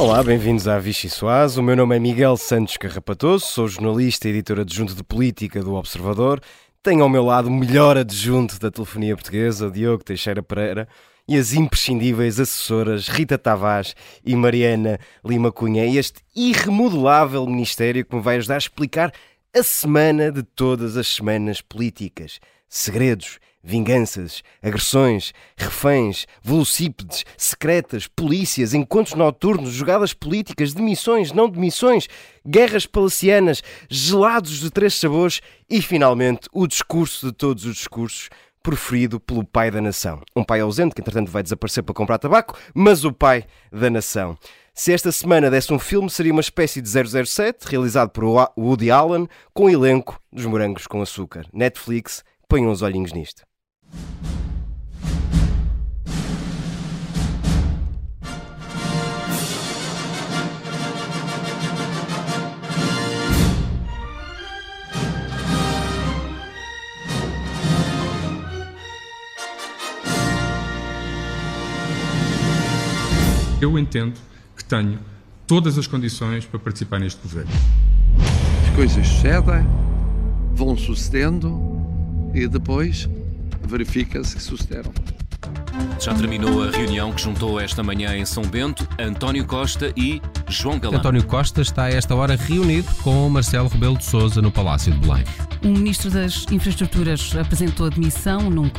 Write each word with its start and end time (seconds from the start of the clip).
Olá, 0.00 0.22
bem-vindos 0.22 0.66
à 0.66 0.78
Vichy 0.78 1.10
Soaz. 1.10 1.58
O 1.58 1.62
meu 1.62 1.76
nome 1.76 1.94
é 1.94 1.98
Miguel 1.98 2.34
Santos 2.34 2.78
Carrapatoso, 2.78 3.44
sou 3.44 3.68
jornalista 3.68 4.26
e 4.26 4.30
editor 4.30 4.60
adjunto 4.60 4.94
de 4.94 5.04
política 5.04 5.62
do 5.62 5.74
Observador. 5.74 6.40
Tenho 6.82 7.02
ao 7.02 7.08
meu 7.10 7.22
lado 7.22 7.48
o 7.48 7.52
melhor 7.52 7.98
adjunto 7.98 8.58
da 8.58 8.70
telefonia 8.70 9.14
portuguesa, 9.14 9.70
Diogo 9.70 10.02
Teixeira 10.02 10.42
Pereira, 10.42 10.88
e 11.28 11.36
as 11.36 11.52
imprescindíveis 11.52 12.40
assessoras 12.40 13.08
Rita 13.08 13.36
Tavares 13.36 13.94
e 14.24 14.34
Mariana 14.34 14.98
Lima 15.22 15.52
Cunha, 15.52 15.84
e 15.84 15.98
este 15.98 16.22
irremodelável 16.34 17.44
ministério 17.44 18.02
que 18.02 18.16
me 18.16 18.22
vai 18.22 18.36
ajudar 18.38 18.54
a 18.54 18.58
explicar 18.58 19.12
a 19.54 19.62
semana 19.62 20.32
de 20.32 20.42
todas 20.42 20.96
as 20.96 21.08
semanas 21.08 21.60
políticas. 21.60 22.40
Segredos, 22.70 23.38
vinganças, 23.62 24.42
agressões, 24.62 25.32
reféns, 25.56 26.26
velocípedes, 26.42 27.24
secretas, 27.36 28.06
polícias, 28.06 28.74
encontros 28.74 29.14
noturnos, 29.14 29.72
jogadas 29.72 30.14
políticas, 30.14 30.72
demissões, 30.72 31.32
não 31.32 31.48
demissões, 31.48 32.08
guerras 32.46 32.86
palacianas, 32.86 33.62
gelados 33.88 34.60
de 34.60 34.70
três 34.70 34.94
sabores 34.94 35.40
e, 35.68 35.82
finalmente, 35.82 36.48
o 36.52 36.66
discurso 36.66 37.26
de 37.26 37.32
todos 37.32 37.64
os 37.64 37.76
discursos 37.76 38.28
preferido 38.62 39.18
pelo 39.18 39.44
pai 39.44 39.70
da 39.70 39.80
nação. 39.80 40.20
Um 40.36 40.44
pai 40.44 40.60
ausente 40.60 40.94
que, 40.94 41.00
entretanto, 41.00 41.30
vai 41.30 41.42
desaparecer 41.42 41.82
para 41.82 41.94
comprar 41.94 42.18
tabaco, 42.18 42.58
mas 42.74 43.04
o 43.04 43.12
pai 43.12 43.44
da 43.72 43.90
nação. 43.90 44.36
Se 44.74 44.92
esta 44.92 45.10
semana 45.12 45.50
desse 45.50 45.72
um 45.72 45.78
filme, 45.78 46.08
seria 46.08 46.32
uma 46.32 46.40
espécie 46.40 46.80
de 46.80 46.88
007, 46.88 47.66
realizado 47.66 48.10
por 48.10 48.24
Woody 48.56 48.90
Allen, 48.90 49.28
com 49.52 49.64
o 49.64 49.70
elenco 49.70 50.20
dos 50.32 50.46
Morangos 50.46 50.86
com 50.86 51.02
Açúcar. 51.02 51.46
Netflix, 51.52 52.22
ponham 52.48 52.70
os 52.70 52.82
olhinhos 52.82 53.12
nisto. 53.12 53.49
Eu 73.60 73.78
entendo 73.78 74.18
que 74.56 74.64
tenho 74.64 74.98
todas 75.46 75.76
as 75.76 75.86
condições 75.86 76.46
para 76.46 76.58
participar 76.58 76.98
neste 76.98 77.20
governo. 77.20 77.50
As 78.66 78.74
coisas 78.74 79.06
sucedem, 79.06 79.66
vão 80.54 80.76
sucedendo 80.76 81.60
e 82.32 82.48
depois 82.48 83.08
verifica-se 83.62 84.36
que 84.36 84.42
sucederam. 84.42 84.92
Já 86.00 86.14
terminou 86.14 86.62
a 86.62 86.70
reunião 86.70 87.12
que 87.12 87.20
juntou 87.20 87.60
esta 87.60 87.82
manhã 87.82 88.16
em 88.16 88.24
São 88.24 88.42
Bento 88.44 88.88
António 88.98 89.44
Costa 89.44 89.92
e 89.94 90.22
João 90.48 90.78
Galão. 90.78 90.98
António 90.98 91.24
Costa 91.24 91.60
está 91.60 91.84
a 91.84 91.90
esta 91.90 92.14
hora 92.14 92.36
reunido 92.36 92.88
com 93.02 93.28
Marcelo 93.28 93.68
Rebelo 93.68 93.98
de 93.98 94.04
Sousa 94.04 94.40
no 94.40 94.50
Palácio 94.50 94.92
de 94.92 94.98
Belém. 94.98 95.24
O 95.62 95.68
Ministro 95.68 96.10
das 96.10 96.46
Infraestruturas 96.50 97.36
apresentou 97.36 97.86
a 97.86 97.90
demissão 97.90 98.48
num 98.48 98.70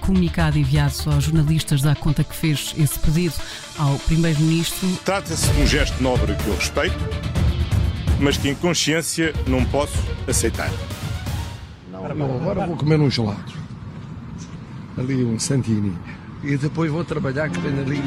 comunicado 0.00 0.58
enviado 0.58 0.94
aos 1.12 1.24
jornalistas 1.24 1.82
da 1.82 1.94
conta 1.94 2.24
que 2.24 2.34
fez 2.34 2.74
esse 2.78 2.98
pedido 2.98 3.34
ao 3.78 3.98
Primeiro-Ministro. 3.98 4.88
Trata-se 5.04 5.46
de 5.52 5.60
um 5.60 5.66
gesto 5.66 6.02
nobre 6.02 6.34
que 6.36 6.46
eu 6.46 6.56
respeito, 6.56 6.96
mas 8.18 8.38
que 8.38 8.48
em 8.48 8.54
consciência 8.54 9.34
não 9.46 9.62
posso 9.66 9.98
aceitar. 10.26 10.70
Não, 11.92 12.06
agora 12.06 12.66
vou 12.66 12.76
comer 12.76 12.98
uns 12.98 13.12
gelados. 13.12 13.54
Ali 14.96 15.22
um 15.22 15.38
Santini. 15.38 15.94
E 16.42 16.56
depois 16.56 16.90
vou 16.90 17.04
trabalhar 17.04 17.50
que 17.50 17.60
tenho 17.60 17.82
ali. 17.82 18.02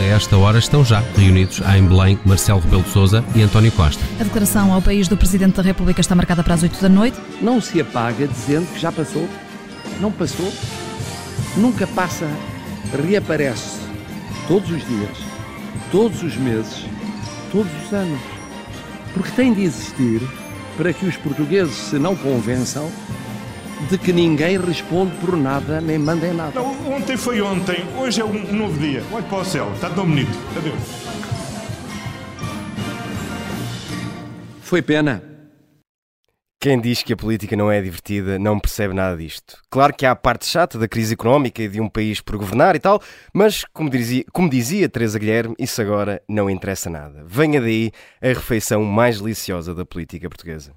A 0.00 0.02
esta 0.02 0.34
hora 0.38 0.58
estão 0.58 0.82
já 0.82 1.00
reunidos 1.14 1.60
em 1.76 1.86
Belém 1.86 2.18
Marcelo 2.24 2.58
Rebelo 2.58 2.82
de 2.82 2.88
Sousa 2.88 3.22
e 3.34 3.42
António 3.42 3.70
Costa. 3.70 4.02
A 4.18 4.24
declaração 4.24 4.72
ao 4.72 4.80
país 4.80 5.08
do 5.08 5.14
Presidente 5.14 5.56
da 5.56 5.62
República 5.62 6.00
está 6.00 6.14
marcada 6.14 6.42
para 6.42 6.54
as 6.54 6.62
8 6.62 6.80
da 6.80 6.88
noite. 6.88 7.20
Não 7.42 7.60
se 7.60 7.78
apaga 7.82 8.26
dizendo 8.26 8.66
que 8.72 8.80
já 8.80 8.90
passou. 8.90 9.28
Não 10.00 10.10
passou. 10.10 10.50
Nunca 11.54 11.86
passa. 11.86 12.26
Reaparece. 13.06 13.78
Todos 14.48 14.70
os 14.70 14.88
dias. 14.88 15.18
Todos 15.92 16.22
os 16.22 16.34
meses. 16.34 16.86
Todos 17.52 17.70
os 17.84 17.92
anos. 17.92 18.20
Porque 19.12 19.32
tem 19.32 19.52
de 19.52 19.64
existir 19.64 20.22
para 20.78 20.94
que 20.94 21.04
os 21.04 21.16
portugueses 21.18 21.74
se 21.74 21.98
não 21.98 22.16
convençam 22.16 22.90
de 23.88 23.98
que 23.98 24.12
ninguém 24.12 24.58
responde 24.58 25.14
por 25.16 25.36
nada 25.36 25.80
nem 25.80 25.98
manda 25.98 26.26
em 26.26 26.34
nada. 26.34 26.52
Não, 26.60 26.92
ontem 26.92 27.16
foi 27.16 27.40
ontem, 27.40 27.84
hoje 27.96 28.20
é 28.20 28.24
um 28.24 28.52
novo 28.52 28.78
dia. 28.78 29.02
Olhe 29.12 29.24
para 29.26 29.38
o 29.38 29.44
céu, 29.44 29.70
está 29.74 29.88
tão 29.90 30.06
bonito. 30.06 30.36
Adeus. 30.56 31.10
Foi 34.62 34.82
pena. 34.82 35.30
Quem 36.62 36.78
diz 36.78 37.02
que 37.02 37.14
a 37.14 37.16
política 37.16 37.56
não 37.56 37.72
é 37.72 37.80
divertida 37.80 38.38
não 38.38 38.60
percebe 38.60 38.92
nada 38.92 39.16
disto. 39.16 39.56
Claro 39.70 39.94
que 39.94 40.04
há 40.04 40.10
a 40.10 40.14
parte 40.14 40.44
chata 40.44 40.78
da 40.78 40.86
crise 40.86 41.14
económica 41.14 41.62
e 41.62 41.68
de 41.68 41.80
um 41.80 41.88
país 41.88 42.20
por 42.20 42.36
governar 42.36 42.76
e 42.76 42.78
tal, 42.78 43.02
mas, 43.32 43.64
como 43.72 43.88
dizia, 43.88 44.24
como 44.30 44.50
dizia 44.50 44.86
Teresa 44.86 45.18
Guilherme, 45.18 45.54
isso 45.58 45.80
agora 45.80 46.22
não 46.28 46.50
interessa 46.50 46.90
nada. 46.90 47.24
Venha 47.26 47.62
daí 47.62 47.90
a 48.20 48.28
refeição 48.28 48.84
mais 48.84 49.18
deliciosa 49.22 49.74
da 49.74 49.86
política 49.86 50.28
portuguesa. 50.28 50.74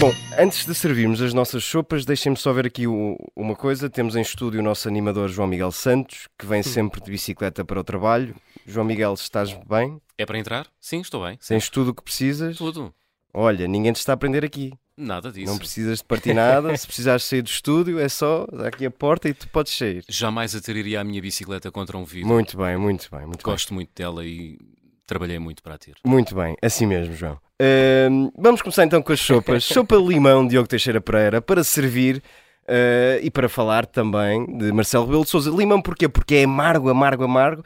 Bom, 0.00 0.12
antes 0.38 0.64
de 0.64 0.72
servirmos 0.76 1.20
as 1.20 1.34
nossas 1.34 1.64
sopas, 1.64 2.04
deixem-me 2.04 2.36
só 2.36 2.52
ver 2.52 2.66
aqui 2.66 2.86
o, 2.86 3.16
uma 3.34 3.56
coisa. 3.56 3.90
Temos 3.90 4.14
em 4.14 4.20
estúdio 4.20 4.60
o 4.60 4.62
nosso 4.62 4.86
animador 4.86 5.28
João 5.28 5.48
Miguel 5.48 5.72
Santos, 5.72 6.28
que 6.38 6.46
vem 6.46 6.62
sempre 6.62 7.00
de 7.00 7.10
bicicleta 7.10 7.64
para 7.64 7.80
o 7.80 7.82
trabalho. 7.82 8.36
João 8.64 8.86
Miguel, 8.86 9.14
estás 9.14 9.52
bem? 9.68 10.00
É 10.16 10.24
para 10.24 10.38
entrar? 10.38 10.68
Sim, 10.80 11.00
estou 11.00 11.24
bem. 11.24 11.36
Tens 11.44 11.68
tudo 11.68 11.90
o 11.90 11.94
que 11.94 12.04
precisas? 12.04 12.56
Tudo. 12.56 12.94
Olha, 13.34 13.66
ninguém 13.66 13.92
te 13.92 13.96
está 13.96 14.12
a 14.12 14.14
aprender 14.14 14.44
aqui. 14.44 14.72
Nada 14.96 15.32
disso. 15.32 15.50
Não 15.50 15.58
precisas 15.58 15.98
de 15.98 16.04
partir 16.04 16.32
nada. 16.32 16.76
Se 16.76 16.86
precisares 16.86 17.24
sair 17.24 17.42
do 17.42 17.48
estúdio, 17.48 17.98
é 17.98 18.08
só 18.08 18.46
aqui 18.66 18.86
a 18.86 18.90
porta 18.92 19.28
e 19.28 19.34
tu 19.34 19.48
podes 19.48 19.76
sair. 19.76 20.04
Jamais 20.08 20.54
atiraria 20.54 21.00
a 21.00 21.04
minha 21.04 21.20
bicicleta 21.20 21.72
contra 21.72 21.98
um 21.98 22.04
vidro. 22.04 22.28
Muito 22.28 22.56
bem, 22.56 22.76
muito 22.76 23.08
bem. 23.10 23.26
Muito 23.26 23.44
Gosto 23.44 23.70
bem. 23.70 23.76
muito 23.76 23.90
dela 23.96 24.24
e 24.24 24.58
trabalhei 25.06 25.40
muito 25.40 25.60
para 25.60 25.74
a 25.74 25.78
ter. 25.78 25.94
Muito 26.04 26.36
bem, 26.36 26.56
assim 26.62 26.86
mesmo, 26.86 27.14
João. 27.14 27.40
Uh, 27.60 28.32
vamos 28.36 28.62
começar 28.62 28.84
então 28.84 29.02
com 29.02 29.12
as 29.12 29.20
sopas. 29.20 29.64
Sopa 29.66 29.96
de 29.98 30.06
limão, 30.06 30.46
Diogo 30.46 30.68
Teixeira 30.68 31.00
Pereira, 31.00 31.40
para 31.42 31.64
servir 31.64 32.22
uh, 32.68 33.20
e 33.22 33.30
para 33.30 33.48
falar 33.48 33.86
também 33.86 34.46
de 34.58 34.72
Marcelo 34.72 35.04
Rebelo 35.04 35.24
de 35.24 35.30
Souza. 35.30 35.50
Limão 35.50 35.82
porquê? 35.82 36.08
Porque 36.08 36.36
é 36.36 36.44
amargo, 36.44 36.88
amargo, 36.88 37.24
amargo 37.24 37.62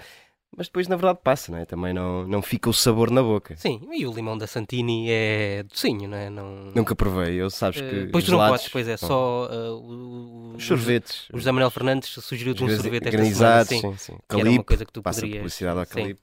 mas 0.54 0.66
depois 0.66 0.86
na 0.86 0.96
verdade 0.96 1.18
passa, 1.24 1.50
não 1.50 1.58
é? 1.58 1.64
Também 1.64 1.94
não, 1.94 2.26
não 2.28 2.42
fica 2.42 2.68
o 2.68 2.74
sabor 2.74 3.10
na 3.10 3.22
boca. 3.22 3.56
Sim, 3.56 3.80
e 3.90 4.06
o 4.06 4.12
limão 4.12 4.36
da 4.36 4.46
Santini 4.46 5.06
é 5.10 5.62
docinho, 5.62 6.08
não 6.08 6.16
é? 6.16 6.28
Não... 6.28 6.70
Nunca 6.74 6.94
provei, 6.94 7.40
eu 7.40 7.48
sabes 7.48 7.80
Uh, 7.80 7.84
que. 7.88 8.06
pois 8.12 8.24
tu 8.24 8.30
gelados, 8.30 8.50
não 8.50 8.58
podes, 8.58 8.68
pois 8.68 8.86
é, 8.86 8.96
só 8.98 9.48
uh, 9.50 10.54
o, 10.54 10.60
Sorvetes. 10.60 11.26
O 11.32 11.38
José 11.38 11.50
Manuel 11.50 11.70
Fernandes 11.70 12.10
sugeriu-te 12.10 12.62
um 12.62 12.68
sorvete 12.68 13.08
esta 13.08 13.24
semana, 13.24 13.64
sim. 13.64 13.80
sim, 13.80 13.96
sim. 13.96 14.16
que 14.28 14.40
era 14.40 14.50
uma 14.50 14.62
coisa 14.64 14.84
que 14.84 14.92
tu 14.92 15.02
passa 15.02 15.20
poderias- 15.20 15.38
publicidade 15.40 15.78
ao 15.78 15.86
sim. 15.86 16.16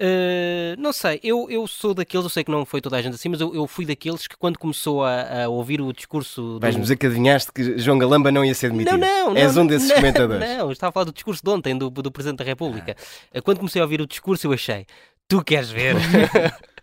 Uh, 0.00 0.74
não 0.76 0.92
sei, 0.92 1.20
eu, 1.22 1.48
eu 1.48 1.66
sou 1.68 1.94
daqueles, 1.94 2.24
eu 2.24 2.30
sei 2.30 2.42
que 2.42 2.50
não 2.50 2.66
foi 2.66 2.80
toda 2.80 2.96
a 2.96 3.02
gente 3.02 3.14
assim, 3.14 3.28
mas 3.28 3.40
eu, 3.40 3.54
eu 3.54 3.64
fui 3.66 3.86
daqueles 3.86 4.26
que 4.26 4.36
quando 4.36 4.58
começou 4.58 5.04
a, 5.04 5.44
a 5.44 5.48
ouvir 5.48 5.80
o 5.80 5.92
discurso. 5.92 6.42
do- 6.54 6.60
Vais-me 6.60 6.82
dizer 6.82 6.96
que 6.96 7.06
adivinhaste 7.06 7.52
que 7.52 7.78
João 7.78 7.96
Galamba 7.98 8.32
não 8.32 8.44
ia 8.44 8.54
ser 8.54 8.70
demitido. 8.70 8.98
Não, 8.98 9.30
não, 9.32 9.36
És 9.36 9.54
não, 9.54 9.62
um 9.62 9.66
desses 9.66 9.88
não, 9.90 9.96
comentadores. 9.96 10.48
Não, 10.48 10.72
estava 10.72 10.88
a 10.88 10.92
falar 10.92 11.04
do 11.04 11.12
discurso 11.12 11.42
de 11.44 11.48
ontem 11.50 11.78
do, 11.78 11.88
do 11.90 12.10
Presidente 12.10 12.38
da 12.38 12.44
República. 12.44 12.96
Uh, 13.34 13.40
Quando 13.42 13.58
comecei 13.58 13.80
a 13.80 13.84
ouvir 13.84 14.00
o 14.00 14.06
discurso, 14.06 14.46
eu 14.48 14.52
achei: 14.52 14.84
tu 15.28 15.42
queres 15.44 15.70
ver? 15.70 15.94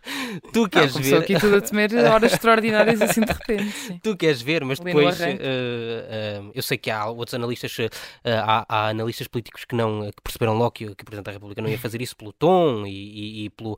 tu 0.52 0.62
Não, 0.62 0.70
queres 0.70 0.92
começou 0.94 1.20
ver? 1.20 1.24
aqui 1.24 1.40
tudo 1.40 1.56
a 1.58 1.62
temer 1.62 1.94
horas 1.96 2.34
extraordinárias 2.34 3.02
assim 3.02 3.22
de 3.24 3.32
repente. 3.32 3.72
Sim. 3.72 4.00
Tu 4.00 4.18
queres 4.18 4.42
ver, 4.42 4.64
mas 4.66 4.80
depois 4.80 5.20
eh, 5.22 5.38
eh, 5.42 6.42
eu 6.54 6.62
sei 6.64 6.78
que 6.78 6.90
há 6.90 7.06
outros 7.08 7.34
analistas, 7.34 7.78
eh, 7.80 7.90
há, 8.34 8.66
há 8.68 8.88
analistas 8.90 9.28
políticos 9.28 9.66
que 9.66 9.76
não 9.76 10.10
que 10.12 10.22
perceberam 10.24 10.58
logo 10.58 10.72
que, 10.72 10.86
que 10.96 11.04
o 11.04 11.06
Presidente 11.06 11.26
da 11.26 11.32
República 11.32 11.62
não 11.62 11.70
ia 11.70 11.78
fazer 11.78 12.02
isso 12.02 12.16
pelo 12.16 12.34
tom 12.34 12.86
e, 12.86 12.92
e- 12.92 13.46
e 13.46 13.50
pelo, 13.50 13.78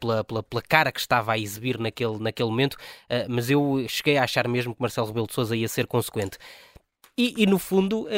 pela, 0.00 0.24
pela, 0.24 0.42
pela 0.42 0.62
cara 0.62 0.92
que 0.92 1.00
estava 1.00 1.32
a 1.32 1.38
exibir 1.38 1.78
naquele, 1.78 2.18
naquele 2.18 2.48
momento, 2.48 2.76
mas 3.28 3.50
eu 3.50 3.84
cheguei 3.88 4.16
a 4.16 4.24
achar 4.24 4.46
mesmo 4.48 4.74
que 4.74 4.80
Marcelo 4.80 5.06
Rebelo 5.06 5.26
de 5.26 5.34
Sousa 5.34 5.56
ia 5.56 5.68
ser 5.68 5.86
consequente. 5.86 6.38
E, 7.16 7.42
e, 7.42 7.46
no 7.46 7.58
fundo 7.60 8.08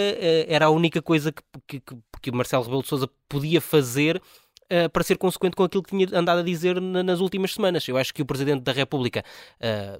era 0.48 0.66
a 0.66 0.70
única 0.70 1.02
coisa 1.02 1.30
que, 1.66 1.80
que, 1.80 1.82
que, 2.22 2.32
Marcelo 2.32 2.62
Rebelo 2.64 2.82
de 2.82 2.88
Sousa 2.88 3.08
podia 3.28 3.60
fazer 3.60 4.22
eh, 4.70 4.88
para 4.88 5.02
ser 5.02 5.16
consequente 5.18 5.54
com 5.56 5.62
aquilo 5.64 5.82
que 5.82 5.90
tinha 5.90 6.06
andado 6.18 6.40
a 6.40 6.42
dizer 6.42 6.80
na- 6.80 7.02
nas 7.02 7.20
últimas 7.20 7.52
semanas. 7.54 7.86
Eu 7.88 7.96
acho 7.96 8.12
que 8.14 8.22
o 8.22 8.26
Presidente 8.26 8.62
da 8.62 8.72
República 8.72 9.22
eh, 9.60 9.98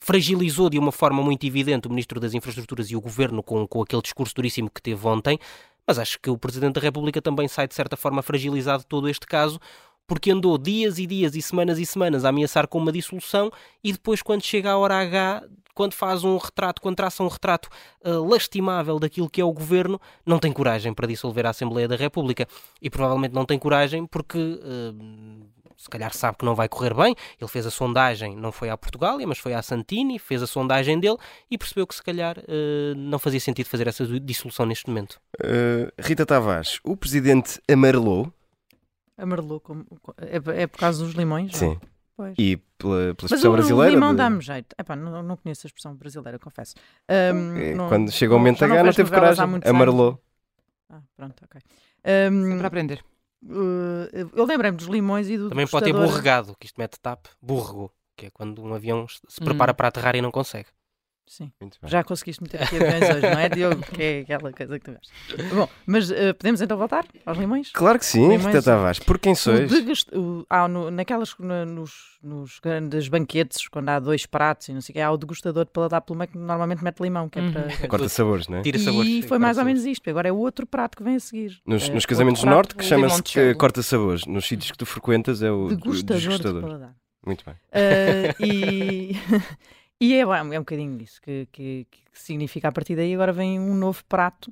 fragilizou 0.00 0.68
de 0.68 0.78
uma 0.78 0.92
forma 0.92 1.22
muito 1.22 1.46
evidente 1.46 1.86
o 1.86 1.90
Ministro 1.90 2.20
das 2.20 2.34
Infraestruturas 2.34 2.90
e 2.90 2.96
o 2.96 3.00
Governo 3.00 3.42
com, 3.42 3.66
com 3.66 3.82
aquele 3.82 4.02
discurso 4.02 4.34
duríssimo 4.34 4.68
que 4.70 4.82
teve 4.82 5.06
ontem, 5.06 5.38
mas 5.86 5.98
acho 5.98 6.18
que 6.20 6.28
o 6.30 6.36
Presidente 6.38 6.74
da 6.74 6.80
República 6.80 7.20
também 7.22 7.48
sai 7.48 7.66
de 7.66 7.74
certa 7.74 7.96
forma 7.96 8.22
fragilizado 8.22 8.82
de 8.82 8.86
todo 8.88 9.08
este 9.08 9.26
caso, 9.26 9.58
porque 10.06 10.30
andou 10.30 10.58
dias 10.58 10.98
e 10.98 11.06
dias 11.06 11.34
e 11.34 11.40
semanas 11.40 11.78
e 11.78 11.86
semanas 11.86 12.24
a 12.24 12.28
ameaçar 12.28 12.68
com 12.68 12.78
uma 12.78 12.92
dissolução 12.92 13.50
e 13.82 13.92
depois, 13.92 14.20
quando 14.20 14.42
chega 14.42 14.70
a 14.70 14.76
hora 14.76 14.96
H, 14.96 15.42
quando 15.74 15.94
faz 15.94 16.24
um 16.24 16.36
retrato, 16.36 16.80
quando 16.80 16.96
traça 16.96 17.22
um 17.22 17.28
retrato 17.28 17.68
uh, 18.04 18.26
lastimável 18.28 18.98
daquilo 18.98 19.28
que 19.28 19.40
é 19.40 19.44
o 19.44 19.52
governo, 19.52 20.00
não 20.24 20.38
tem 20.38 20.52
coragem 20.52 20.94
para 20.94 21.06
dissolver 21.06 21.46
a 21.46 21.50
Assembleia 21.50 21.88
da 21.88 21.96
República. 21.96 22.46
E 22.80 22.88
provavelmente 22.88 23.34
não 23.34 23.44
tem 23.44 23.58
coragem 23.58 24.06
porque. 24.06 24.38
Uh, 24.38 25.54
se 25.76 25.90
calhar 25.90 26.14
sabe 26.14 26.38
que 26.38 26.44
não 26.44 26.54
vai 26.54 26.68
correr 26.68 26.94
bem. 26.94 27.14
Ele 27.38 27.48
fez 27.48 27.66
a 27.66 27.70
sondagem, 27.70 28.34
não 28.36 28.50
foi 28.50 28.70
à 28.70 28.76
Portugália, 28.76 29.26
mas 29.26 29.38
foi 29.38 29.52
à 29.52 29.60
Santini, 29.60 30.18
fez 30.18 30.42
a 30.42 30.46
sondagem 30.46 30.98
dele 30.98 31.16
e 31.50 31.58
percebeu 31.58 31.86
que 31.86 31.94
se 31.94 32.02
calhar 32.02 32.38
uh, 32.38 32.94
não 32.96 33.18
fazia 33.18 33.40
sentido 33.40 33.66
fazer 33.66 33.86
essa 33.86 34.06
dissolução 34.20 34.64
neste 34.64 34.88
momento. 34.88 35.20
Uh, 35.38 35.90
Rita 35.98 36.24
Tavares, 36.24 36.80
o 36.84 36.96
presidente 36.96 37.60
amarelou. 37.70 38.32
Amarelou, 39.18 39.60
como, 39.60 39.84
é, 40.16 40.62
é 40.62 40.66
por 40.66 40.78
causa 40.78 41.04
dos 41.04 41.14
limões? 41.14 41.54
Sim. 41.56 41.78
Pois. 42.16 42.34
E 42.38 42.56
pela, 42.78 43.14
pela 43.14 43.26
expressão 43.26 43.36
Mas 43.36 43.44
o, 43.44 43.52
brasileira. 43.52 43.90
O 43.90 43.94
limão 43.94 44.10
de... 44.12 44.18
dá-me 44.18 44.40
jeito. 44.40 44.74
Epá, 44.78 44.94
não, 44.94 45.22
não 45.22 45.36
conheço 45.36 45.66
a 45.66 45.68
expressão 45.68 45.94
brasileira, 45.96 46.38
confesso. 46.38 46.74
Um, 47.10 47.56
é, 47.56 47.74
não, 47.74 47.88
quando 47.88 48.12
chega 48.12 48.34
o 48.34 48.38
momento 48.38 48.60
da 48.60 48.68
gana, 48.68 48.92
teve 48.92 49.10
coragem. 49.10 49.44
Amarelou. 49.64 50.22
Ah, 50.88 51.00
pronto, 51.16 51.44
ok. 51.44 51.60
Um, 52.30 52.58
para 52.58 52.68
aprender. 52.68 53.04
Uh, 53.42 54.08
eu 54.34 54.46
lembrei-me 54.46 54.76
dos 54.76 54.86
limões 54.86 55.28
e 55.28 55.36
do. 55.36 55.48
Também 55.48 55.66
pode 55.66 55.84
ter 55.86 55.92
borregado, 55.92 56.56
que 56.58 56.66
isto 56.66 56.76
mete 56.78 56.98
tap, 57.00 57.26
burrego, 57.42 57.92
que 58.16 58.26
é 58.26 58.30
quando 58.30 58.62
um 58.62 58.72
avião 58.72 59.06
se 59.08 59.40
prepara 59.40 59.72
hum. 59.72 59.74
para 59.74 59.88
aterrar 59.88 60.14
e 60.16 60.22
não 60.22 60.30
consegue. 60.30 60.68
Sim. 61.26 61.50
Já 61.84 62.04
conseguiste 62.04 62.42
meter 62.42 62.62
aqui 62.62 62.76
aviões 62.76 63.16
hoje, 63.16 63.22
não 63.22 63.38
é, 63.38 63.48
Diogo? 63.48 63.82
Que 63.82 64.02
é 64.02 64.20
aquela 64.20 64.52
coisa 64.52 64.78
que 64.78 64.84
tu 64.84 64.92
gostas. 64.92 65.52
Bom, 65.52 65.68
mas 65.86 66.10
uh, 66.10 66.34
podemos 66.38 66.60
então 66.60 66.76
voltar 66.76 67.06
aos 67.24 67.38
limões? 67.38 67.70
Claro 67.72 67.98
que 67.98 68.04
sim, 68.04 68.28
limões, 68.28 68.46
Rita 68.46 68.62
Tavares. 68.62 68.98
Por 68.98 69.18
quem 69.18 69.34
sois? 69.34 69.70
Degust... 69.70 70.14
o... 70.14 70.46
Ah, 70.50 70.68
no, 70.68 70.90
naquelas, 70.90 71.34
na, 71.38 71.64
nos, 71.64 72.18
nos 72.22 72.58
grandes 72.60 73.08
banquetes, 73.08 73.68
quando 73.68 73.88
há 73.88 73.98
dois 73.98 74.26
pratos 74.26 74.68
e 74.68 74.72
não 74.74 74.80
sei 74.80 74.92
o 74.92 74.94
que, 74.94 75.00
há 75.00 75.10
o 75.10 75.16
degustador 75.16 75.64
de 75.64 75.70
paladar 75.70 76.02
pelo 76.02 76.18
meio 76.18 76.28
que 76.28 76.38
normalmente 76.38 76.84
mete 76.84 77.00
limão, 77.00 77.28
que 77.28 77.38
é 77.38 77.50
para... 77.50 77.62
Uhum. 77.62 77.88
Corta 77.88 78.08
sabores, 78.08 78.46
não 78.46 78.58
é? 78.58 78.62
Tira 78.62 78.78
sabores. 78.78 79.10
E 79.10 79.22
foi 79.22 79.38
mais 79.38 79.56
ou 79.56 79.64
menos 79.64 79.84
isto. 79.84 80.08
Agora 80.10 80.28
é 80.28 80.32
o 80.32 80.36
outro 80.36 80.66
prato 80.66 80.96
que 80.96 81.02
vem 81.02 81.16
a 81.16 81.20
seguir. 81.20 81.60
Nos, 81.66 81.88
é, 81.88 81.92
nos 81.92 82.04
casamentos 82.04 82.42
do 82.42 82.50
Norte, 82.50 82.74
que 82.74 82.84
chama-se 82.84 83.54
corta 83.54 83.82
sabores. 83.82 84.26
Nos 84.26 84.46
sítios 84.46 84.70
que 84.70 84.78
tu 84.78 84.86
frequentas 84.86 85.42
é 85.42 85.50
o 85.50 85.68
degustador. 85.68 86.20
degustador. 86.20 86.62
De 86.62 86.66
paladar. 86.66 86.94
Muito 87.26 87.44
bem. 87.44 87.54
Uh, 87.54 88.44
e... 88.44 89.16
E 90.04 90.14
é, 90.14 90.20
é 90.20 90.42
um 90.42 90.62
bocadinho 90.62 91.00
isso 91.00 91.18
que, 91.22 91.48
que, 91.50 91.86
que, 91.90 92.00
significa 92.12 92.68
a 92.68 92.72
partir 92.72 92.94
daí. 92.94 93.14
Agora 93.14 93.32
vem 93.32 93.58
um 93.58 93.74
novo 93.74 94.04
prato 94.06 94.48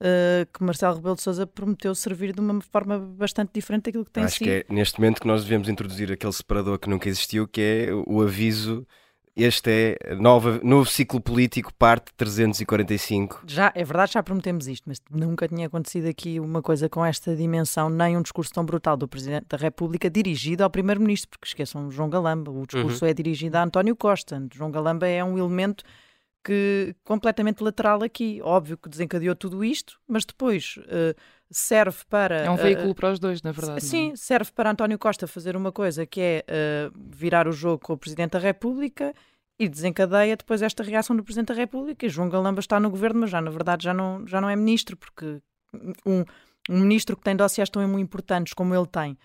uh, 0.00 0.46
que 0.52 0.62
Marcelo 0.62 0.94
Rebelo 0.94 1.16
de 1.16 1.22
Sousa 1.22 1.44
prometeu 1.44 1.92
servir 1.92 2.32
de 2.32 2.40
uma 2.40 2.60
forma 2.60 3.00
bastante 3.00 3.50
diferente 3.52 3.86
daquilo 3.86 4.04
que 4.04 4.12
tem 4.12 4.22
Acho 4.22 4.36
sido. 4.36 4.48
Acho 4.48 4.64
que 4.64 4.72
é 4.72 4.74
neste 4.74 5.00
momento 5.00 5.20
que 5.20 5.26
nós 5.26 5.42
devemos 5.42 5.68
introduzir 5.68 6.12
aquele 6.12 6.32
separador 6.32 6.78
que 6.78 6.88
nunca 6.88 7.08
existiu, 7.08 7.48
que 7.48 7.60
é 7.60 7.88
o 8.06 8.22
aviso 8.22 8.86
este 9.34 9.96
é 10.02 10.14
nova, 10.14 10.60
novo 10.62 10.88
ciclo 10.88 11.20
político, 11.20 11.72
parte 11.74 12.12
345. 12.16 13.44
Já, 13.46 13.72
é 13.74 13.82
verdade, 13.82 14.12
já 14.12 14.22
prometemos 14.22 14.68
isto, 14.68 14.84
mas 14.86 15.00
nunca 15.10 15.48
tinha 15.48 15.66
acontecido 15.66 16.06
aqui 16.06 16.38
uma 16.38 16.60
coisa 16.60 16.88
com 16.88 17.04
esta 17.04 17.34
dimensão, 17.34 17.88
nem 17.88 18.16
um 18.16 18.22
discurso 18.22 18.52
tão 18.52 18.64
brutal 18.64 18.96
do 18.96 19.08
Presidente 19.08 19.46
da 19.48 19.56
República 19.56 20.10
dirigido 20.10 20.62
ao 20.62 20.70
Primeiro-Ministro, 20.70 21.30
porque 21.30 21.46
esqueçam 21.46 21.90
João 21.90 22.10
Galamba, 22.10 22.50
o 22.50 22.66
discurso 22.66 23.04
uhum. 23.04 23.10
é 23.10 23.14
dirigido 23.14 23.56
a 23.56 23.62
António 23.62 23.96
Costa. 23.96 24.46
João 24.52 24.70
Galamba 24.70 25.08
é 25.08 25.24
um 25.24 25.38
elemento 25.38 25.82
que 26.44 26.94
completamente 27.04 27.62
lateral 27.62 28.02
aqui. 28.02 28.40
Óbvio 28.42 28.76
que 28.76 28.88
desencadeou 28.88 29.34
tudo 29.34 29.64
isto, 29.64 29.98
mas 30.06 30.24
depois 30.24 30.76
uh, 30.78 31.14
serve 31.52 31.98
para. 32.08 32.40
É 32.40 32.50
um 32.50 32.56
veículo 32.56 32.90
uh, 32.90 32.94
para 32.94 33.10
os 33.10 33.18
dois, 33.18 33.42
na 33.42 33.52
verdade. 33.52 33.84
Sim, 33.84 34.12
é? 34.12 34.16
serve 34.16 34.50
para 34.52 34.70
António 34.70 34.98
Costa 34.98 35.26
fazer 35.26 35.56
uma 35.56 35.70
coisa 35.70 36.06
que 36.06 36.20
é 36.20 36.44
uh, 36.48 36.92
virar 37.10 37.46
o 37.46 37.52
jogo 37.52 37.78
com 37.78 37.92
o 37.92 37.98
Presidente 37.98 38.32
da 38.32 38.38
República 38.38 39.14
e 39.58 39.68
desencadeia 39.68 40.36
depois 40.36 40.62
esta 40.62 40.82
reação 40.82 41.14
do 41.14 41.22
Presidente 41.22 41.48
da 41.48 41.54
República. 41.54 42.06
E 42.06 42.08
João 42.08 42.28
Galamba 42.28 42.60
está 42.60 42.80
no 42.80 42.90
governo, 42.90 43.20
mas 43.20 43.30
já 43.30 43.40
na 43.40 43.50
verdade 43.50 43.84
já 43.84 43.94
não, 43.94 44.26
já 44.26 44.40
não 44.40 44.48
é 44.48 44.56
ministro, 44.56 44.96
porque 44.96 45.40
um, 46.04 46.24
um 46.68 46.80
ministro 46.80 47.16
que 47.16 47.22
tem 47.22 47.36
dossiês 47.36 47.70
tão 47.70 47.98
importantes 47.98 48.52
como 48.54 48.74
ele 48.74 48.86
tem, 48.86 49.16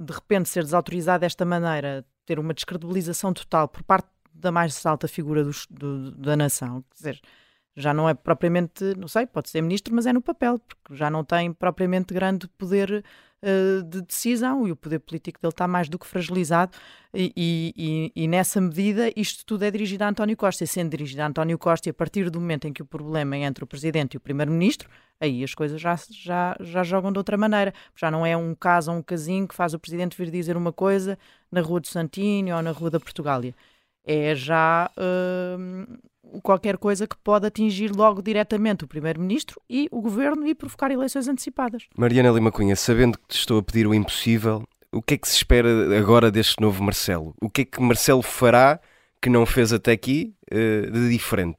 de 0.00 0.12
repente 0.12 0.48
ser 0.48 0.62
desautorizado 0.62 1.20
desta 1.20 1.44
maneira, 1.44 2.04
ter 2.24 2.38
uma 2.38 2.54
descredibilização 2.54 3.32
total 3.32 3.68
por 3.68 3.82
parte 3.82 4.08
da 4.32 4.50
mais 4.50 4.84
alta 4.86 5.06
figura 5.06 5.44
do, 5.44 5.50
do, 5.70 6.10
da 6.12 6.36
nação. 6.36 6.82
Quer 6.90 6.96
dizer, 6.96 7.20
já 7.76 7.94
não 7.94 8.08
é 8.08 8.14
propriamente, 8.14 8.94
não 8.96 9.08
sei, 9.08 9.26
pode 9.26 9.48
ser 9.48 9.62
ministro, 9.62 9.94
mas 9.94 10.06
é 10.06 10.12
no 10.12 10.20
papel, 10.20 10.58
porque 10.58 10.94
já 10.94 11.10
não 11.10 11.24
tem 11.24 11.52
propriamente 11.52 12.12
grande 12.12 12.46
poder 12.58 13.02
uh, 13.42 13.82
de 13.82 14.02
decisão 14.02 14.66
e 14.66 14.72
o 14.72 14.76
poder 14.76 14.98
político 15.00 15.40
dele 15.40 15.52
está 15.52 15.66
mais 15.66 15.88
do 15.88 15.98
que 15.98 16.06
fragilizado. 16.06 16.72
E, 17.14 17.32
e, 17.36 18.12
e, 18.14 18.28
nessa 18.28 18.60
medida, 18.60 19.10
isto 19.16 19.44
tudo 19.44 19.64
é 19.64 19.70
dirigido 19.70 20.04
a 20.04 20.08
António 20.08 20.36
Costa. 20.36 20.64
E 20.64 20.66
sendo 20.66 20.90
dirigido 20.90 21.22
a 21.22 21.26
António 21.26 21.58
Costa, 21.58 21.88
e 21.88 21.90
a 21.90 21.94
partir 21.94 22.30
do 22.30 22.40
momento 22.40 22.66
em 22.66 22.72
que 22.72 22.82
o 22.82 22.86
problema 22.86 23.36
é 23.36 23.40
entre 23.40 23.64
o 23.64 23.66
presidente 23.66 24.14
e 24.14 24.16
o 24.16 24.20
primeiro-ministro, 24.20 24.88
aí 25.20 25.44
as 25.44 25.54
coisas 25.54 25.80
já, 25.80 25.98
já, 26.10 26.56
já 26.60 26.82
jogam 26.82 27.12
de 27.12 27.18
outra 27.18 27.36
maneira. 27.36 27.74
Já 27.96 28.10
não 28.10 28.24
é 28.24 28.36
um 28.36 28.54
caso 28.54 28.90
ou 28.90 28.98
um 28.98 29.02
casinho 29.02 29.46
que 29.46 29.54
faz 29.54 29.74
o 29.74 29.78
presidente 29.78 30.16
vir 30.16 30.30
dizer 30.30 30.56
uma 30.56 30.72
coisa 30.72 31.18
na 31.50 31.60
Rua 31.60 31.80
de 31.80 31.88
Santini 31.88 32.52
ou 32.52 32.62
na 32.62 32.70
Rua 32.70 32.90
da 32.90 33.00
Portugália 33.00 33.54
é 34.04 34.34
já 34.34 34.90
uh, 34.96 36.40
qualquer 36.40 36.78
coisa 36.78 37.06
que 37.06 37.16
pode 37.16 37.46
atingir 37.46 37.90
logo 37.94 38.22
diretamente 38.22 38.84
o 38.84 38.88
Primeiro-Ministro 38.88 39.60
e 39.68 39.88
o 39.90 40.00
Governo 40.00 40.46
e 40.46 40.54
provocar 40.54 40.90
eleições 40.90 41.28
antecipadas. 41.28 41.84
Mariana 41.96 42.30
Lima 42.30 42.50
Cunha, 42.50 42.76
sabendo 42.76 43.18
que 43.18 43.28
te 43.28 43.36
estou 43.36 43.58
a 43.58 43.62
pedir 43.62 43.86
o 43.86 43.94
impossível, 43.94 44.66
o 44.90 45.02
que 45.02 45.14
é 45.14 45.18
que 45.18 45.28
se 45.28 45.36
espera 45.36 45.68
agora 45.98 46.30
deste 46.30 46.60
novo 46.60 46.82
Marcelo? 46.82 47.34
O 47.40 47.48
que 47.48 47.62
é 47.62 47.64
que 47.64 47.80
Marcelo 47.80 48.22
fará 48.22 48.80
que 49.20 49.30
não 49.30 49.46
fez 49.46 49.72
até 49.72 49.92
aqui 49.92 50.34
uh, 50.52 50.90
de 50.90 51.10
diferente? 51.10 51.58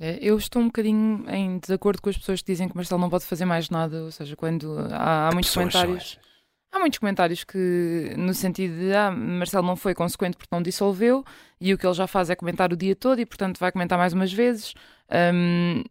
É, 0.00 0.16
eu 0.20 0.36
estou 0.36 0.62
um 0.62 0.66
bocadinho 0.66 1.24
em 1.28 1.58
desacordo 1.58 2.00
com 2.00 2.08
as 2.08 2.16
pessoas 2.16 2.40
que 2.40 2.52
dizem 2.52 2.68
que 2.68 2.76
Marcelo 2.76 3.00
não 3.00 3.10
pode 3.10 3.24
fazer 3.24 3.44
mais 3.44 3.68
nada, 3.68 4.04
ou 4.04 4.12
seja, 4.12 4.36
quando 4.36 4.78
há, 4.92 5.28
há 5.28 5.32
muitos 5.32 5.52
comentários. 5.52 6.18
Há 6.70 6.78
muitos 6.78 6.98
comentários 6.98 7.44
que, 7.44 8.14
no 8.16 8.34
sentido 8.34 8.78
de, 8.78 8.92
ah, 8.92 9.10
Marcelo 9.10 9.66
não 9.66 9.74
foi 9.76 9.94
consequente 9.94 10.36
porque 10.36 10.54
não 10.54 10.62
dissolveu, 10.62 11.24
e 11.60 11.72
o 11.72 11.78
que 11.78 11.86
ele 11.86 11.94
já 11.94 12.06
faz 12.06 12.28
é 12.28 12.36
comentar 12.36 12.72
o 12.72 12.76
dia 12.76 12.94
todo, 12.94 13.20
e 13.20 13.26
portanto 13.26 13.58
vai 13.58 13.72
comentar 13.72 13.98
mais 13.98 14.12
umas 14.12 14.32
vezes. 14.32 14.74
Um, 15.10 15.82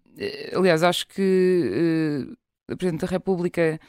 aliás, 0.55 0.83
acho 0.83 1.07
que 1.07 2.27
uh, 2.69 2.73
o 2.73 2.77
Presidente 2.77 3.01
da 3.01 3.07
República 3.07 3.79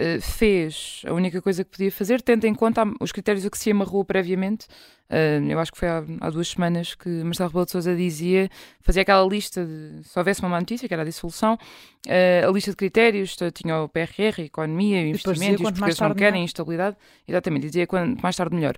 uh, 0.00 0.20
fez 0.20 1.02
a 1.06 1.12
única 1.12 1.40
coisa 1.42 1.64
que 1.64 1.70
podia 1.70 1.92
fazer, 1.92 2.22
tendo 2.22 2.46
em 2.46 2.54
conta 2.54 2.84
os 3.00 3.12
critérios 3.12 3.44
a 3.44 3.50
que 3.50 3.58
se 3.58 3.70
amarrou 3.70 4.04
previamente, 4.04 4.66
Uh, 5.10 5.44
eu 5.50 5.58
acho 5.58 5.70
que 5.70 5.78
foi 5.78 5.86
há, 5.86 6.02
há, 6.20 6.30
duas 6.30 6.48
semanas 6.48 6.94
que 6.94 7.08
Marcelo 7.08 7.50
Rebelo 7.50 7.66
de 7.66 7.72
Sousa 7.72 7.94
dizia, 7.94 8.48
fazia 8.80 9.02
aquela 9.02 9.24
lista 9.28 9.64
de, 9.64 10.02
se 10.02 10.18
houvesse 10.18 10.40
uma 10.40 10.48
má 10.48 10.58
notícia, 10.58 10.88
que 10.88 10.94
era 10.94 11.02
a 11.02 11.06
dissolução, 11.06 11.54
uh, 11.54 12.48
a 12.48 12.50
lista 12.50 12.70
de 12.70 12.76
critérios, 12.76 13.36
tinha 13.52 13.82
o 13.82 13.88
PRR, 13.88 14.40
a 14.40 14.42
economia, 14.42 15.02
o 15.02 15.06
investimento, 15.06 15.52
e 15.52 15.54
os 15.56 15.62
portugueses 15.62 16.00
não 16.00 16.14
querem, 16.14 16.40
a 16.40 16.44
instabilidade, 16.44 16.96
exatamente, 17.28 17.66
dizia 17.66 17.86
quanto 17.86 18.20
mais 18.22 18.34
tarde 18.34 18.54
melhor. 18.56 18.76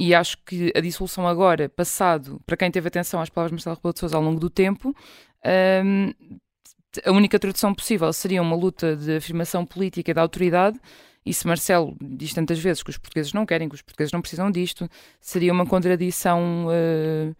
E 0.00 0.14
acho 0.14 0.38
que 0.38 0.72
a 0.74 0.80
dissolução 0.80 1.26
agora, 1.28 1.68
passado, 1.68 2.40
para 2.46 2.56
quem 2.56 2.70
teve 2.70 2.88
atenção 2.88 3.20
às 3.20 3.28
palavras 3.28 3.50
de 3.50 3.54
Marcelo 3.54 3.76
Rebelo 3.76 3.92
de 3.92 4.00
Sousa 4.00 4.16
ao 4.16 4.22
longo 4.22 4.40
do 4.40 4.48
tempo, 4.48 4.94
a 7.04 7.12
única 7.12 7.38
tradução 7.38 7.74
possível 7.74 8.12
seria 8.12 8.42
uma 8.42 8.56
luta 8.56 8.96
de 8.96 9.16
afirmação 9.16 9.64
política 9.64 10.12
da 10.14 10.22
autoridade, 10.22 10.78
e 11.24 11.34
se 11.34 11.46
Marcelo 11.46 11.96
diz 12.00 12.32
tantas 12.32 12.58
vezes 12.58 12.82
que 12.82 12.90
os 12.90 12.96
portugueses 12.96 13.32
não 13.32 13.44
querem, 13.44 13.68
que 13.68 13.74
os 13.74 13.82
portugueses 13.82 14.12
não 14.12 14.20
precisam 14.20 14.50
disto, 14.50 14.88
seria 15.20 15.52
uma 15.52 15.66
contradição 15.66 16.66
uh, 16.66 17.36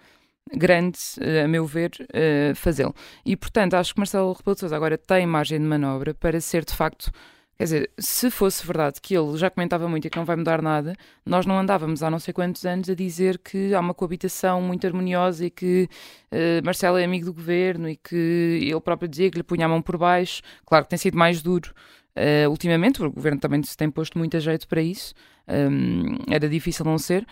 grande, 0.54 0.98
uh, 1.18 1.44
a 1.44 1.48
meu 1.48 1.64
ver, 1.64 1.92
uh, 2.02 2.54
fazê-lo. 2.54 2.94
E, 3.24 3.34
portanto, 3.34 3.74
acho 3.74 3.94
que 3.94 4.00
Marcelo 4.00 4.32
Rebelo 4.32 4.54
de 4.54 4.60
Sousa 4.60 4.76
agora 4.76 4.98
tem 4.98 5.26
margem 5.26 5.58
de 5.58 5.64
manobra 5.64 6.12
para 6.12 6.40
ser, 6.40 6.64
de 6.64 6.74
facto, 6.74 7.10
Quer 7.58 7.64
dizer, 7.64 7.90
se 7.98 8.30
fosse 8.30 8.64
verdade 8.64 9.00
que 9.00 9.16
ele 9.16 9.36
já 9.36 9.50
comentava 9.50 9.88
muito 9.88 10.06
e 10.06 10.10
que 10.10 10.16
não 10.16 10.24
vai 10.24 10.36
mudar 10.36 10.62
nada, 10.62 10.94
nós 11.26 11.44
não 11.44 11.58
andávamos 11.58 12.04
há 12.04 12.10
não 12.10 12.20
sei 12.20 12.32
quantos 12.32 12.64
anos 12.64 12.88
a 12.88 12.94
dizer 12.94 13.36
que 13.38 13.74
há 13.74 13.80
uma 13.80 13.92
coabitação 13.92 14.62
muito 14.62 14.86
harmoniosa 14.86 15.44
e 15.44 15.50
que 15.50 15.88
uh, 16.30 16.64
Marcelo 16.64 16.98
é 16.98 17.04
amigo 17.04 17.26
do 17.26 17.34
governo 17.34 17.88
e 17.88 17.96
que 17.96 18.60
ele 18.62 18.80
próprio 18.80 19.08
dizia 19.08 19.28
que 19.28 19.38
lhe 19.38 19.42
punha 19.42 19.66
a 19.66 19.68
mão 19.68 19.82
por 19.82 19.98
baixo. 19.98 20.40
Claro 20.64 20.84
que 20.84 20.90
tem 20.90 20.98
sido 20.98 21.18
mais 21.18 21.42
duro 21.42 21.74
Uh, 22.18 22.50
ultimamente, 22.50 23.00
o 23.00 23.12
governo 23.12 23.38
também 23.38 23.62
se 23.62 23.76
tem 23.76 23.88
posto 23.88 24.18
muito 24.18 24.36
a 24.36 24.40
jeito 24.40 24.66
para 24.66 24.82
isso, 24.82 25.14
um, 25.46 26.16
era 26.28 26.48
difícil 26.48 26.84
não 26.84 26.98
ser, 26.98 27.24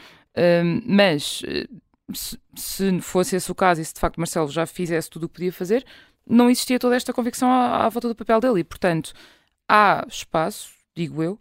um, 0.64 0.80
mas 0.86 1.42
eh, 1.44 1.66
se, 2.14 2.38
se, 2.54 3.00
fosse 3.00 3.34
esse 3.34 3.50
o 3.50 3.54
caso 3.54 3.80
e 3.80 3.84
se 3.84 3.92
de 3.92 3.98
facto 3.98 4.18
Marcelo 4.18 4.48
já 4.48 4.64
fizesse 4.64 5.10
tudo 5.10 5.24
o 5.24 5.28
que 5.28 5.34
podia 5.34 5.52
fazer, 5.52 5.84
não 6.24 6.48
existia 6.48 6.78
toda 6.78 6.94
esta 6.94 7.12
convicção 7.12 7.50
à, 7.50 7.84
à 7.84 7.88
volta 7.88 8.06
do 8.06 8.14
papel 8.14 8.40
dele 8.40 8.60
e, 8.60 8.64
portanto, 8.64 9.12
há 9.68 10.04
espaço, 10.08 10.70
digo 10.94 11.22
eu, 11.22 11.38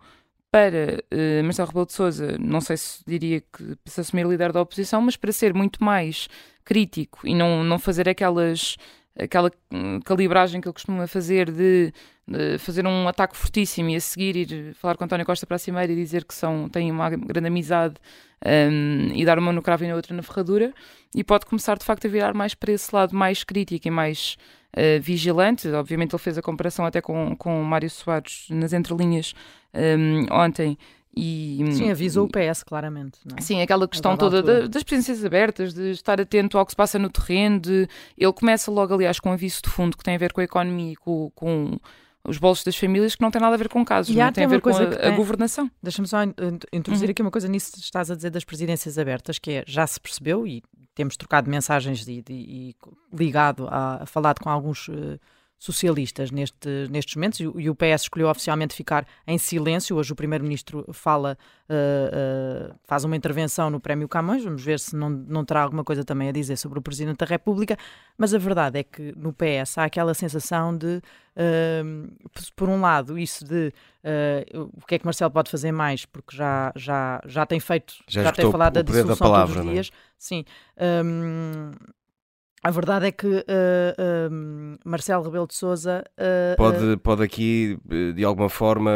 para 0.52 1.04
uh, 1.14 1.44
Marcelo 1.44 1.68
Rebelo 1.68 1.86
de 1.86 1.94
Sousa, 1.94 2.38
não 2.40 2.62
sei 2.62 2.78
se 2.78 3.04
diria 3.06 3.42
que 3.42 3.78
se 3.86 4.00
assumir 4.00 4.26
líder 4.26 4.54
da 4.54 4.62
oposição, 4.62 5.02
mas 5.02 5.18
para 5.18 5.32
ser 5.32 5.54
muito 5.54 5.84
mais 5.84 6.30
crítico 6.64 7.28
e 7.28 7.36
não, 7.36 7.64
não 7.64 7.78
fazer 7.78 8.08
aquelas 8.08 8.78
aquela 9.18 9.50
hum, 9.72 10.00
calibragem 10.02 10.60
que 10.60 10.68
ele 10.68 10.74
costuma 10.74 11.08
fazer 11.08 11.50
de, 11.50 11.94
de, 12.28 12.58
fazer 12.58 12.86
um 12.86 13.08
ataque 13.08 13.36
fortíssimo 13.36 13.90
e 13.90 13.96
a 13.96 14.02
seguir 14.02 14.36
ir 14.36 14.74
falar 14.76 14.98
com 14.98 15.06
António 15.06 15.26
Costa 15.26 15.46
para 15.46 15.56
a 15.56 15.60
Cimeira 15.60 15.92
e 15.92 15.96
dizer 15.96 16.26
que 16.26 16.34
são, 16.34 16.68
têm 16.70 16.92
uma 16.92 17.10
grande 17.10 17.48
amizade 17.48 17.96
um, 18.46 19.14
e 19.14 19.26
dar 19.26 19.40
uma 19.40 19.54
no 19.54 19.62
cravo 19.62 19.86
e 19.86 19.88
na 19.88 19.96
outra 19.96 20.14
na 20.16 20.22
ferradura, 20.22 20.74
e 21.14 21.24
pode 21.24 21.46
começar 21.46 21.78
de 21.78 21.86
facto 21.86 22.06
a 22.06 22.10
virar 22.10 22.34
mais 22.34 22.54
para 22.54 22.74
esse 22.74 22.94
lado 22.94 23.16
mais 23.16 23.44
crítico 23.44 23.88
e 23.88 23.92
mais 23.92 24.38
uh, 24.76 25.02
vigilante. 25.02 25.68
Obviamente 25.70 26.14
ele 26.14 26.22
fez 26.22 26.38
a 26.38 26.42
comparação 26.42 26.86
até 26.86 27.02
com, 27.02 27.36
com 27.36 27.64
Mário 27.64 27.90
Soares 27.90 28.48
nas 28.50 28.74
entrelinhas 28.74 29.34
um, 29.74 30.26
ontem. 30.32 30.78
E, 31.18 31.64
sim, 31.72 31.90
avisou 31.90 32.26
o 32.26 32.30
PS, 32.30 32.62
claramente. 32.62 33.20
É? 33.38 33.42
Sim, 33.42 33.62
aquela 33.62 33.88
questão 33.88 34.18
toda 34.18 34.44
da, 34.44 34.68
das 34.68 34.84
presenças 34.84 35.24
abertas, 35.24 35.74
de 35.74 35.92
estar 35.92 36.20
atento 36.20 36.58
ao 36.58 36.66
que 36.66 36.74
se 36.74 36.76
passa 36.76 37.00
no 37.00 37.10
terreno. 37.10 37.58
De, 37.58 37.88
ele 38.18 38.34
começa 38.34 38.70
logo, 38.70 38.94
aliás, 38.94 39.18
com 39.18 39.30
um 39.30 39.34
aviso 39.34 39.62
de 39.64 39.70
fundo 39.70 39.96
que 39.96 40.04
tem 40.04 40.16
a 40.16 40.18
ver 40.18 40.34
com 40.34 40.42
a 40.42 40.44
economia 40.44 40.92
e 40.92 40.96
com, 40.98 41.32
com 41.34 41.80
os 42.28 42.38
bolsos 42.38 42.66
das 42.66 42.76
famílias 42.76 43.16
que 43.16 43.22
não 43.22 43.32
tem 43.32 43.42
nada 43.42 43.56
a 43.56 43.58
ver 43.58 43.70
com 43.70 43.86
casos, 43.86 44.14
não 44.14 44.32
tem 44.34 44.44
a 44.44 44.48
ver 44.48 44.60
com 44.60 44.70
a, 44.70 44.86
tem... 44.86 45.10
a 45.10 45.16
governação. 45.16 45.72
Deixa-me 45.82 46.08
só 46.08 46.22
introduzir 46.74 47.06
uhum. 47.08 47.12
aqui 47.12 47.22
uma 47.22 47.32
coisa 47.32 47.48
nisso 47.48 47.72
que 47.72 47.80
estás 47.80 48.12
a 48.12 48.16
dizer 48.16 48.32
das 48.32 48.44
presidências 48.44 48.98
abertas, 48.98 49.40
que 49.40 49.52
é, 49.52 49.64
já 49.66 49.88
se 49.88 50.00
percebeu 50.02 50.46
e 50.46 50.62
temos 50.96 51.18
trocado 51.18 51.50
mensagens 51.50 52.08
e, 52.08 52.24
e, 52.28 52.34
e 52.70 52.76
ligado 53.14 53.68
a, 53.68 54.04
a 54.04 54.06
falado 54.06 54.40
com 54.40 54.50
alguns 54.50 54.88
uh, 54.88 55.20
socialistas 55.58 56.32
neste, 56.32 56.88
nestes 56.90 57.16
momentos 57.16 57.40
e, 57.40 57.44
e, 57.44 57.70
o 57.70 57.76
PS 57.76 58.04
escolheu 58.04 58.30
oficialmente 58.30 58.76
ficar 58.76 59.08
em 59.26 59.38
silêncio. 59.38 59.96
Hoje 59.96 60.12
o 60.12 60.16
Primeiro-Ministro 60.16 60.86
fala, 60.92 61.38
uh, 61.70 62.72
uh, 62.72 62.76
faz 62.84 63.04
uma 63.04 63.16
intervenção 63.16 63.70
no 63.70 63.80
Prémio 63.80 64.08
Camões, 64.08 64.44
vamos 64.44 64.64
ver 64.64 64.80
se 64.80 64.96
não, 64.96 65.10
não 65.10 65.46
terá 65.46 65.62
alguma 65.64 65.84
coisa 65.84 66.04
também 66.04 66.30
a 66.30 66.32
dizer 66.32 66.58
sobre 66.58 66.78
o 66.78 66.82
Presidente 66.82 67.18
da 67.18 67.26
República, 67.26 67.78
mas 68.18 68.34
a 68.34 68.38
verdade 68.38 68.80
é 68.80 68.84
que 68.84 69.14
no 69.16 69.34
PS 69.34 69.78
há 69.78 69.86
aquela 69.86 70.14
sensação 70.14 70.78
de, 70.78 70.98
uh, 70.98 72.12
por 72.56 72.70
um 72.70 72.82
lado, 72.82 73.18
isso 73.18 73.46
de 73.46 73.74
o 74.54 74.86
que 74.86 74.94
é 74.94 75.00
que 75.00 75.06
Marcelo 75.06 75.32
pode 75.32 75.50
fazer 75.50 75.72
mais, 75.72 76.06
porque 76.06 76.38
já, 76.38 76.72
já, 76.76 77.20
já 77.26 77.44
tem 77.44 77.60
feito, 77.60 77.96
já, 78.08 78.22
já 78.22 78.32
tem 78.32 78.52
falado 78.52 78.74
da 78.74 78.84
dissolução 78.84 79.16
da 79.16 79.20
palavra, 79.20 79.56
todos 79.56 79.66
os 79.66 79.72
é? 79.72 79.74
dias. 79.74 79.92
Sim. 80.16 80.46
Um, 81.04 81.72
a 82.66 82.72
verdade 82.72 83.06
é 83.06 83.12
que 83.12 83.28
uh, 83.28 83.30
uh, 83.30 84.80
Marcelo 84.84 85.24
Rebelo 85.24 85.46
de 85.46 85.54
Sousa 85.54 86.04
uh, 86.18 86.58
pode, 86.58 86.98
pode 86.98 87.22
aqui 87.22 87.78
de 88.16 88.26
alguma 88.26 88.50
forma 88.50 88.92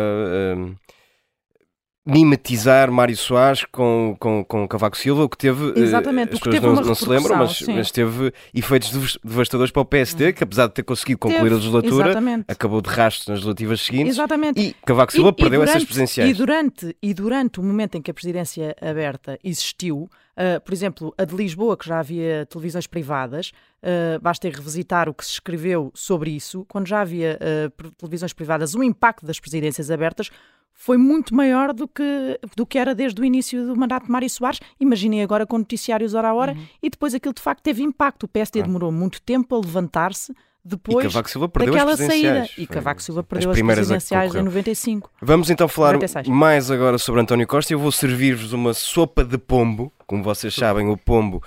mimetizar 2.03 2.91
Mário 2.91 3.15
Soares 3.15 3.63
com, 3.71 4.15
com, 4.19 4.43
com 4.43 4.67
Cavaco 4.67 4.97
Silva, 4.97 5.23
o 5.23 5.29
que 5.29 5.37
teve. 5.37 5.79
Exatamente, 5.79 6.33
as 6.33 6.39
pessoas 6.39 6.63
não, 6.63 6.81
não 6.81 6.95
se 6.95 7.07
lembram, 7.07 7.37
mas, 7.37 7.61
mas, 7.61 7.91
teve 7.91 8.33
efeitos 8.53 9.19
devastadores 9.23 9.71
para 9.71 9.83
o 9.83 9.85
PSD, 9.85 10.27
uhum. 10.27 10.33
que 10.33 10.43
apesar 10.43 10.67
de 10.67 10.73
ter 10.73 10.83
conseguido 10.83 11.19
concluir 11.19 11.41
teve, 11.41 11.53
a 11.53 11.57
legislatura, 11.57 12.09
exatamente. 12.09 12.45
acabou 12.47 12.81
de 12.81 12.89
rastros 12.89 13.27
nas 13.27 13.35
legislativas 13.35 13.81
seguintes. 13.81 14.15
Exatamente. 14.15 14.59
E 14.59 14.73
Cavaco 14.83 15.11
Silva 15.11 15.29
e, 15.29 15.33
perdeu 15.33 15.61
e 15.61 15.65
durante, 15.65 15.69
essas 15.69 15.83
presidenciais. 15.83 16.31
E 16.31 16.33
durante, 16.33 16.97
e 17.03 17.13
durante 17.13 17.59
o 17.59 17.63
momento 17.63 17.95
em 17.95 18.01
que 18.01 18.09
a 18.09 18.13
presidência 18.13 18.75
aberta 18.81 19.37
existiu, 19.43 20.09
Uh, 20.39 20.61
por 20.61 20.73
exemplo, 20.73 21.13
a 21.17 21.25
de 21.25 21.35
Lisboa, 21.35 21.75
que 21.75 21.85
já 21.85 21.99
havia 21.99 22.45
televisões 22.45 22.87
privadas, 22.87 23.51
uh, 23.83 24.21
basta 24.21 24.47
ir 24.47 24.55
revisitar 24.55 25.09
o 25.09 25.13
que 25.13 25.25
se 25.25 25.33
escreveu 25.33 25.91
sobre 25.93 26.31
isso. 26.31 26.65
Quando 26.69 26.87
já 26.87 27.01
havia 27.01 27.37
uh, 27.37 27.91
televisões 27.97 28.31
privadas, 28.31 28.73
o 28.73 28.81
impacto 28.81 29.25
das 29.25 29.37
presidências 29.37 29.91
abertas 29.91 30.29
foi 30.73 30.95
muito 30.95 31.35
maior 31.35 31.73
do 31.73 31.89
que, 31.89 32.39
do 32.55 32.65
que 32.65 32.79
era 32.79 32.95
desde 32.95 33.19
o 33.19 33.25
início 33.25 33.67
do 33.67 33.75
mandato 33.75 34.05
de 34.05 34.11
Mário 34.11 34.29
Soares. 34.29 34.61
Imaginem 34.79 35.21
agora 35.21 35.45
com 35.45 35.57
noticiários 35.57 36.13
hora 36.13 36.29
a 36.29 36.33
hora, 36.33 36.53
uhum. 36.53 36.65
e 36.81 36.89
depois 36.89 37.13
aquilo 37.13 37.33
de 37.33 37.41
facto 37.41 37.61
teve 37.61 37.83
impacto. 37.83 38.23
O 38.23 38.27
PSD 38.29 38.63
demorou 38.63 38.93
muito 38.93 39.21
tempo 39.21 39.53
a 39.53 39.59
levantar-se 39.59 40.33
depois 40.63 41.05
e 41.05 41.07
Cavaco 41.07 41.29
Silva 41.29 41.49
perdeu 41.49 41.73
daquela 41.73 41.97
saída. 41.97 42.49
E 42.57 42.67
Cavaco 42.67 43.01
Silva 43.01 43.23
perdeu 43.23 43.49
as, 43.49 43.57
as 43.57 43.63
presidenciais 43.63 44.35
em 44.35 44.41
95. 44.41 45.09
Vamos 45.21 45.49
então 45.49 45.67
falar 45.67 45.93
96. 45.93 46.27
mais 46.27 46.69
agora 46.69 46.97
sobre 46.97 47.21
António 47.21 47.47
Costa. 47.47 47.73
Eu 47.73 47.79
vou 47.79 47.91
servir-vos 47.91 48.53
uma 48.53 48.73
sopa 48.73 49.23
de 49.23 49.37
pombo. 49.37 49.91
Como 50.05 50.23
vocês 50.23 50.53
sabem, 50.53 50.89
o 50.89 50.97
pombo 50.97 51.41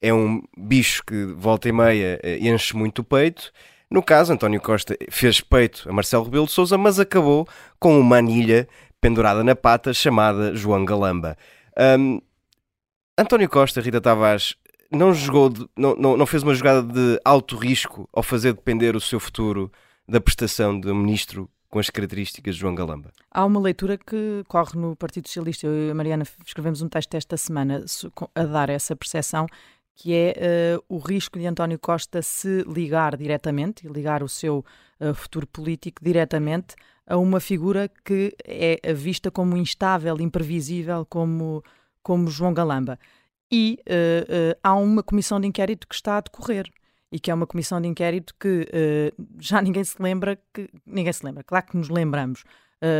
é 0.00 0.12
um 0.12 0.42
bicho 0.56 1.02
que 1.06 1.24
volta 1.36 1.68
e 1.68 1.72
meia 1.72 2.18
eh, 2.22 2.38
enche 2.40 2.76
muito 2.76 3.00
o 3.00 3.04
peito. 3.04 3.52
No 3.90 4.02
caso, 4.02 4.32
António 4.32 4.60
Costa 4.60 4.96
fez 5.10 5.40
peito 5.40 5.88
a 5.88 5.92
Marcelo 5.92 6.24
Rebelo 6.24 6.46
de 6.46 6.52
Sousa, 6.52 6.76
mas 6.76 6.98
acabou 6.98 7.46
com 7.78 7.98
uma 7.98 8.16
anilha 8.16 8.68
pendurada 9.00 9.44
na 9.44 9.54
pata 9.54 9.92
chamada 9.92 10.54
João 10.54 10.84
Galamba. 10.84 11.36
Um, 11.98 12.20
António 13.16 13.48
Costa, 13.48 13.80
Rita 13.80 14.00
Tavares, 14.00 14.56
não 14.94 15.12
jogou, 15.12 15.48
de, 15.48 15.66
não, 15.76 15.94
não, 15.96 16.16
não 16.16 16.26
fez 16.26 16.42
uma 16.42 16.54
jogada 16.54 16.82
de 16.82 17.20
alto 17.24 17.56
risco 17.56 18.08
ao 18.12 18.22
fazer 18.22 18.52
depender 18.52 18.96
o 18.96 19.00
seu 19.00 19.18
futuro 19.18 19.70
da 20.08 20.20
prestação 20.20 20.78
de 20.78 20.90
um 20.90 20.94
ministro 20.94 21.48
com 21.68 21.78
as 21.78 21.90
características 21.90 22.54
de 22.54 22.60
João 22.60 22.74
Galamba? 22.74 23.10
Há 23.30 23.44
uma 23.44 23.58
leitura 23.58 23.98
que 23.98 24.44
corre 24.46 24.78
no 24.78 24.94
Partido 24.94 25.26
Socialista. 25.26 25.66
Eu 25.66 25.88
e 25.88 25.90
a 25.90 25.94
Mariana 25.94 26.24
escrevemos 26.46 26.82
um 26.82 26.88
texto 26.88 27.14
esta 27.14 27.36
semana 27.36 27.84
a 28.34 28.44
dar 28.44 28.70
essa 28.70 28.94
percepção 28.94 29.46
que 29.96 30.12
é 30.12 30.78
uh, 30.78 30.84
o 30.88 30.98
risco 30.98 31.38
de 31.38 31.46
António 31.46 31.78
Costa 31.78 32.20
se 32.20 32.62
ligar 32.62 33.16
diretamente 33.16 33.86
e 33.86 33.88
ligar 33.88 34.22
o 34.22 34.28
seu 34.28 34.64
uh, 35.00 35.14
futuro 35.14 35.46
político 35.46 36.02
diretamente 36.04 36.74
a 37.06 37.16
uma 37.16 37.38
figura 37.38 37.88
que 38.04 38.34
é 38.44 38.92
vista 38.92 39.30
como 39.30 39.56
instável, 39.56 40.20
imprevisível, 40.20 41.04
como, 41.04 41.62
como 42.02 42.30
João 42.30 42.54
Galamba 42.54 42.98
e 43.54 43.78
uh, 43.88 44.52
uh, 44.52 44.58
há 44.64 44.74
uma 44.74 45.00
comissão 45.00 45.38
de 45.38 45.46
inquérito 45.46 45.86
que 45.86 45.94
está 45.94 46.16
a 46.16 46.20
decorrer 46.20 46.68
e 47.12 47.20
que 47.20 47.30
é 47.30 47.34
uma 47.34 47.46
comissão 47.46 47.80
de 47.80 47.86
inquérito 47.86 48.34
que 48.38 48.62
uh, 48.68 49.24
já 49.38 49.62
ninguém 49.62 49.84
se 49.84 50.02
lembra 50.02 50.36
que 50.52 50.68
ninguém 50.84 51.12
se 51.12 51.24
lembra, 51.24 51.44
claro 51.44 51.66
que 51.66 51.76
nos 51.76 51.88
lembramos, 51.88 52.42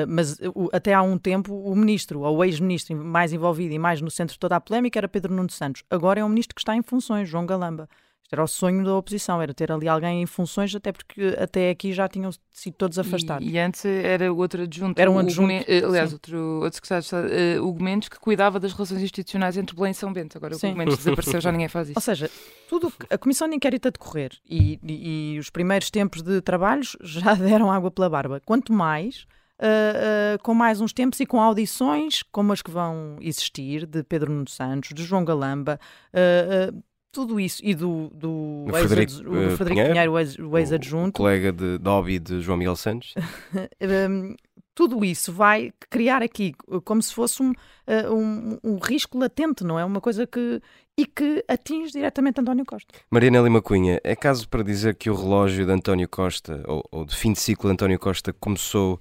mas 0.09 0.39
até 0.73 0.95
há 0.95 1.03
um 1.03 1.19
tempo 1.19 1.55
o 1.55 1.77
ministro 1.77 2.21
ou 2.21 2.39
o 2.39 2.45
ex-ministro 2.45 2.97
mais 2.97 3.35
envolvido 3.35 3.75
e 3.75 3.79
mais 3.79 4.01
no 4.01 4.11
centro 4.11 4.33
de 4.33 4.39
toda 4.39 4.57
a 4.57 4.61
polémica 4.61 4.99
era 4.99 5.07
Pedro 5.07 5.35
Nuno 5.35 5.51
Santos. 5.51 5.83
Agora 5.91 6.21
é 6.21 6.25
um 6.25 6.29
ministro 6.31 6.55
que 6.55 6.63
está 6.63 6.75
em 6.75 6.83
funções, 6.83 7.29
João 7.29 7.45
Galamba. 7.45 7.87
Era 8.35 8.43
o 8.43 8.49
sonho 8.49 8.85
da 8.85 8.97
oposição, 8.97 9.41
era 9.41 9.55
ter 9.55 9.71
ali 9.71 9.89
alguém 9.89 10.23
em 10.23 10.27
funções, 10.27 10.75
até 10.75 10.91
porque 10.91 11.37
até 11.39 11.71
aqui 11.71 11.93
já 11.93 12.09
tinham 12.09 12.31
sido 12.51 12.75
todos 12.75 12.99
afastados. 12.99 13.47
E, 13.47 13.53
e 13.53 13.59
antes 13.61 13.85
era 13.85 14.33
outro 14.33 14.63
adjunto. 14.63 15.01
Era 15.01 15.09
um 15.09 15.21
adjunto. 15.21 15.53
Eh, 15.53 15.85
aliás, 15.85 16.13
outro, 16.13 16.61
outro 16.63 16.75
secretário 16.75 17.03
de 17.03 17.07
Estado, 17.07 17.29
uh, 17.63 17.65
Hugo 17.65 17.83
Mendes, 17.83 18.09
que 18.09 18.19
cuidava 18.19 18.59
das 18.59 18.73
relações 18.73 19.03
institucionais 19.03 19.57
entre 19.57 19.77
Belém 19.77 19.93
e 19.93 19.95
São 19.95 20.13
Bento. 20.13 20.37
Agora 20.37 20.55
sim. 20.55 20.67
o 20.67 20.71
Hugo 20.71 20.79
Mendes 20.79 20.97
desapareceu, 20.97 21.41
já 21.41 21.51
ninguém 21.53 21.69
faz 21.69 21.91
isso. 21.91 21.99
Ou 21.99 22.03
seja, 22.03 22.29
tudo 22.69 22.93
a 23.09 23.17
comissão 23.17 23.49
de 23.49 23.55
inquérito 23.55 23.87
a 23.87 23.91
decorrer 23.93 24.33
e, 24.51 24.81
e, 24.83 25.35
e 25.35 25.39
os 25.39 25.49
primeiros 25.49 25.89
tempos 25.89 26.21
de 26.21 26.41
trabalhos 26.41 26.97
já 27.03 27.35
deram 27.39 27.71
água 27.71 27.91
pela 27.91 28.11
barba. 28.11 28.41
Quanto 28.45 28.73
mais. 28.73 29.27
Uh, 29.55 30.35
uh, 30.35 30.43
com 30.43 30.53
mais 30.53 30.81
uns 30.81 30.93
tempos 30.93 31.21
e 31.21 31.25
com 31.25 31.41
audições 31.41 32.25
como 32.25 32.53
as 32.53 32.61
que 32.61 32.73
vão 32.73 33.17
existir 33.21 33.87
de 33.87 34.03
Pedro 34.03 34.33
Nuno 34.33 34.49
Santos, 34.49 34.91
de 34.93 35.05
João 35.05 35.25
Galamba, 35.25 35.79
uh, 36.13 36.83
tudo 37.15 37.39
isso, 37.39 37.61
e 37.65 37.75
do, 37.75 38.11
do, 38.13 38.67
Frederico, 38.69 39.13
ex, 39.13 39.21
do 39.21 39.43
eh, 39.43 39.51
Frederico 39.57 39.89
Pinheiro, 39.89 40.13
o 40.51 40.59
ex-adjunto. 40.59 41.07
Ex 41.07 41.17
colega 41.17 41.53
de, 41.53 41.79
de 41.79 41.89
hobby 41.89 42.19
de 42.19 42.41
João 42.41 42.59
Miguel 42.59 42.75
Santos. 42.75 43.15
um, 44.11 44.35
tudo 44.75 45.05
isso 45.05 45.33
vai 45.33 45.73
criar 45.89 46.21
aqui 46.21 46.53
como 46.85 47.01
se 47.01 47.15
fosse 47.15 47.41
um, 47.41 47.51
uh, 47.51 48.13
um, 48.13 48.59
um, 48.65 48.79
risco 48.79 49.17
latente, 49.17 49.63
não 49.63 49.79
é? 49.79 49.85
Uma 49.85 50.01
coisa 50.01 50.27
que. 50.27 50.61
e 50.99 51.07
que 51.07 51.45
atinge 51.47 51.93
diretamente 51.93 52.41
António 52.41 52.65
Costa. 52.65 52.93
Mariana 53.09 53.41
Lima 53.41 53.63
Cunha, 53.63 54.01
é 54.03 54.17
caso 54.17 54.49
para 54.49 54.65
dizer 54.65 54.97
que 54.97 55.09
o 55.09 55.15
relógio 55.15 55.65
de 55.65 55.71
António 55.71 56.09
Costa, 56.09 56.65
ou, 56.67 56.83
ou 56.91 57.05
de 57.05 57.15
fim 57.15 57.33
de 57.33 57.39
ciclo 57.39 57.71
de 57.71 57.75
António 57.75 57.99
Costa, 58.01 58.33
começou 58.33 58.95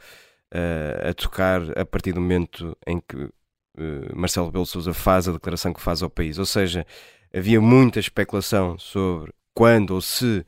uh, 0.53 1.09
a 1.09 1.13
tocar 1.15 1.61
a 1.77 1.83
partir 1.83 2.13
do 2.13 2.21
momento 2.21 2.77
em 2.85 2.99
que 2.99 3.17
uh, 3.17 3.31
Marcelo 4.15 4.45
Rebelo 4.45 4.67
Souza 4.67 4.93
faz 4.93 5.27
a 5.27 5.31
declaração 5.31 5.73
que 5.73 5.81
faz 5.81 6.03
ao 6.03 6.09
país? 6.09 6.37
Ou 6.37 6.45
seja, 6.45 6.85
havia 7.33 7.59
muita 7.59 7.99
especulação 7.99 8.77
sobre 8.77 9.33
quando 9.53 9.91
ou 9.91 10.01
se 10.01 10.45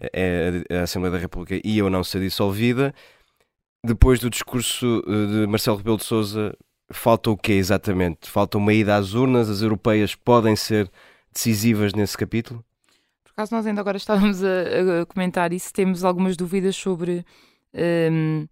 eh, 0.00 0.62
a 0.70 0.82
Assembleia 0.82 1.12
da 1.12 1.18
República 1.18 1.60
ia 1.64 1.84
ou 1.84 1.90
não 1.90 2.04
ser 2.04 2.20
dissolvida. 2.20 2.94
Depois 3.82 4.20
do 4.20 4.30
discurso 4.30 5.02
eh, 5.06 5.42
de 5.42 5.46
Marcelo 5.46 5.76
Rebelo 5.76 5.96
de 5.96 6.04
Sousa, 6.04 6.56
falta 6.90 7.30
o 7.30 7.36
quê 7.36 7.52
exatamente? 7.52 8.30
Falta 8.30 8.58
uma 8.58 8.72
ida 8.72 8.96
às 8.96 9.14
urnas? 9.14 9.48
As 9.48 9.62
europeias 9.62 10.14
podem 10.14 10.54
ser 10.54 10.90
decisivas 11.32 11.92
nesse 11.92 12.16
capítulo? 12.16 12.64
Por 13.24 13.32
acaso 13.32 13.54
nós 13.54 13.66
ainda 13.66 13.80
agora 13.80 13.96
estávamos 13.96 14.42
a, 14.42 15.02
a 15.02 15.06
comentar 15.06 15.52
isso, 15.52 15.72
temos 15.72 16.04
algumas 16.04 16.36
dúvidas 16.36 16.74
sobre 16.74 17.24
um, 17.72 17.78
ehm, 17.80 18.46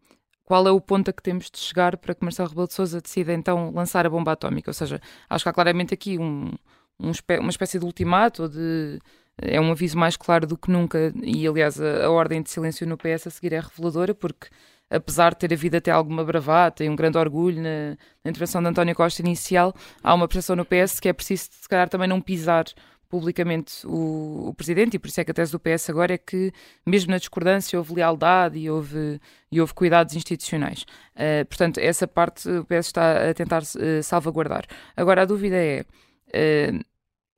qual 0.44 0.66
é 0.68 0.70
o 0.70 0.80
ponto 0.80 1.10
a 1.10 1.12
que 1.12 1.22
temos 1.22 1.50
de 1.50 1.58
chegar 1.58 1.96
para 1.96 2.14
que 2.14 2.24
Marcelo 2.24 2.48
Rebelo 2.48 2.68
de 2.68 2.74
Sousa 2.74 3.00
decida 3.00 3.32
então 3.32 3.72
lançar 3.74 4.06
a 4.06 4.10
bomba 4.10 4.32
atómica. 4.32 4.70
Ou 4.70 4.74
seja, 4.74 5.00
acho 5.28 5.44
que 5.44 5.48
há 5.48 5.52
claramente 5.52 5.92
aqui 5.92 6.18
um, 6.18 6.52
um, 7.00 7.12
uma 7.40 7.50
espécie 7.50 7.78
de 7.78 7.84
ultimato 7.84 8.48
de 8.48 8.98
é 9.38 9.60
um 9.60 9.70
aviso 9.70 9.98
mais 9.98 10.16
claro 10.16 10.46
do 10.46 10.56
que 10.56 10.70
nunca 10.70 11.12
e 11.22 11.46
aliás 11.46 11.80
a, 11.80 12.06
a, 12.06 12.10
ordem 12.10 12.42
de 12.42 12.50
silêncio 12.50 12.86
no 12.86 12.96
PS 12.96 13.26
a 13.26 13.30
seguir 13.30 13.52
é 13.52 13.60
reveladora 13.60 14.14
porque 14.14 14.48
apesar 14.88 15.34
de 15.34 15.40
ter 15.40 15.52
havido 15.52 15.76
até 15.76 15.90
alguma 15.90 16.24
bravata 16.24 16.82
e 16.82 16.88
um 16.88 16.96
grande 16.96 17.18
orgulho 17.18 17.62
na, 17.62 17.98
na 18.24 18.30
intervenção 18.30 18.62
de 18.62 18.68
António 18.68 18.94
Costa 18.94 19.20
inicial 19.20 19.74
há 20.02 20.14
uma 20.14 20.26
pressão 20.26 20.56
no 20.56 20.64
PS 20.64 20.98
que 21.00 21.08
é 21.08 21.12
preciso 21.12 21.48
se 21.50 21.68
calhar 21.68 21.88
também 21.88 22.08
não 22.08 22.20
pisar 22.20 22.64
publicamente 23.08 23.86
o, 23.86 24.48
o, 24.48 24.54
Presidente, 24.54 24.94
e 24.94 24.98
por 24.98 25.08
isso 25.08 25.20
é 25.20 25.24
que 25.24 25.30
a 25.30 25.34
tese 25.34 25.52
do 25.52 25.60
PS 25.60 25.90
agora 25.90 26.14
é 26.14 26.18
que, 26.18 26.52
mesmo 26.84 27.10
na 27.10 27.18
discordância, 27.18 27.78
houve 27.78 27.94
lealdade 27.94 28.58
e 28.58 28.70
houve, 28.70 29.20
e 29.50 29.60
houve 29.60 29.72
cuidados 29.74 30.14
institucionais. 30.14 30.82
Uh, 31.14 31.44
portanto, 31.46 31.78
essa 31.78 32.06
parte 32.06 32.48
o 32.48 32.64
PS 32.64 32.86
está 32.86 33.30
a 33.30 33.34
tentar 33.34 33.62
uh, 33.62 34.02
salvaguardar. 34.02 34.66
Agora, 34.96 35.22
a 35.22 35.24
dúvida 35.24 35.56
é. 35.56 35.84
Uh, 36.28 36.84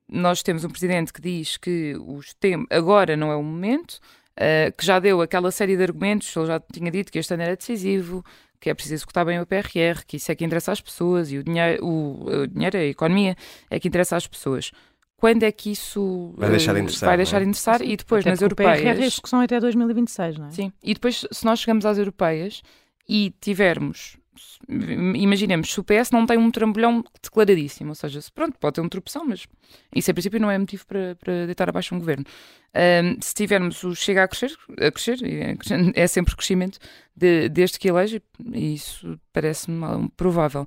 nós 0.09 0.42
temos 0.42 0.64
um 0.64 0.71
presidente 0.71 1.12
que 1.12 1.21
diz 1.21 1.57
que 1.57 1.95
os 2.07 2.33
tem... 2.35 2.66
agora 2.71 3.16
não 3.16 3.30
é 3.30 3.37
o 3.37 3.42
momento, 3.42 4.00
que 4.75 4.87
já 4.87 4.99
deu 4.99 5.21
aquela 5.21 5.50
série 5.50 5.76
de 5.76 5.83
argumentos, 5.83 6.35
ele 6.35 6.47
já 6.47 6.59
tinha 6.61 6.90
dito 6.90 7.12
que 7.12 7.18
este 7.18 7.35
ano 7.35 7.42
era 7.42 7.54
decisivo, 7.54 8.25
que 8.59 8.71
é 8.71 8.75
preciso 8.75 8.95
executar 8.95 9.26
bem 9.26 9.38
o 9.38 9.45
PRR, 9.45 10.02
que 10.07 10.16
isso 10.16 10.33
é 10.33 10.35
que 10.35 10.47
interessa 10.47 10.73
às 10.73 10.80
pessoas 10.80 11.30
e 11.30 11.37
o 11.37 11.45
dinheiro, 11.45 11.85
o, 11.85 12.25
o 12.25 12.47
dinheiro 12.47 12.78
a 12.78 12.85
economia 12.85 13.37
é 13.68 13.78
que 13.78 13.87
interessa 13.87 14.16
às 14.16 14.26
pessoas 14.26 14.73
quando 15.18 15.42
é 15.42 15.50
que 15.50 15.73
isso 15.73 16.33
vai 16.37 16.49
deixar 16.49 16.75
de 16.75 16.80
interessar, 16.80 17.09
vai 17.09 17.16
deixar 17.16 17.38
de 17.40 17.49
interessar 17.49 17.83
e 17.83 17.97
depois 17.97 18.21
Até 18.21 18.30
nas 18.30 18.40
europeias. 18.40 18.78
O 18.78 18.83
PRR 18.83 19.02
é 19.02 19.09
discussão 19.09 19.40
até 19.40 19.59
2026, 19.61 20.38
não 20.38 20.47
é? 20.47 20.50
Sim, 20.52 20.73
e 20.83 20.95
depois 20.95 21.26
se 21.30 21.45
nós 21.45 21.59
chegamos 21.59 21.85
às 21.85 21.99
europeias 21.99 22.62
e 23.07 23.35
tivermos, 23.40 24.16
imaginemos, 24.68 25.73
se 25.73 25.80
o 25.80 25.85
PS 25.85 26.11
não 26.11 26.26
tem 26.26 26.38
um 26.38 26.50
trambolhão 26.50 27.04
declaradíssimo, 27.23 27.90
ou 27.90 27.95
seja, 27.95 28.21
se, 28.21 28.30
pronto, 28.30 28.59
pode 28.59 28.75
ter 28.75 28.80
um 28.80 28.88
tropeção, 28.88 29.25
mas 29.26 29.47
isso 29.95 30.11
a 30.11 30.14
princípio 30.14 30.40
não 30.40 30.50
é 30.50 30.59
motivo 30.59 30.87
para, 30.87 31.16
para 31.16 31.47
deitar 31.47 31.68
abaixo 31.68 31.95
um 31.95 31.99
governo. 31.99 32.25
Um, 32.75 33.21
se 33.21 33.35
tivermos 33.35 33.83
o 33.85 33.95
chega 33.95 34.25
a 34.25 34.28
crescer, 34.28 34.57
a 34.78 34.90
crescer, 34.90 35.18
é, 35.25 35.57
é 36.02 36.07
sempre 36.07 36.37
crescimento 36.37 36.78
de, 37.16 37.49
desde 37.49 37.78
que 37.78 37.88
elege, 37.88 38.23
e 38.52 38.75
isso 38.75 39.18
parece-me 39.33 40.09
provável. 40.16 40.66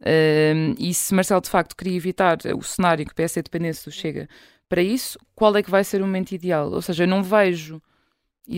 Uh, 0.00 0.74
e 0.78 0.94
se 0.94 1.14
Marcelo 1.14 1.40
de 1.40 1.50
facto 1.50 1.76
queria 1.76 1.96
evitar 1.96 2.38
o 2.56 2.62
cenário 2.62 3.04
que 3.04 3.12
o 3.12 3.14
PS 3.14 3.34
dependesse 3.34 3.84
do 3.84 3.90
Chega 3.90 4.28
para 4.68 4.82
isso, 4.82 5.18
qual 5.34 5.54
é 5.56 5.62
que 5.62 5.70
vai 5.70 5.84
ser 5.84 6.00
o 6.00 6.06
momento 6.06 6.32
ideal? 6.32 6.70
Ou 6.70 6.80
seja, 6.80 7.04
eu 7.04 7.08
não 7.08 7.22
vejo 7.22 7.82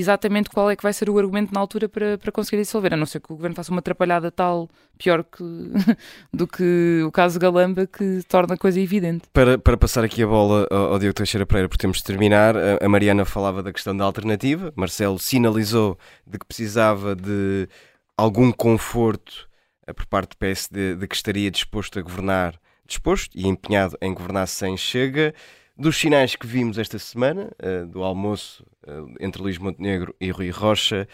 exatamente 0.00 0.48
qual 0.48 0.70
é 0.70 0.76
que 0.76 0.82
vai 0.82 0.92
ser 0.92 1.10
o 1.10 1.18
argumento 1.18 1.52
na 1.52 1.60
altura 1.60 1.88
para, 1.88 2.16
para 2.16 2.32
conseguir 2.32 2.62
dissolver, 2.62 2.94
a 2.94 2.96
não 2.96 3.06
ser 3.06 3.20
que 3.20 3.32
o 3.32 3.36
governo 3.36 3.54
faça 3.54 3.70
uma 3.70 3.80
atrapalhada 3.80 4.30
tal, 4.30 4.68
pior 4.96 5.24
que, 5.24 5.42
do 6.32 6.46
que 6.46 7.02
o 7.06 7.12
caso 7.12 7.38
Galamba, 7.38 7.86
que 7.86 8.22
torna 8.28 8.54
a 8.54 8.56
coisa 8.58 8.80
evidente. 8.80 9.24
Para, 9.32 9.58
para 9.58 9.76
passar 9.76 10.02
aqui 10.04 10.22
a 10.22 10.26
bola 10.26 10.66
ao, 10.70 10.92
ao 10.92 10.98
Diogo 10.98 11.14
Teixeira 11.14 11.44
Pereira, 11.44 11.68
por 11.68 11.76
termos 11.76 11.98
de 11.98 12.04
terminar, 12.04 12.56
a, 12.56 12.84
a 12.84 12.88
Mariana 12.88 13.24
falava 13.24 13.62
da 13.62 13.72
questão 13.72 13.96
da 13.96 14.04
alternativa, 14.04 14.72
Marcelo 14.74 15.18
sinalizou 15.18 15.98
de 16.26 16.38
que 16.38 16.46
precisava 16.46 17.14
de 17.14 17.68
algum 18.16 18.50
conforto 18.50 19.48
por 19.94 20.06
parte 20.06 20.30
do 20.30 20.36
PSD 20.36 20.94
de 20.94 21.06
que 21.06 21.14
estaria 21.14 21.50
disposto 21.50 21.98
a 21.98 22.02
governar, 22.02 22.58
disposto 22.86 23.36
e 23.36 23.46
empenhado 23.46 23.96
em 24.00 24.14
governar 24.14 24.46
sem 24.46 24.76
Chega. 24.76 25.34
Dos 25.76 25.96
sinais 25.96 26.36
que 26.36 26.46
vimos 26.46 26.76
esta 26.76 26.98
semana, 26.98 27.50
uh, 27.62 27.86
do 27.86 28.02
almoço 28.02 28.62
uh, 28.86 29.14
entre 29.18 29.40
Luís 29.40 29.56
Montenegro 29.56 30.14
e 30.20 30.30
Rui 30.30 30.50
Rocha, 30.50 31.08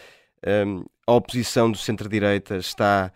um, 0.45 0.51
ehm, 0.51 0.85
a 1.07 1.13
oposição 1.13 1.71
do 1.71 1.79
centro-direita 1.79 2.57
está 2.57 3.13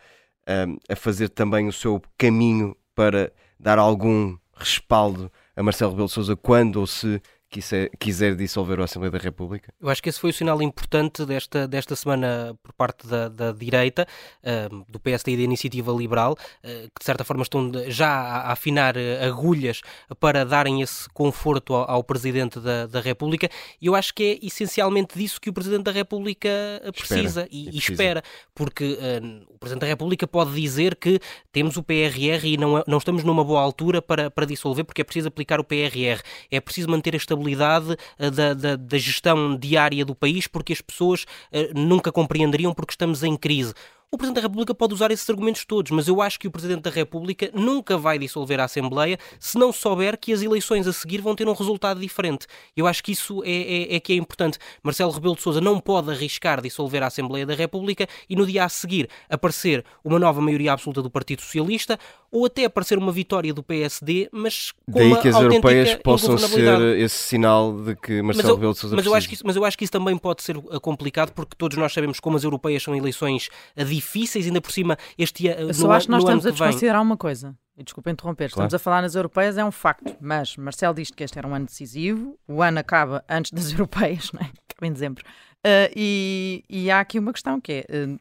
um, 0.48 0.52
ehm, 0.52 0.76
a 0.88 0.94
fazer 0.94 1.28
também 1.28 1.66
o 1.66 1.72
seu 1.72 2.00
caminho 2.16 2.76
para 2.94 3.32
dar 3.58 3.78
algum 3.78 4.36
respaldo 4.54 5.30
a 5.56 5.62
Marcelo 5.62 5.90
Rebelo 5.90 6.08
de 6.08 6.14
Sousa 6.14 6.36
quando 6.36 6.76
ou 6.76 6.86
se 6.86 7.20
quiser, 7.52 7.90
quiser 7.98 8.34
dissolver 8.34 8.80
a 8.80 8.84
Assembleia 8.84 9.10
da 9.10 9.18
República? 9.18 9.72
Eu 9.80 9.90
acho 9.90 10.02
que 10.02 10.08
esse 10.08 10.18
foi 10.18 10.30
o 10.30 10.32
sinal 10.32 10.62
importante 10.62 11.26
desta, 11.26 11.68
desta 11.68 11.94
semana 11.94 12.56
por 12.62 12.72
parte 12.72 13.06
da, 13.06 13.28
da 13.28 13.52
direita, 13.52 14.06
uh, 14.42 14.84
do 14.88 14.98
PSD 14.98 15.32
e 15.32 15.36
da 15.36 15.42
Iniciativa 15.42 15.92
Liberal, 15.92 16.32
uh, 16.32 16.36
que 16.64 16.98
de 16.98 17.04
certa 17.04 17.24
forma 17.24 17.42
estão 17.42 17.70
já 17.88 18.08
a 18.08 18.52
afinar 18.52 18.96
eh, 18.96 19.24
agulhas 19.26 19.82
para 20.18 20.44
darem 20.44 20.80
esse 20.80 21.08
conforto 21.10 21.74
ao, 21.74 21.90
ao 21.90 22.04
Presidente 22.04 22.58
da, 22.58 22.86
da 22.86 23.00
República. 23.00 23.48
E 23.80 23.86
eu 23.86 23.94
acho 23.94 24.14
que 24.14 24.22
é 24.40 24.46
essencialmente 24.46 25.18
disso 25.18 25.40
que 25.40 25.50
o 25.50 25.52
Presidente 25.52 25.84
da 25.84 25.92
República 25.92 26.48
precisa 26.96 27.42
espera, 27.42 27.48
e, 27.50 27.70
e, 27.70 27.78
espera, 27.78 28.22
porque 28.54 28.94
uh, 28.94 29.54
o 29.54 29.58
Presidente 29.58 29.82
da 29.82 29.86
República 29.86 30.26
pode 30.26 30.54
dizer 30.54 30.96
que 30.96 31.20
temos 31.52 31.76
o 31.76 31.82
PRR 31.82 32.44
e 32.44 32.56
não, 32.56 32.82
não 32.86 32.98
estamos 32.98 33.22
numa 33.22 33.44
boa 33.44 33.60
altura 33.60 34.00
para, 34.00 34.30
para 34.30 34.46
dissolver, 34.46 34.84
porque 34.84 35.02
é 35.02 35.04
preciso 35.04 35.28
aplicar 35.28 35.60
o 35.60 35.64
PRR, 35.64 36.22
é 36.50 36.60
preciso 36.60 36.88
manter 36.88 37.12
a 37.14 37.16
estabilidade 37.16 37.41
responsabilidade 37.42 37.96
eh, 38.18 38.30
da, 38.30 38.54
da, 38.54 38.76
da, 38.76 38.98
gestão 38.98 39.56
diária 39.56 40.04
do 40.04 40.14
país, 40.14 40.46
porque 40.46 40.72
as 40.72 40.80
pessoas 40.80 41.24
uh, 41.52 41.78
nunca 41.78 42.12
compreenderiam 42.12 42.72
porque 42.72 42.92
estamos 42.92 43.22
em 43.22 43.36
crise. 43.36 43.74
O 44.14 44.18
Presidente 44.18 44.42
da 44.42 44.42
República 44.42 44.74
pode 44.74 44.92
usar 44.92 45.10
esses 45.10 45.28
argumentos 45.30 45.64
todos, 45.64 45.90
mas 45.90 46.06
eu 46.06 46.20
acho 46.20 46.38
que 46.38 46.46
o 46.46 46.50
Presidente 46.50 46.82
da 46.82 46.90
República 46.90 47.50
nunca 47.54 47.96
vai 47.96 48.18
dissolver 48.18 48.60
a 48.60 48.64
Assembleia 48.64 49.18
se 49.40 49.56
não 49.56 49.72
souber 49.72 50.18
que 50.18 50.34
as 50.34 50.42
eleições 50.42 50.86
a 50.86 50.92
seguir 50.92 51.22
vão 51.22 51.34
ter 51.34 51.48
um 51.48 51.54
resultado 51.54 51.98
diferente. 51.98 52.46
Eu 52.76 52.86
acho 52.86 53.02
que 53.02 53.12
isso 53.12 53.42
é, 53.42 53.50
é, 53.50 53.96
é 53.96 54.00
que 54.00 54.12
é 54.12 54.16
importante. 54.16 54.58
Marcelo 54.82 55.12
Rebelo 55.12 55.34
de 55.34 55.40
Sousa 55.40 55.62
não 55.62 55.80
pode 55.80 56.10
arriscar 56.10 56.60
dissolver 56.60 57.02
a 57.02 57.06
Assembleia 57.06 57.46
da 57.46 57.54
República 57.54 58.06
e 58.28 58.36
no 58.36 58.44
dia 58.44 58.66
a 58.66 58.68
seguir 58.68 59.08
aparecer 59.30 59.82
uma 60.04 60.18
nova 60.18 60.42
maioria 60.42 60.74
absoluta 60.74 61.00
do 61.00 61.08
Partido 61.08 61.40
Socialista 61.40 61.98
ou 62.32 62.46
até 62.46 62.64
aparecer 62.64 62.98
uma 62.98 63.12
vitória 63.12 63.52
do 63.52 63.62
PSD, 63.62 64.28
mas 64.32 64.72
com 64.72 64.98
Daí 64.98 65.20
que 65.20 65.28
as 65.28 65.36
europeias 65.36 65.94
possam 65.96 66.38
ser 66.38 66.98
esse 66.98 67.16
sinal 67.16 67.80
de 67.82 67.94
que 67.94 68.22
Marcelo 68.22 68.48
eu, 68.48 68.54
Rebelo 68.54 68.72
de 68.72 68.78
Sousa 68.78 68.96
mas 68.96 69.06
eu, 69.06 69.14
acho 69.14 69.28
que 69.28 69.34
isso, 69.34 69.46
mas 69.46 69.56
eu 69.56 69.64
acho 69.64 69.76
que 69.76 69.84
isso 69.84 69.92
também 69.92 70.16
pode 70.16 70.42
ser 70.42 70.56
uh, 70.56 70.80
complicado 70.80 71.32
porque 71.32 71.54
todos 71.56 71.76
nós 71.76 71.92
sabemos 71.92 72.18
como 72.18 72.36
as 72.36 72.44
europeias 72.44 72.82
são 72.82 72.96
eleições 72.96 73.50
difíceis 73.76 74.22
difíceis, 74.22 74.46
ainda 74.46 74.60
por 74.60 74.72
cima 74.72 74.98
este 75.18 75.48
ano. 75.48 75.68
Eu 75.68 75.74
só 75.74 75.90
acho 75.92 76.06
que 76.06 76.12
nós 76.12 76.22
estamos 76.22 76.46
a 76.46 76.50
desconsiderar 76.50 77.02
uma 77.02 77.16
coisa. 77.16 77.56
Desculpa 77.76 78.10
interromper, 78.10 78.50
claro. 78.50 78.66
estamos 78.66 78.74
a 78.74 78.78
falar 78.78 79.02
nas 79.02 79.14
europeias, 79.14 79.56
é 79.56 79.64
um 79.64 79.72
facto, 79.72 80.14
mas 80.20 80.56
Marcelo 80.56 80.94
diz 80.94 81.10
que 81.10 81.24
este 81.24 81.38
era 81.38 81.48
um 81.48 81.54
ano 81.54 81.66
decisivo, 81.66 82.38
o 82.46 82.62
ano 82.62 82.78
acaba 82.78 83.24
antes 83.28 83.50
das 83.50 83.72
europeias, 83.72 84.30
não 84.32 84.40
é? 84.40 84.44
acaba 84.44 84.86
em 84.86 84.92
dezembro. 84.92 85.24
Uh, 85.66 85.90
e, 85.96 86.64
e, 86.68 86.90
há 86.90 87.00
aqui 87.00 87.18
uma 87.18 87.32
questão 87.32 87.60
que 87.60 87.72
é: 87.72 88.04
uh, 88.04 88.20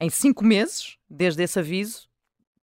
em 0.00 0.08
cinco 0.08 0.44
meses, 0.44 0.96
desde 1.10 1.42
esse 1.42 1.58
aviso, 1.58 2.08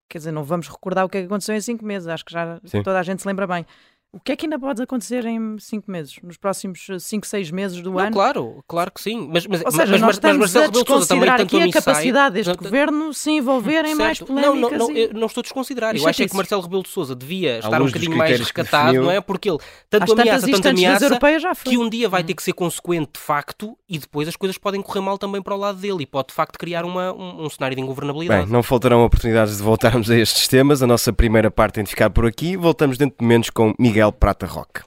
quer 0.10 0.17
dizer, 0.17 0.32
não 0.32 0.43
vamos 0.43 0.67
recordar 0.67 1.06
o 1.06 1.10
que, 1.10 1.17
é 1.17 1.22
que 1.22 1.28
aconteceu 1.28 1.56
em 1.56 1.62
cinco 1.62 1.86
meses, 1.86 2.08
acho 2.08 2.26
que 2.26 2.34
já 2.34 2.60
Sim. 2.65 2.82
toda 2.82 3.00
a 3.00 3.04
gente 3.04 3.22
se 3.22 3.28
lembra 3.28 3.45
bem. 3.45 3.65
O 4.12 4.19
que 4.19 4.32
é 4.32 4.36
que 4.36 4.48
ainda 4.48 4.58
pode 4.58 4.82
acontecer 4.82 5.24
em 5.28 5.60
cinco 5.60 5.91
meses? 5.91 6.17
Nos 6.24 6.36
próximos 6.36 6.88
cinco, 7.00 7.28
seis 7.28 7.52
meses 7.52 7.80
do 7.80 7.91
não, 7.91 8.00
ano? 8.00 8.12
Claro, 8.12 8.63
claro 8.67 8.91
que 8.91 9.00
sim. 9.00 9.30
Mas, 9.32 9.45
mas, 9.45 9.63
Ou 9.63 9.72
seja, 9.72 9.91
mas, 9.91 10.02
nós 10.02 10.15
estamos 10.15 10.39
mas 10.39 10.54
Marcelo 10.54 10.65
a 10.65 10.84
desconsiderar 10.84 11.41
aqui 11.41 11.62
a 11.62 11.72
capacidade 11.72 12.34
deste 12.34 12.50
não, 12.50 12.56
governo 12.56 13.13
se 13.13 13.30
envolver 13.30 13.86
em 13.86 13.93
mais 13.93 14.19
polémicas. 14.19 14.56
Não, 14.56 14.69
não, 14.72 14.88
não, 14.88 14.91
e... 14.98 15.13
não 15.13 15.28
estou 15.28 15.41
a 15.41 15.43
desconsiderar. 15.43 15.95
Eu 15.95 16.08
acho 16.08 16.24
é 16.24 16.28
que 16.28 16.36
Marcelo 16.36 16.63
Rebelo 16.63 16.82
de 16.82 16.89
Sousa 16.89 17.15
devia 17.15 17.60
estar 17.60 17.80
um 17.80 17.86
bocadinho 17.86 18.17
mais 18.17 18.39
rescatado, 18.39 19.00
não 19.00 19.12
é? 19.12 19.22
Porque 19.22 19.48
ele 19.48 19.60
tanto 19.88 20.13
ameaça, 20.13 20.48
tanto 20.50 20.67
ameaça 20.67 21.19
que 21.63 21.78
um 21.78 21.88
dia 21.88 22.10
vai 22.10 22.24
ter 22.24 22.34
que 22.34 22.41
ser 22.41 22.54
consequente 22.54 23.12
de 23.13 23.19
facto 23.19 23.78
e 23.88 24.00
depois 24.00 24.28
as 24.28 24.36
coisas 24.36 24.58
podem 24.58 24.82
correr 24.82 25.02
mal 25.02 25.19
também 25.19 25.39
para 25.39 25.54
o 25.54 25.58
lado 25.58 25.78
dele 25.78 26.02
e 26.02 26.06
pode 26.08 26.30
de 26.30 26.34
facto 26.34 26.58
criar 26.58 26.84
uma, 26.84 27.13
um, 27.13 27.45
um 27.45 27.50
cenário 27.50 27.76
de 27.76 27.82
ingovernabilidade. 27.84 28.45
Bem, 28.45 28.52
não 28.52 28.63
faltarão 28.63 29.06
oportunidades 29.06 29.58
de 29.58 29.63
voltarmos 29.63 30.10
a 30.10 30.17
estes 30.17 30.48
temas. 30.48 30.82
A 30.82 30.88
nossa 30.88 31.13
primeira 31.13 31.52
parte 31.52 31.76
tem 31.76 31.84
de 31.84 31.91
ficar 31.91 32.10
por 32.10 32.26
aqui. 32.26 32.58
Voltamos 32.58 32.98
dentro 32.98 33.15
de 33.19 33.24
momentos 33.24 33.52
com 33.52 33.76
Miguel 33.78 33.99
Prata 34.08 34.46
Roque. 34.46 34.82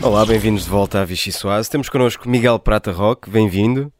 Olá, 0.00 0.24
bem-vindos 0.24 0.64
de 0.64 0.70
volta 0.70 1.00
à 1.00 1.04
Vichy 1.04 1.32
Soase. 1.32 1.68
Temos 1.68 1.88
connosco 1.88 2.28
Miguel 2.28 2.58
Prata 2.60 2.92
Roque, 2.92 3.28
bem-vindo. 3.28 3.92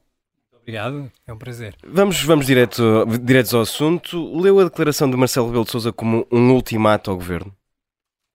Obrigado, 0.53 1.11
é 1.27 1.33
um 1.33 1.37
prazer. 1.37 1.75
Vamos, 1.85 2.23
vamos 2.23 2.47
direto, 2.47 3.05
diretos 3.21 3.53
ao 3.53 3.63
assunto. 3.63 4.41
Leu 4.41 4.61
a 4.61 4.65
declaração 4.65 5.11
de 5.11 5.17
Marcelo 5.17 5.47
Rebelo 5.47 5.65
de 5.65 5.73
Sousa 5.73 5.93
como 5.93 6.25
um 6.31 6.53
ultimato 6.53 7.11
ao 7.11 7.17
governo? 7.17 7.53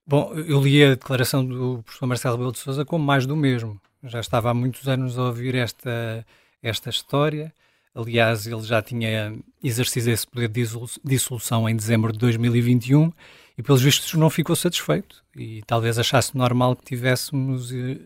Bom, 0.10 0.32
eu 0.36 0.62
li 0.62 0.82
a 0.82 0.92
declaração 0.92 1.46
do 1.46 1.84
professor 1.84 2.06
Marcelo 2.06 2.36
Rebelo 2.36 2.54
de 2.54 2.60
Sousa 2.60 2.86
como 2.86 3.04
mais 3.04 3.26
do 3.26 3.36
mesmo. 3.36 3.78
Já 4.04 4.22
estava 4.22 4.50
há 4.50 4.54
muitos 4.54 4.88
anos 4.88 5.20
a 5.20 5.24
ouvir 5.24 5.54
esta, 5.56 6.26
esta 6.64 6.90
história. 6.90 7.54
Aliás, 7.94 8.48
ele 8.48 8.62
já 8.62 8.82
tinha 8.82 9.36
exercido 9.62 10.10
esse 10.10 10.26
poder 10.26 10.48
de 10.48 10.66
dissolução 11.04 11.68
em 11.68 11.76
dezembro 11.76 12.14
de 12.14 12.20
2021 12.20 13.12
e, 13.58 13.64
pelos 13.64 13.82
vistos, 13.82 14.14
não 14.14 14.30
ficou 14.30 14.56
satisfeito 14.56 15.26
e 15.36 15.62
talvez 15.68 16.00
achasse 16.00 16.38
normal 16.38 16.78
que 16.78 16.86
tivéssemos 16.86 17.74
eh, 17.74 17.98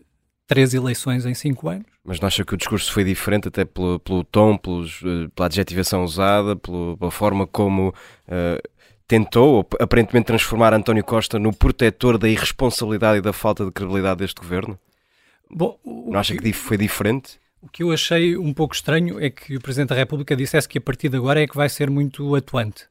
três 0.48 0.74
eleições 0.74 1.24
em 1.24 1.34
cinco 1.34 1.68
anos. 1.68 1.86
Mas 2.04 2.18
não 2.18 2.26
acha 2.26 2.44
que 2.44 2.54
o 2.54 2.56
discurso 2.56 2.92
foi 2.92 3.04
diferente, 3.04 3.46
até 3.46 3.64
pelo, 3.64 4.00
pelo 4.00 4.24
tom, 4.24 4.56
pelos, 4.56 5.00
eh, 5.04 5.28
pela 5.36 5.46
adjetivação 5.46 6.02
usada, 6.02 6.56
pela, 6.56 6.96
pela 6.96 7.10
forma 7.12 7.46
como 7.46 7.90
uh, 7.90 8.71
tentou, 9.12 9.68
aparentemente, 9.78 10.28
transformar 10.28 10.72
António 10.72 11.04
Costa 11.04 11.38
no 11.38 11.52
protetor 11.52 12.16
da 12.16 12.30
irresponsabilidade 12.30 13.18
e 13.18 13.20
da 13.20 13.30
falta 13.30 13.62
de 13.62 13.70
credibilidade 13.70 14.20
deste 14.20 14.40
governo? 14.40 14.78
Bom, 15.50 15.78
não 15.84 16.18
acha 16.18 16.34
que 16.34 16.50
foi 16.54 16.78
diferente? 16.78 17.38
O 17.60 17.68
que 17.68 17.82
eu 17.82 17.92
achei 17.92 18.38
um 18.38 18.54
pouco 18.54 18.74
estranho 18.74 19.22
é 19.22 19.28
que 19.28 19.54
o 19.54 19.60
Presidente 19.60 19.90
da 19.90 19.96
República 19.96 20.34
dissesse 20.34 20.66
que 20.66 20.78
a 20.78 20.80
partir 20.80 21.10
de 21.10 21.18
agora 21.18 21.42
é 21.42 21.46
que 21.46 21.54
vai 21.54 21.68
ser 21.68 21.90
muito 21.90 22.34
atuante. 22.34 22.86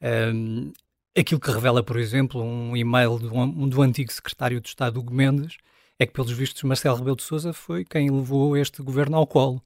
Um, 0.00 0.72
Aquilo 1.18 1.40
que 1.40 1.50
revela, 1.50 1.82
por 1.82 1.98
exemplo, 1.98 2.40
um 2.40 2.76
e-mail 2.76 3.18
do, 3.18 3.34
um, 3.34 3.68
do 3.68 3.82
antigo 3.82 4.12
secretário 4.12 4.60
de 4.60 4.68
Estado, 4.68 5.00
Hugo 5.00 5.12
Mendes, 5.12 5.56
é 5.98 6.06
que, 6.06 6.12
pelos 6.12 6.30
vistos, 6.30 6.62
Marcelo 6.62 6.98
Rebelo 6.98 7.16
de 7.16 7.24
Sousa 7.24 7.52
foi 7.52 7.84
quem 7.84 8.08
levou 8.08 8.56
este 8.56 8.80
governo 8.80 9.16
ao 9.16 9.26
colo. 9.26 9.60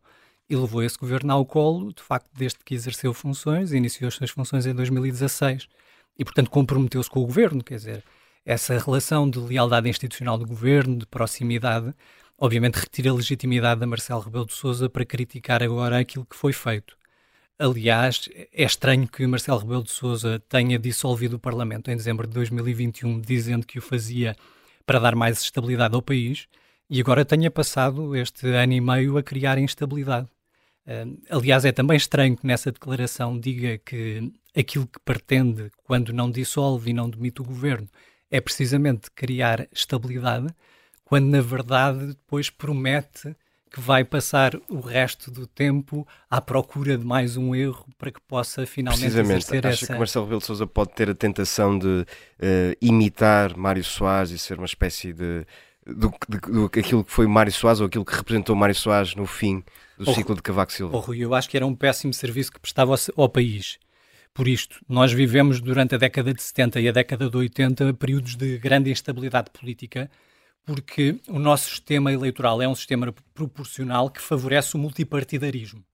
E 0.52 0.54
levou 0.54 0.82
esse 0.82 0.98
governo 0.98 1.32
ao 1.32 1.46
colo, 1.46 1.94
de 1.94 2.02
facto, 2.02 2.28
desde 2.36 2.58
que 2.62 2.74
exerceu 2.74 3.14
funções, 3.14 3.72
iniciou 3.72 4.08
as 4.08 4.14
suas 4.16 4.28
funções 4.28 4.66
em 4.66 4.74
2016. 4.74 5.66
E, 6.18 6.22
portanto, 6.26 6.50
comprometeu-se 6.50 7.08
com 7.08 7.20
o 7.20 7.24
governo, 7.26 7.64
quer 7.64 7.76
dizer, 7.76 8.04
essa 8.44 8.76
relação 8.76 9.30
de 9.30 9.38
lealdade 9.38 9.88
institucional 9.88 10.36
do 10.36 10.46
governo, 10.46 10.98
de 10.98 11.06
proximidade, 11.06 11.94
obviamente 12.36 12.74
retira 12.74 13.08
a 13.08 13.14
legitimidade 13.14 13.80
da 13.80 13.86
Marcelo 13.86 14.20
Rebelo 14.20 14.44
de 14.44 14.52
Sousa 14.52 14.90
para 14.90 15.06
criticar 15.06 15.62
agora 15.62 15.98
aquilo 15.98 16.26
que 16.26 16.36
foi 16.36 16.52
feito. 16.52 16.98
Aliás, 17.58 18.28
é 18.52 18.62
estranho 18.62 19.08
que 19.08 19.26
Marcelo 19.26 19.60
Rebelo 19.60 19.84
de 19.84 19.90
Sousa 19.90 20.38
tenha 20.50 20.78
dissolvido 20.78 21.36
o 21.36 21.40
Parlamento 21.40 21.90
em 21.90 21.96
dezembro 21.96 22.26
de 22.26 22.34
2021, 22.34 23.22
dizendo 23.22 23.66
que 23.66 23.78
o 23.78 23.82
fazia 23.82 24.36
para 24.84 24.98
dar 24.98 25.16
mais 25.16 25.40
estabilidade 25.40 25.94
ao 25.94 26.02
país, 26.02 26.46
e 26.90 27.00
agora 27.00 27.24
tenha 27.24 27.50
passado 27.50 28.14
este 28.14 28.48
ano 28.48 28.74
e 28.74 28.82
meio 28.82 29.16
a 29.16 29.22
criar 29.22 29.56
instabilidade. 29.56 30.28
Uh, 30.86 31.20
aliás, 31.30 31.64
é 31.64 31.72
também 31.72 31.96
estranho 31.96 32.36
que 32.36 32.46
nessa 32.46 32.72
declaração 32.72 33.38
diga 33.38 33.78
que 33.78 34.32
aquilo 34.56 34.86
que 34.86 34.98
pretende 35.04 35.70
quando 35.84 36.12
não 36.12 36.30
dissolve 36.30 36.90
e 36.90 36.94
não 36.94 37.08
demite 37.08 37.40
o 37.40 37.44
governo 37.44 37.88
é 38.30 38.40
precisamente 38.40 39.10
criar 39.10 39.68
estabilidade, 39.72 40.48
quando 41.04 41.26
na 41.26 41.40
verdade 41.40 42.06
depois 42.06 42.48
promete 42.48 43.36
que 43.70 43.80
vai 43.80 44.04
passar 44.04 44.52
o 44.68 44.80
resto 44.80 45.30
do 45.30 45.46
tempo 45.46 46.06
à 46.30 46.40
procura 46.40 46.96
de 46.98 47.04
mais 47.04 47.38
um 47.38 47.54
erro 47.54 47.86
para 47.96 48.12
que 48.12 48.20
possa 48.20 48.66
finalmente 48.66 49.00
Precisamente, 49.00 49.66
acha 49.66 49.84
essa... 49.84 49.92
que 49.94 49.98
Marcelo 49.98 50.26
Rebelo 50.26 50.40
de 50.40 50.46
Sousa 50.46 50.66
pode 50.66 50.92
ter 50.92 51.08
a 51.08 51.14
tentação 51.14 51.78
de 51.78 51.86
uh, 51.86 52.06
imitar 52.82 53.56
Mário 53.56 53.82
Soares 53.82 54.30
e 54.30 54.38
ser 54.38 54.58
uma 54.58 54.66
espécie 54.66 55.12
de 55.14 55.46
do, 55.86 56.12
de, 56.28 56.38
do, 56.38 56.64
aquilo 56.66 57.04
que 57.04 57.12
foi 57.12 57.26
Mário 57.26 57.52
Soares 57.52 57.80
ou 57.80 57.86
aquilo 57.86 58.04
que 58.04 58.14
representou 58.14 58.54
Mário 58.54 58.74
Soares 58.74 59.14
no 59.14 59.26
fim 59.26 59.64
do 59.98 60.10
oh, 60.10 60.14
ciclo 60.14 60.34
de 60.34 60.42
Cavaco 60.42 60.72
Silva? 60.72 60.96
Oh, 60.96 61.00
Rui, 61.00 61.18
eu 61.18 61.34
acho 61.34 61.48
que 61.48 61.56
era 61.56 61.66
um 61.66 61.74
péssimo 61.74 62.14
serviço 62.14 62.52
que 62.52 62.60
prestava 62.60 62.92
ao, 62.92 63.24
ao 63.24 63.28
país. 63.28 63.78
Por 64.34 64.48
isto, 64.48 64.80
nós 64.88 65.12
vivemos 65.12 65.60
durante 65.60 65.94
a 65.94 65.98
década 65.98 66.32
de 66.32 66.42
70 66.42 66.80
e 66.80 66.88
a 66.88 66.92
década 66.92 67.28
de 67.28 67.36
80 67.36 67.92
períodos 67.94 68.34
de 68.34 68.56
grande 68.58 68.90
instabilidade 68.90 69.50
política, 69.50 70.10
porque 70.64 71.20
o 71.28 71.38
nosso 71.38 71.68
sistema 71.68 72.12
eleitoral 72.12 72.62
é 72.62 72.68
um 72.68 72.74
sistema 72.74 73.12
proporcional 73.34 74.08
que 74.08 74.22
favorece 74.22 74.74
o 74.74 74.78
multipartidarismo. 74.78 75.84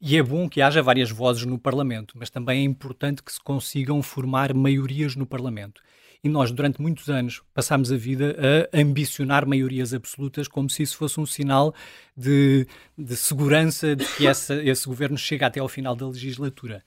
E 0.00 0.16
é 0.16 0.22
bom 0.22 0.48
que 0.48 0.60
haja 0.60 0.82
várias 0.82 1.10
vozes 1.10 1.44
no 1.44 1.58
Parlamento, 1.58 2.14
mas 2.18 2.28
também 2.28 2.60
é 2.60 2.64
importante 2.64 3.22
que 3.22 3.32
se 3.32 3.40
consigam 3.40 4.02
formar 4.02 4.52
maiorias 4.52 5.14
no 5.14 5.24
Parlamento. 5.24 5.80
E 6.22 6.28
nós, 6.28 6.50
durante 6.50 6.80
muitos 6.80 7.08
anos, 7.08 7.42
passámos 7.54 7.92
a 7.92 7.96
vida 7.96 8.36
a 8.72 8.80
ambicionar 8.80 9.46
maiorias 9.46 9.94
absolutas 9.94 10.48
como 10.48 10.68
se 10.68 10.82
isso 10.82 10.96
fosse 10.96 11.20
um 11.20 11.26
sinal 11.26 11.74
de, 12.16 12.66
de 12.96 13.16
segurança 13.16 13.94
de 13.94 14.04
que 14.04 14.26
essa, 14.26 14.54
esse 14.64 14.86
governo 14.86 15.16
chega 15.16 15.46
até 15.46 15.60
ao 15.60 15.68
final 15.68 15.94
da 15.94 16.06
legislatura. 16.06 16.82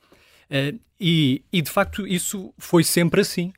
Uh, 0.50 0.78
e, 0.98 1.44
e, 1.52 1.62
de 1.62 1.70
facto, 1.70 2.06
isso 2.06 2.52
foi 2.58 2.84
sempre 2.84 3.20
assim. 3.20 3.52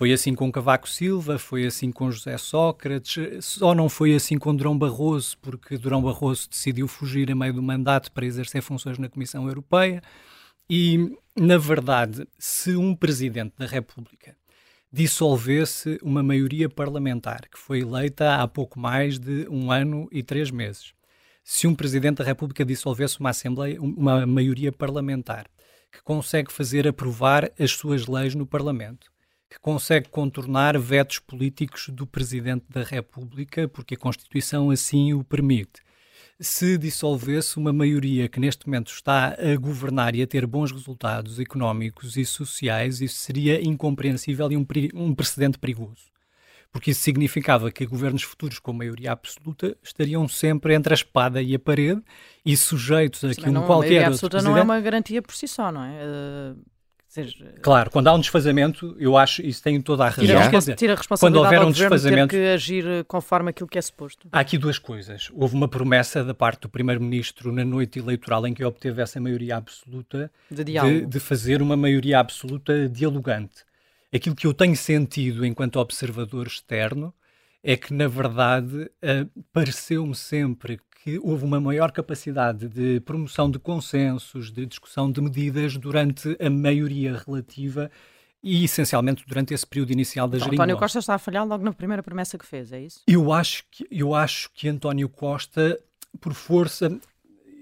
Foi 0.00 0.12
assim 0.14 0.34
com 0.34 0.50
Cavaco 0.50 0.88
Silva, 0.88 1.38
foi 1.38 1.66
assim 1.66 1.92
com 1.92 2.10
José 2.10 2.38
Sócrates, 2.38 3.44
só 3.44 3.74
não 3.74 3.86
foi 3.86 4.14
assim 4.14 4.38
com 4.38 4.56
Durão 4.56 4.78
Barroso, 4.78 5.36
porque 5.42 5.76
Durão 5.76 6.00
Barroso 6.00 6.48
decidiu 6.48 6.88
fugir 6.88 7.30
a 7.30 7.34
meio 7.34 7.52
do 7.52 7.62
mandato 7.62 8.10
para 8.10 8.24
exercer 8.24 8.62
funções 8.62 8.96
na 8.96 9.10
Comissão 9.10 9.46
Europeia. 9.46 10.02
E, 10.70 11.14
na 11.38 11.58
verdade, 11.58 12.26
se 12.38 12.74
um 12.76 12.94
presidente 12.94 13.52
da 13.58 13.66
República 13.66 14.34
dissolvesse 14.92 15.98
uma 16.02 16.22
maioria 16.22 16.68
parlamentar 16.68 17.48
que 17.48 17.58
foi 17.58 17.80
eleita 17.80 18.36
há 18.36 18.48
pouco 18.48 18.78
mais 18.78 19.18
de 19.18 19.46
um 19.48 19.70
ano 19.70 20.08
e 20.10 20.22
três 20.22 20.50
meses, 20.50 20.92
se 21.44 21.66
um 21.66 21.74
presidente 21.74 22.18
da 22.18 22.24
República 22.24 22.64
dissolvesse 22.64 23.18
uma 23.20 23.30
assembleia, 23.30 23.80
uma 23.80 24.26
maioria 24.26 24.72
parlamentar 24.72 25.46
que 25.92 26.02
consegue 26.02 26.52
fazer 26.52 26.86
aprovar 26.86 27.50
as 27.58 27.72
suas 27.72 28.06
leis 28.06 28.34
no 28.34 28.46
Parlamento, 28.46 29.10
que 29.48 29.58
consegue 29.58 30.08
contornar 30.08 30.78
vetos 30.78 31.18
políticos 31.18 31.88
do 31.88 32.06
Presidente 32.06 32.66
da 32.68 32.84
República, 32.84 33.66
porque 33.66 33.94
a 33.94 33.98
Constituição 33.98 34.70
assim 34.70 35.12
o 35.12 35.24
permite. 35.24 35.82
Se 36.40 36.78
dissolvesse 36.78 37.58
uma 37.58 37.72
maioria 37.72 38.28
que 38.28 38.40
neste 38.40 38.66
momento 38.66 38.90
está 38.90 39.36
a 39.38 39.56
governar 39.56 40.14
e 40.14 40.22
a 40.22 40.26
ter 40.26 40.46
bons 40.46 40.72
resultados 40.72 41.38
económicos 41.38 42.16
e 42.16 42.24
sociais, 42.24 43.02
isso 43.02 43.16
seria 43.16 43.62
incompreensível 43.62 44.50
e 44.50 44.56
um, 44.56 44.66
um 44.94 45.14
precedente 45.14 45.58
perigoso 45.58 46.10
porque 46.72 46.92
isso 46.92 47.00
significava 47.00 47.70
que 47.70 47.84
governos 47.84 48.22
futuros 48.22 48.58
com 48.58 48.72
maioria 48.72 49.12
absoluta 49.12 49.76
estariam 49.82 50.26
sempre 50.28 50.74
entre 50.74 50.92
a 50.92 50.94
espada 50.94 51.42
e 51.42 51.54
a 51.54 51.58
parede 51.58 52.02
e 52.44 52.56
sujeitos 52.56 53.24
a 53.24 53.34
que 53.34 53.48
um 53.48 53.54
qualquer 53.54 53.66
a 53.66 53.76
maioria 53.76 54.10
outro 54.10 54.26
absoluta 54.26 54.42
não 54.42 54.56
é 54.56 54.62
uma 54.62 54.80
garantia 54.80 55.20
por 55.20 55.34
si 55.34 55.48
só, 55.48 55.72
não 55.72 55.82
é? 55.82 55.98
Uh... 56.04 56.79
Seja, 57.10 57.54
claro, 57.60 57.90
quando 57.90 58.06
há 58.06 58.14
um 58.14 58.20
desfazamento, 58.20 58.96
eu 58.98 59.16
acho 59.16 59.42
isso 59.42 59.60
tem 59.62 59.80
toda 59.82 60.04
a 60.04 60.08
razão. 60.08 60.24
Tira, 60.24 60.48
Quer 60.48 60.58
dizer, 60.58 60.76
tira 60.76 60.92
a 60.92 60.96
responsabilidade 60.96 61.44
quando 61.44 61.58
houver 61.58 61.68
um 61.68 61.72
desfazamento, 61.72 62.28
ter 62.28 62.36
que 62.36 62.48
agir 62.48 63.04
conforme 63.06 63.50
aquilo 63.50 63.68
que 63.68 63.78
é 63.78 63.82
suposto. 63.82 64.28
Há 64.30 64.38
aqui 64.38 64.56
duas 64.56 64.78
coisas. 64.78 65.28
Houve 65.34 65.56
uma 65.56 65.66
promessa 65.66 66.22
da 66.22 66.32
parte 66.32 66.62
do 66.62 66.68
primeiro-ministro 66.68 67.52
na 67.52 67.64
noite 67.64 67.98
eleitoral 67.98 68.46
em 68.46 68.54
que 68.54 68.64
obteve 68.64 69.02
essa 69.02 69.20
maioria 69.20 69.56
absoluta 69.56 70.30
de, 70.48 70.62
de, 70.62 71.06
de 71.06 71.20
fazer 71.20 71.60
uma 71.60 71.76
maioria 71.76 72.20
absoluta 72.20 72.88
dialogante 72.88 73.64
aquilo 74.12 74.34
que 74.34 74.46
eu 74.46 74.54
tenho 74.54 74.76
sentido 74.76 75.46
enquanto 75.46 75.76
observador 75.76 76.46
externo 76.46 77.14
é 77.62 77.76
que, 77.76 77.92
na 77.92 78.08
verdade, 78.08 78.90
uh, 79.02 79.44
pareceu-me 79.52 80.14
sempre 80.14 80.80
que 81.02 81.18
houve 81.22 81.44
uma 81.44 81.60
maior 81.60 81.90
capacidade 81.92 82.68
de 82.68 83.00
promoção 83.00 83.50
de 83.50 83.58
consensos, 83.58 84.50
de 84.50 84.66
discussão 84.66 85.10
de 85.10 85.20
medidas 85.20 85.76
durante 85.76 86.36
a 86.38 86.50
maioria 86.50 87.22
relativa 87.26 87.90
e, 88.42 88.64
essencialmente, 88.64 89.24
durante 89.26 89.54
esse 89.54 89.66
período 89.66 89.92
inicial 89.92 90.28
da 90.28 90.36
então, 90.36 90.46
geringonça. 90.46 90.64
António 90.64 90.78
Costa 90.78 90.98
está 90.98 91.14
a 91.14 91.18
falhar 91.18 91.46
logo 91.46 91.64
na 91.64 91.72
primeira 91.72 92.02
promessa 92.02 92.36
que 92.36 92.46
fez, 92.46 92.70
é 92.72 92.80
isso? 92.80 93.00
Eu 93.06 93.32
acho 93.32 93.64
que, 93.70 93.86
eu 93.90 94.14
acho 94.14 94.50
que 94.52 94.68
António 94.68 95.08
Costa, 95.08 95.80
por 96.20 96.34
força, 96.34 96.94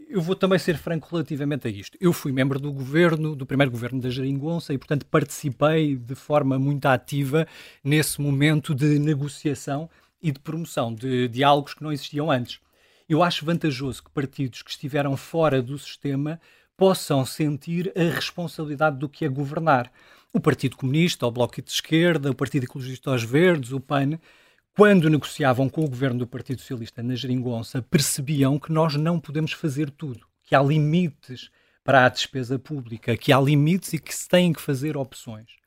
eu 0.08 0.20
vou 0.20 0.34
também 0.34 0.58
ser 0.58 0.76
franco 0.76 1.08
relativamente 1.10 1.68
a 1.68 1.70
isto. 1.70 1.96
Eu 2.00 2.12
fui 2.12 2.32
membro 2.32 2.58
do 2.58 2.72
governo, 2.72 3.36
do 3.36 3.46
primeiro 3.46 3.70
governo 3.70 4.00
da 4.00 4.10
Jeringonça 4.10 4.74
e, 4.74 4.78
portanto, 4.78 5.06
participei 5.06 5.94
de 5.94 6.14
forma 6.16 6.58
muito 6.58 6.86
ativa 6.86 7.46
nesse 7.84 8.20
momento 8.20 8.74
de 8.74 8.98
negociação 8.98 9.88
e 10.20 10.32
de 10.32 10.40
promoção 10.40 10.92
de 10.92 11.28
diálogos 11.28 11.74
que 11.74 11.84
não 11.84 11.92
existiam 11.92 12.30
antes. 12.30 12.60
Eu 13.08 13.22
acho 13.22 13.46
vantajoso 13.46 14.04
que 14.04 14.10
partidos 14.10 14.60
que 14.60 14.70
estiveram 14.70 15.16
fora 15.16 15.62
do 15.62 15.78
sistema 15.78 16.38
possam 16.76 17.24
sentir 17.24 17.90
a 17.96 18.02
responsabilidade 18.14 18.98
do 18.98 19.08
que 19.08 19.24
é 19.24 19.28
governar. 19.28 19.90
O 20.30 20.38
Partido 20.38 20.76
Comunista, 20.76 21.26
o 21.26 21.30
Bloco 21.30 21.62
de 21.62 21.70
Esquerda, 21.70 22.30
o 22.30 22.34
Partido 22.34 22.64
Ecologista 22.64 23.10
aos 23.10 23.22
Verdes, 23.24 23.72
o 23.72 23.80
PAN, 23.80 24.18
quando 24.76 25.08
negociavam 25.08 25.70
com 25.70 25.82
o 25.82 25.88
governo 25.88 26.18
do 26.18 26.26
Partido 26.26 26.60
Socialista 26.60 27.02
na 27.02 27.14
Geringonça, 27.14 27.80
percebiam 27.80 28.58
que 28.58 28.70
nós 28.70 28.94
não 28.94 29.18
podemos 29.18 29.52
fazer 29.52 29.90
tudo, 29.90 30.26
que 30.44 30.54
há 30.54 30.62
limites 30.62 31.50
para 31.82 32.04
a 32.04 32.08
despesa 32.10 32.58
pública, 32.58 33.16
que 33.16 33.32
há 33.32 33.40
limites 33.40 33.94
e 33.94 33.98
que 33.98 34.14
se 34.14 34.28
têm 34.28 34.52
que 34.52 34.60
fazer 34.60 34.98
opções. 34.98 35.57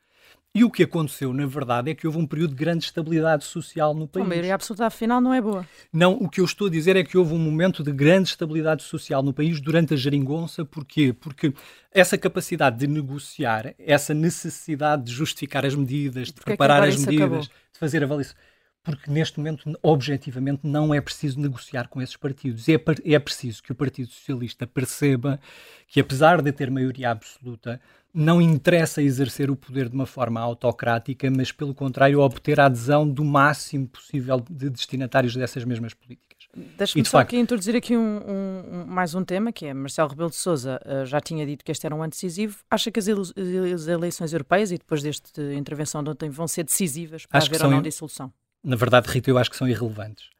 E 0.54 0.64
o 0.64 0.70
que 0.70 0.82
aconteceu, 0.82 1.32
na 1.32 1.46
verdade, 1.46 1.90
é 1.90 1.94
que 1.94 2.06
houve 2.06 2.18
um 2.18 2.26
período 2.26 2.50
de 2.50 2.56
grande 2.56 2.84
estabilidade 2.84 3.42
social 3.42 3.94
no 3.94 4.06
país. 4.06 4.26
A 4.26 4.28
maioria 4.28 4.54
absoluta, 4.54 4.84
afinal, 4.84 5.18
não 5.18 5.32
é 5.32 5.40
boa. 5.40 5.66
Não, 5.90 6.12
o 6.12 6.28
que 6.28 6.42
eu 6.42 6.44
estou 6.44 6.66
a 6.66 6.70
dizer 6.70 6.94
é 6.94 7.02
que 7.02 7.16
houve 7.16 7.32
um 7.32 7.38
momento 7.38 7.82
de 7.82 7.90
grande 7.90 8.28
estabilidade 8.28 8.82
social 8.82 9.22
no 9.22 9.32
país 9.32 9.62
durante 9.62 9.94
a 9.94 9.96
geringonça. 9.96 10.62
Porquê? 10.62 11.14
Porque 11.14 11.54
essa 11.90 12.18
capacidade 12.18 12.76
de 12.76 12.86
negociar, 12.86 13.74
essa 13.78 14.12
necessidade 14.12 15.04
de 15.04 15.12
justificar 15.12 15.64
as 15.64 15.74
medidas, 15.74 16.28
de 16.28 16.34
Porque 16.34 16.50
preparar 16.50 16.84
é 16.84 16.88
as 16.88 16.96
medidas, 16.96 17.22
acabou? 17.22 17.40
de 17.40 17.78
fazer 17.78 18.04
avaliação 18.04 18.36
porque 18.84 19.08
neste 19.08 19.38
momento, 19.38 19.78
objetivamente, 19.80 20.66
não 20.66 20.92
é 20.92 21.00
preciso 21.00 21.38
negociar 21.38 21.86
com 21.86 22.02
esses 22.02 22.16
partidos. 22.16 22.68
É, 22.68 22.74
é 23.04 23.18
preciso 23.18 23.62
que 23.62 23.70
o 23.70 23.74
Partido 23.74 24.10
Socialista 24.10 24.66
perceba 24.66 25.38
que, 25.86 26.00
apesar 26.00 26.42
de 26.42 26.50
ter 26.50 26.68
maioria 26.68 27.10
absoluta, 27.10 27.80
não 28.14 28.42
interessa 28.42 29.02
exercer 29.02 29.50
o 29.50 29.56
poder 29.56 29.88
de 29.88 29.94
uma 29.94 30.06
forma 30.06 30.40
autocrática, 30.40 31.30
mas, 31.30 31.50
pelo 31.50 31.74
contrário, 31.74 32.20
obter 32.20 32.60
a 32.60 32.66
adesão 32.66 33.08
do 33.08 33.24
máximo 33.24 33.88
possível 33.88 34.44
de 34.50 34.68
destinatários 34.68 35.34
dessas 35.34 35.64
mesmas 35.64 35.94
políticas. 35.94 36.32
Deixa-me 36.76 37.04
só 37.04 37.18
facto... 37.18 37.30
aqui 37.30 37.38
introduzir 37.38 37.74
aqui 37.74 37.96
um, 37.96 38.20
um, 38.26 38.84
mais 38.86 39.14
um 39.14 39.24
tema, 39.24 39.50
que 39.52 39.64
é 39.64 39.72
Marcelo 39.72 40.10
Rebelo 40.10 40.28
de 40.28 40.36
Sousa 40.36 40.78
uh, 40.84 41.06
já 41.06 41.20
tinha 41.20 41.46
dito 41.46 41.64
que 41.64 41.72
este 41.72 41.86
era 41.86 41.94
um 41.94 42.02
ano 42.02 42.10
decisivo. 42.10 42.58
Acha 42.70 42.90
que 42.90 42.98
as, 42.98 43.08
as 43.08 43.86
eleições 43.86 44.32
europeias, 44.32 44.70
e 44.70 44.76
depois 44.76 45.02
desta 45.02 45.54
intervenção 45.54 46.04
de 46.04 46.10
ontem, 46.10 46.28
vão 46.28 46.46
ser 46.46 46.64
decisivas 46.64 47.24
para 47.24 47.38
Acho 47.38 47.48
haver 47.48 47.64
ou 47.64 47.70
não 47.70 47.82
dissolução? 47.82 48.32
na 48.62 48.76
verdade, 48.76 49.08
Rita, 49.10 49.28
eu 49.28 49.38
acho 49.38 49.50
que 49.50 49.56
são 49.56 49.68
irrelevantes. 49.68 50.30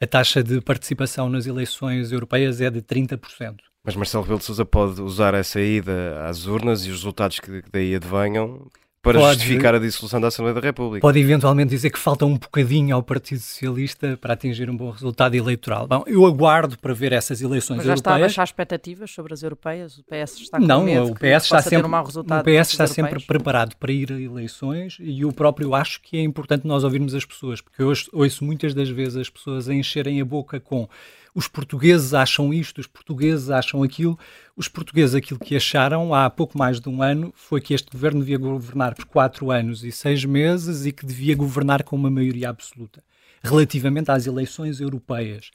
A 0.00 0.06
taxa 0.06 0.42
de 0.42 0.60
participação 0.60 1.28
nas 1.28 1.46
eleições 1.46 2.12
europeias 2.12 2.60
é 2.60 2.70
de 2.70 2.82
30%. 2.82 3.60
Mas 3.84 3.96
Marcelo 3.96 4.22
Rebelo 4.22 4.38
de 4.40 4.44
Sousa 4.44 4.64
pode 4.64 5.00
usar 5.00 5.32
essa 5.34 5.60
ida 5.60 6.24
às 6.28 6.46
urnas 6.46 6.84
e 6.84 6.90
os 6.90 6.96
resultados 6.96 7.40
que 7.40 7.62
daí 7.72 7.94
advenham 7.94 8.66
para 9.02 9.18
Pode- 9.18 9.32
justificar 9.38 9.74
a 9.74 9.78
dissolução 9.78 10.20
da 10.20 10.28
Assembleia 10.28 10.52
da 10.54 10.60
República. 10.60 11.00
Pode 11.00 11.18
eventualmente 11.18 11.70
dizer 11.70 11.88
que 11.88 11.98
falta 11.98 12.26
um 12.26 12.36
bocadinho 12.36 12.94
ao 12.94 13.02
Partido 13.02 13.40
Socialista 13.40 14.18
para 14.20 14.34
atingir 14.34 14.68
um 14.68 14.76
bom 14.76 14.90
resultado 14.90 15.34
eleitoral. 15.34 15.88
Bom, 15.88 16.04
eu 16.06 16.26
aguardo 16.26 16.78
para 16.78 16.92
ver 16.92 17.10
essas 17.14 17.40
eleições 17.40 17.78
Mas 17.78 17.86
já 17.86 17.94
está 17.94 18.10
a 18.10 18.12
europeias. 18.16 18.32
baixar 18.32 18.44
expectativas 18.44 19.10
sobre 19.10 19.32
as 19.32 19.42
europeias? 19.42 19.96
O 19.96 20.04
PS 20.04 20.40
está 20.42 20.58
com 20.58 20.66
Não, 20.66 20.84
medo 20.84 21.06
o 21.06 21.14
que 21.14 21.20
PS 21.34 21.44
está 21.44 21.62
sempre, 21.62 21.86
um 21.86 21.90
mau 21.90 22.04
resultado 22.04 22.42
o 22.42 22.44
PS 22.44 22.72
está 22.72 22.86
sempre 22.86 23.12
europeias? 23.12 23.26
preparado 23.26 23.74
para 23.76 23.90
ir 23.90 24.12
a 24.12 24.20
eleições 24.20 24.98
e 25.00 25.22
eu 25.22 25.32
próprio 25.32 25.74
acho 25.74 26.02
que 26.02 26.18
é 26.18 26.22
importante 26.22 26.66
nós 26.66 26.84
ouvirmos 26.84 27.14
as 27.14 27.24
pessoas, 27.24 27.62
porque 27.62 27.80
eu 27.80 27.88
ouço, 27.88 28.10
ouço 28.12 28.44
muitas 28.44 28.74
das 28.74 28.90
vezes 28.90 29.16
as 29.16 29.30
pessoas 29.30 29.66
a 29.66 29.72
encherem 29.74 30.20
a 30.20 30.24
boca 30.26 30.60
com 30.60 30.86
os 31.34 31.46
portugueses 31.46 32.12
acham 32.12 32.52
isto, 32.52 32.78
os 32.78 32.86
portugueses 32.86 33.50
acham 33.50 33.82
aquilo. 33.82 34.18
Os 34.56 34.68
portugueses 34.68 35.14
aquilo 35.14 35.38
que 35.38 35.56
acharam 35.56 36.12
há 36.12 36.28
pouco 36.28 36.58
mais 36.58 36.80
de 36.80 36.88
um 36.88 37.02
ano 37.02 37.32
foi 37.34 37.60
que 37.60 37.72
este 37.72 37.90
governo 37.90 38.20
devia 38.20 38.38
governar 38.38 38.94
por 38.94 39.04
quatro 39.06 39.50
anos 39.50 39.84
e 39.84 39.92
seis 39.92 40.24
meses 40.24 40.86
e 40.86 40.92
que 40.92 41.06
devia 41.06 41.36
governar 41.36 41.82
com 41.82 41.96
uma 41.96 42.10
maioria 42.10 42.48
absoluta. 42.50 43.02
Relativamente 43.42 44.10
às 44.10 44.26
eleições 44.26 44.80
europeias, 44.80 45.50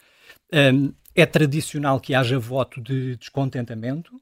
hum, 0.74 0.92
é 1.14 1.26
tradicional 1.26 2.00
que 2.00 2.16
haja 2.16 2.40
voto 2.40 2.82
de 2.82 3.16
descontentamento. 3.18 4.20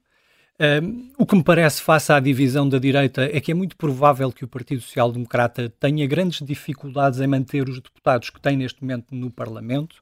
Um, 0.60 1.12
o 1.18 1.26
que 1.26 1.36
me 1.36 1.44
parece, 1.44 1.82
face 1.82 2.12
à 2.12 2.20
divisão 2.20 2.70
da 2.70 2.78
direita, 2.78 3.24
é 3.24 3.42
que 3.42 3.52
é 3.52 3.56
muito 3.56 3.76
provável 3.76 4.32
que 4.32 4.46
o 4.46 4.48
Partido 4.48 4.82
Social 4.82 5.12
Democrata 5.12 5.74
tenha 5.80 6.06
grandes 6.06 6.46
dificuldades 6.46 7.20
em 7.20 7.28
manter 7.28 7.68
os 7.68 7.80
deputados 7.82 8.30
que 8.30 8.40
tem 8.40 8.56
neste 8.56 8.82
momento 8.82 9.16
no 9.16 9.32
Parlamento, 9.32 10.02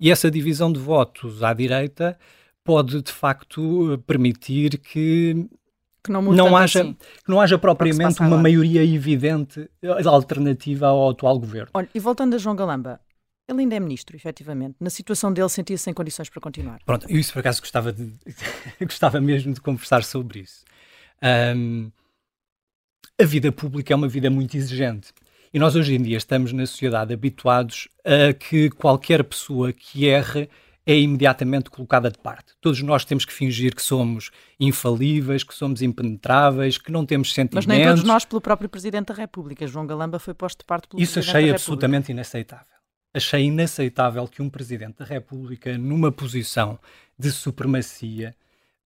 e 0.00 0.10
essa 0.10 0.30
divisão 0.30 0.72
de 0.72 0.80
votos 0.80 1.42
à 1.42 1.52
direita 1.52 2.18
pode, 2.64 3.02
de 3.02 3.12
facto, 3.12 4.02
permitir 4.06 4.78
que 4.78 5.46
Que 6.02 6.10
não 6.10 6.22
não 6.22 6.56
haja, 6.56 6.80
assim. 6.82 6.94
que 6.94 7.28
não 7.30 7.40
haja 7.40 7.58
propriamente 7.58 8.18
uma 8.20 8.26
agora. 8.28 8.42
maioria 8.42 8.82
evidente 8.84 9.68
eh, 9.82 9.88
alternativa 10.06 10.86
ao 10.86 11.10
atual 11.10 11.38
governo. 11.38 11.70
Olha, 11.74 11.88
e 11.94 11.98
voltando 12.00 12.34
a 12.34 12.38
João 12.38 12.56
Galamba, 12.56 13.00
ele 13.48 13.60
ainda 13.62 13.74
é 13.76 13.80
ministro, 13.80 14.16
efetivamente. 14.16 14.76
Na 14.80 14.90
situação 14.90 15.32
dele, 15.32 15.48
sentia-se 15.48 15.90
em 15.90 15.94
condições 15.94 16.28
para 16.30 16.40
continuar. 16.40 16.78
Pronto, 16.86 17.06
eu 17.10 17.18
isso 17.18 17.32
por 17.32 17.40
acaso 17.40 17.60
gostava, 17.60 17.92
de, 17.92 18.12
gostava 18.80 19.20
mesmo 19.20 19.52
de 19.52 19.60
conversar 19.60 20.04
sobre 20.04 20.40
isso. 20.40 20.64
Ahm, 21.20 21.90
a 23.20 23.24
vida 23.24 23.50
pública 23.52 23.92
é 23.92 23.96
uma 23.96 24.08
vida 24.08 24.30
muito 24.30 24.56
exigente. 24.56 25.12
E 25.52 25.58
nós 25.58 25.74
hoje 25.74 25.94
em 25.94 26.02
dia 26.02 26.16
estamos 26.16 26.52
na 26.52 26.64
sociedade 26.64 27.12
habituados 27.12 27.88
a 28.04 28.32
que 28.32 28.70
qualquer 28.70 29.24
pessoa 29.24 29.72
que 29.72 30.06
erre 30.06 30.48
é 30.86 30.96
imediatamente 30.96 31.68
colocada 31.70 32.10
de 32.10 32.18
parte. 32.18 32.52
Todos 32.60 32.80
nós 32.82 33.04
temos 33.04 33.24
que 33.24 33.32
fingir 33.32 33.74
que 33.74 33.82
somos 33.82 34.30
infalíveis, 34.58 35.42
que 35.42 35.54
somos 35.54 35.82
impenetráveis, 35.82 36.78
que 36.78 36.90
não 36.92 37.04
temos 37.04 37.28
Mas 37.28 37.34
sentimentos. 37.34 37.66
nem 37.66 37.84
todos 37.84 38.04
nós 38.04 38.24
pelo 38.24 38.40
próprio 38.40 38.68
Presidente 38.68 39.08
da 39.08 39.14
República. 39.14 39.66
João 39.66 39.86
Galamba 39.86 40.18
foi 40.18 40.34
posto 40.34 40.60
de 40.60 40.64
parte 40.64 40.88
pelo 40.88 41.02
Isso 41.02 41.14
Presidente 41.14 41.30
achei 41.30 41.42
da 41.42 41.46
República. 41.46 41.62
absolutamente 41.62 42.12
inaceitável. 42.12 42.66
Achei 43.12 43.42
inaceitável 43.44 44.28
que 44.28 44.40
um 44.40 44.48
Presidente 44.48 44.98
da 44.98 45.04
República, 45.04 45.76
numa 45.76 46.12
posição 46.12 46.78
de 47.18 47.30
supremacia, 47.32 48.34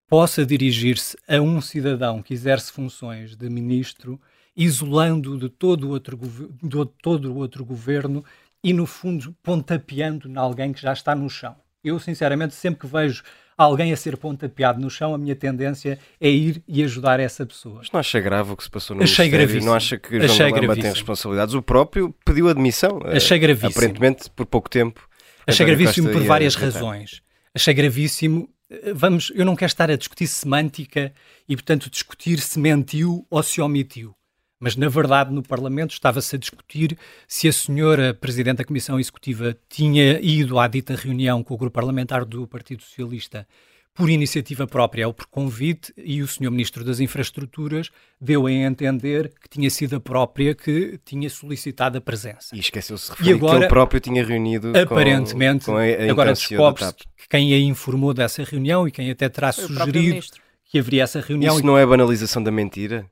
possa 0.08 0.46
dirigir-se 0.46 1.18
a 1.28 1.42
um 1.42 1.60
cidadão 1.60 2.22
que 2.22 2.34
exerce 2.34 2.72
funções 2.72 3.36
de 3.36 3.50
ministro, 3.50 4.20
isolando 4.56 5.38
de 5.38 5.50
todo 5.50 5.88
o 5.88 5.90
outro, 5.92 6.18
de 6.62 6.86
todo 7.02 7.32
o 7.32 7.38
outro 7.38 7.66
governo 7.66 8.24
e, 8.64 8.72
no 8.74 8.86
fundo, 8.86 9.36
pontapeando 9.44 10.28
em 10.30 10.38
alguém 10.38 10.72
que 10.72 10.82
já 10.82 10.94
está 10.94 11.14
no 11.16 11.30
chão. 11.30 11.56
Eu, 11.84 12.00
sinceramente, 12.00 12.54
sempre 12.56 12.82
que 12.82 12.88
vejo 12.88 13.24
alguém 13.58 13.92
a 13.92 13.98
ser 13.98 14.16
pontapeado 14.18 14.80
no 14.80 14.90
chão, 14.90 15.14
a 15.14 15.18
minha 15.18 15.36
tendência 15.36 16.00
é 16.20 16.30
ir 16.30 16.64
e 16.68 16.82
ajudar 16.84 17.20
essa 17.20 17.46
pessoa. 17.46 17.80
Mas 17.80 17.92
não 17.92 18.00
acha 18.00 18.20
grave 18.20 18.52
o 18.52 18.56
que 18.58 18.64
se 18.64 18.70
passou 18.70 18.96
no 18.96 19.04
Achei 19.04 19.26
Ministério? 19.26 19.48
gravíssimo. 19.48 19.70
Não 19.72 19.76
acha 19.78 19.98
que 20.00 20.16
Achei 20.18 20.28
João 20.28 20.52
Galamba 20.52 20.76
tem 20.76 20.84
responsabilidades? 20.86 21.54
O 21.56 21.62
próprio 21.62 22.16
pediu 22.26 22.48
admissão. 22.48 23.02
eh, 23.06 23.18
Achei 23.18 23.38
gravíssimo. 23.38 23.70
Aparentemente, 23.72 24.30
por 24.32 24.46
pouco 24.46 24.70
tempo. 24.70 25.08
Achei 25.46 25.66
gravíssimo 25.66 26.10
por 26.10 26.22
ia 26.22 26.28
várias 26.28 26.56
razões. 26.56 27.22
Achei 27.54 27.74
gravíssimo. 27.74 28.50
eh, 28.70 28.94
Vamos, 28.94 29.32
eu 29.36 29.44
não 29.46 29.56
quero 29.56 29.70
estar 29.70 29.92
a 29.92 29.96
discutir 29.98 30.26
semântica 30.28 31.14
e, 31.48 31.56
portanto, 31.56 31.90
discutir 31.90 32.40
se 32.40 32.58
mentiu 32.60 33.28
ou 33.30 33.44
se 33.44 33.60
omitiu. 33.62 34.16
Mas, 34.64 34.78
na 34.78 34.88
verdade, 34.88 35.34
no 35.34 35.44
Parlamento 35.44 35.92
estava-se 35.92 36.38
a 36.38 36.40
discutir 36.40 36.98
se 37.28 37.50
a 37.50 37.52
senhora 37.52 38.14
Presidente 38.14 38.60
da 38.60 38.64
Comissão 38.64 38.98
Executiva 38.98 39.58
tinha 39.68 40.22
ido 40.22 40.58
à 40.58 40.70
dita 40.70 40.96
reunião 40.96 41.44
com 41.44 41.54
o 41.54 41.58
grupo 41.58 41.74
parlamentar 41.74 42.24
do 42.24 42.48
Partido 42.48 42.82
Socialista 42.82 43.46
por 43.94 44.10
iniciativa 44.10 44.66
própria 44.66 45.06
ou 45.06 45.14
por 45.14 45.28
convite, 45.28 45.94
e 45.98 46.22
o 46.22 46.28
senhor 46.30 46.50
Ministro 46.50 46.82
das 46.86 47.02
Infraestruturas 47.02 47.90
deu 48.22 48.48
a 48.48 48.52
entender 48.54 49.34
que 49.40 49.50
tinha 49.50 49.70
sido 49.70 49.98
a 49.98 50.00
própria 50.00 50.56
que 50.56 50.98
tinha 51.04 51.30
solicitado 51.30 51.98
a 51.98 52.02
presença. 52.02 52.56
E 52.56 52.60
esqueceu-se 52.60 53.08
de 53.08 53.12
E 53.12 53.16
referir 53.18 53.40
que 53.40 53.46
agora- 53.46 53.60
ele 53.60 53.68
próprio 53.68 54.00
tinha 54.00 54.26
reunido 54.26 54.72
com- 54.72 54.80
Aparentemente, 54.80 55.66
com, 55.66 55.76
a, 55.76 55.84
a 55.84 56.10
agora 56.10 56.32
descobre-se 56.34 56.94
que 56.94 57.28
quem 57.30 57.54
a 57.54 57.60
informou 57.60 58.14
dessa 58.14 58.44
reunião 58.46 58.88
e 58.88 58.92
quem 58.92 59.12
até 59.12 59.28
terá 59.28 59.52
Foi 59.52 59.66
sugerido 59.68 60.26
que 60.72 60.80
haveria 60.80 61.04
essa 61.04 61.20
reunião 61.20 61.54
Isso 61.58 61.66
não 61.66 61.78
é 61.78 61.86
banalização 61.86 62.42
da 62.42 62.50
mentira? 62.50 63.06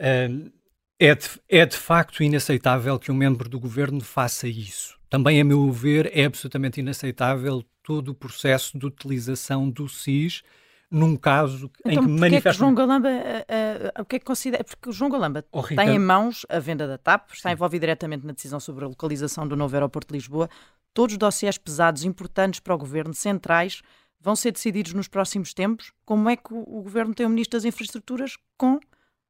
ah, 0.00 0.55
é, 0.98 1.14
de, 1.14 1.28
é 1.48 1.66
de 1.66 1.76
facto 1.76 2.22
inaceitável 2.22 2.98
que 2.98 3.10
um 3.12 3.14
membro 3.14 3.48
do 3.48 3.60
governo 3.60 4.00
faça 4.00 4.48
isso. 4.48 4.96
Também, 5.08 5.40
a 5.40 5.44
meu 5.44 5.70
ver, 5.70 6.10
é 6.16 6.24
absolutamente 6.24 6.80
inaceitável 6.80 7.62
todo 7.82 8.08
o 8.08 8.14
processo 8.14 8.76
de 8.78 8.86
utilização 8.86 9.70
do 9.70 9.88
SIS 9.88 10.42
num 10.90 11.16
caso 11.16 11.70
em 11.84 11.92
Então, 11.92 12.04
que 12.04 12.08
porquê 12.08 12.12
é 12.12 12.14
que 12.14 12.20
manifesta. 12.20 12.58
João 12.58 12.74
Galamba, 12.74 13.08
eh, 13.08 13.44
eh, 13.48 14.00
o 14.00 14.04
que 14.04 14.16
é 14.16 14.18
que 14.18 14.24
considera? 14.24 14.62
Porque 14.64 14.88
o 14.88 14.92
João 14.92 15.10
Galamba 15.10 15.44
Oh, 15.52 15.60
Rita. 15.60 15.84
tem 15.84 15.94
em 15.94 15.98
mãos 15.98 16.46
a 16.48 16.58
venda 16.58 16.86
da 16.86 16.96
TAP, 16.96 17.32
está 17.32 17.50
envolvido 17.50 17.80
diretamente 17.80 18.24
na 18.24 18.32
decisão 18.32 18.60
sobre 18.60 18.84
a 18.84 18.88
localização 18.88 19.46
do 19.46 19.56
novo 19.56 19.74
aeroporto 19.74 20.08
de 20.08 20.14
Lisboa. 20.18 20.48
Todos 20.94 21.14
os 21.14 21.18
dossiês 21.18 21.58
pesados, 21.58 22.04
importantes 22.04 22.60
para 22.60 22.74
o 22.74 22.78
governo, 22.78 23.12
centrais, 23.12 23.82
vão 24.20 24.36
ser 24.36 24.52
decididos 24.52 24.92
nos 24.94 25.08
próximos 25.08 25.52
tempos. 25.52 25.92
Como 26.04 26.28
é 26.30 26.36
que 26.36 26.54
o, 26.54 26.58
o 26.58 26.82
governo 26.82 27.14
tem 27.14 27.26
o 27.26 27.30
Ministro 27.30 27.58
das 27.58 27.64
Infraestruturas 27.64 28.36
com 28.56 28.78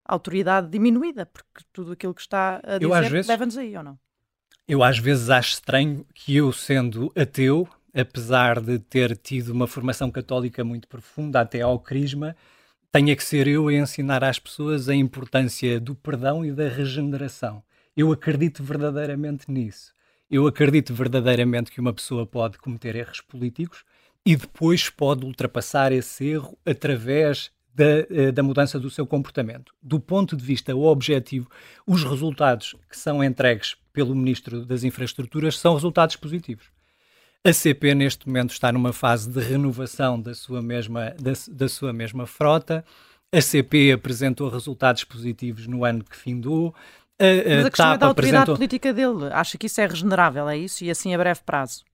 autoridade 0.07 0.69
diminuída? 0.69 1.27
Porque 1.27 1.65
tudo 1.73 1.93
aquilo 1.93 2.15
que 2.15 2.21
está 2.21 2.61
a 2.65 2.79
dizer 2.79 3.11
vezes- 3.11 3.27
leva-nos 3.29 3.57
aí, 3.59 3.77
ou 3.77 3.83
não? 3.83 3.99
Eu 4.69 4.83
às 4.83 4.99
vezes 4.99 5.31
acho 5.31 5.55
estranho 5.55 6.05
que 6.15 6.35
eu, 6.35 6.53
sendo 6.53 7.13
ateu, 7.17 7.69
apesar 7.95 8.61
de 8.61 8.79
ter 8.79 9.17
tido 9.17 9.51
uma 9.51 9.67
formação 9.67 10.11
católica 10.11 10.65
muito 10.65 10.89
profunda 10.89 11.41
até 11.41 11.61
ao 11.61 11.79
crisma, 11.79 12.37
tenha 12.91 13.15
que 13.15 13.23
ser 13.23 13.47
eu 13.47 13.69
a 13.69 13.73
ensinar 13.75 14.25
às 14.25 14.39
pessoas 14.39 14.89
a 14.89 14.95
importância 14.95 15.79
do 15.79 15.95
perdão 15.95 16.45
e 16.45 16.51
da 16.53 16.69
regeneração. 16.69 17.63
Eu 17.97 18.11
acredito 18.13 18.63
verdadeiramente 18.63 19.51
nisso. 19.51 19.93
Eu 20.31 20.47
acredito 20.47 20.93
verdadeiramente 20.93 21.71
que 21.71 21.81
uma 21.81 21.93
pessoa 21.93 22.27
pode 22.27 22.59
cometer 22.59 22.97
erros 22.97 23.21
políticos 23.21 23.85
e 24.25 24.35
depois 24.35 24.91
pode 24.91 25.25
ultrapassar 25.25 25.93
esse 25.93 26.27
erro 26.27 26.59
através 26.67 27.51
da, 27.77 28.07
eh, 28.11 28.33
da 28.33 28.43
mudança 28.43 28.81
do 28.81 28.89
seu 28.89 29.07
comportamento. 29.07 29.73
Do 29.83 30.01
ponto 30.01 30.35
de 30.35 30.43
vista 30.43 30.75
objetivo, 30.75 31.49
os 31.87 32.03
resultados 32.03 32.75
que 32.89 32.99
são 32.99 33.23
entregues 33.23 33.77
pelo 33.93 34.15
Ministro 34.15 34.65
das 34.65 34.83
Infraestruturas 34.83 35.59
são 35.59 35.75
resultados 35.75 36.17
positivos. 36.17 36.67
A 37.45 37.53
CP, 37.53 37.95
neste 37.95 38.27
momento, 38.27 38.51
está 38.51 38.73
numa 38.73 38.93
fase 38.93 39.31
de 39.31 39.41
renovação 39.41 40.21
da 40.21 40.35
sua 40.35 40.63
mesma, 40.63 41.15
da, 41.21 41.33
da 41.53 41.69
sua 41.69 41.93
mesma 41.93 42.27
frota. 42.27 42.85
A 43.31 43.41
CP 43.41 43.93
apresentou 43.93 44.49
resultados 44.49 45.05
positivos 45.05 45.67
no 45.67 45.85
ano 45.85 46.03
que 46.03 46.17
findou. 46.17 46.75
A, 47.19 47.57
Mas 47.57 47.67
a 47.67 47.71
questão 47.71 47.87
é 47.87 47.91
TAP 47.91 48.01
da 48.01 48.07
autoridade 48.07 48.43
apresentou... 48.43 48.57
política 48.57 48.93
dele. 48.93 49.33
Acha 49.33 49.59
que 49.59 49.67
isso 49.67 49.81
é 49.81 49.87
regenerável, 49.87 50.49
é 50.49 50.57
isso? 50.57 50.83
E 50.83 50.91
assim 50.91 51.15
a 51.15 51.19
breve 51.19 51.41
prazo? 51.45 51.85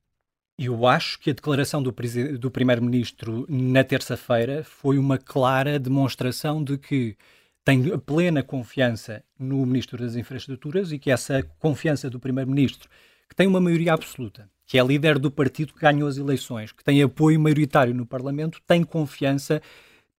Eu 0.64 0.86
acho 0.86 1.18
que 1.18 1.30
a 1.30 1.32
declaração 1.32 1.82
do, 1.82 1.92
do 2.38 2.48
Primeiro-Ministro 2.48 3.44
na 3.48 3.82
terça-feira 3.82 4.62
foi 4.62 4.96
uma 4.96 5.18
clara 5.18 5.76
demonstração 5.76 6.62
de 6.62 6.78
que 6.78 7.16
tem 7.64 7.98
plena 7.98 8.44
confiança 8.44 9.24
no 9.36 9.66
Ministro 9.66 9.98
das 9.98 10.14
Infraestruturas 10.14 10.92
e 10.92 11.00
que 11.00 11.10
essa 11.10 11.42
confiança 11.58 12.08
do 12.08 12.20
Primeiro-Ministro, 12.20 12.88
que 13.28 13.34
tem 13.34 13.48
uma 13.48 13.60
maioria 13.60 13.92
absoluta, 13.92 14.48
que 14.64 14.78
é 14.78 14.84
líder 14.84 15.18
do 15.18 15.32
partido 15.32 15.74
que 15.74 15.80
ganhou 15.80 16.08
as 16.08 16.16
eleições, 16.16 16.70
que 16.70 16.84
tem 16.84 17.02
apoio 17.02 17.40
maioritário 17.40 17.92
no 17.92 18.06
Parlamento, 18.06 18.62
tem 18.64 18.84
confiança 18.84 19.60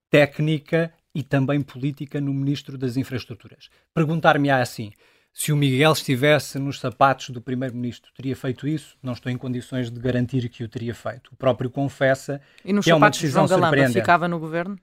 técnica 0.10 0.92
e 1.16 1.24
também 1.24 1.62
política 1.62 2.20
no 2.20 2.34
Ministro 2.34 2.78
das 2.78 2.98
Infraestruturas. 2.98 3.70
Perguntar-me-á 3.94 4.62
assim, 4.62 4.92
se 5.34 5.52
o 5.52 5.58
Miguel 5.58 5.92
estivesse 5.92 6.60
nos 6.60 6.80
sapatos 6.80 7.32
do 7.32 7.42
Primeiro-Ministro, 7.42 8.12
teria 8.16 8.36
feito 8.36 8.68
isso? 8.68 8.96
Não 9.02 9.14
estou 9.14 9.32
em 9.32 9.38
condições 9.38 9.90
de 9.90 10.00
garantir 10.00 10.48
que 10.48 10.64
o 10.64 10.70
teria 10.70 10.94
feito. 10.94 11.32
O 11.34 11.36
próprio 11.36 11.72
confessa 11.72 12.40
E 12.64 12.72
nos 12.72 12.86
que 12.86 12.92
é 12.92 12.94
uma 12.94 13.08
sapatos 13.08 13.20
de 13.20 13.26
decisão 13.26 13.48
João 13.48 13.50
Galamba 13.50 13.68
surpreendente. 13.68 14.00
ficava 14.00 14.28
no 14.28 14.40
governo? 14.40 14.80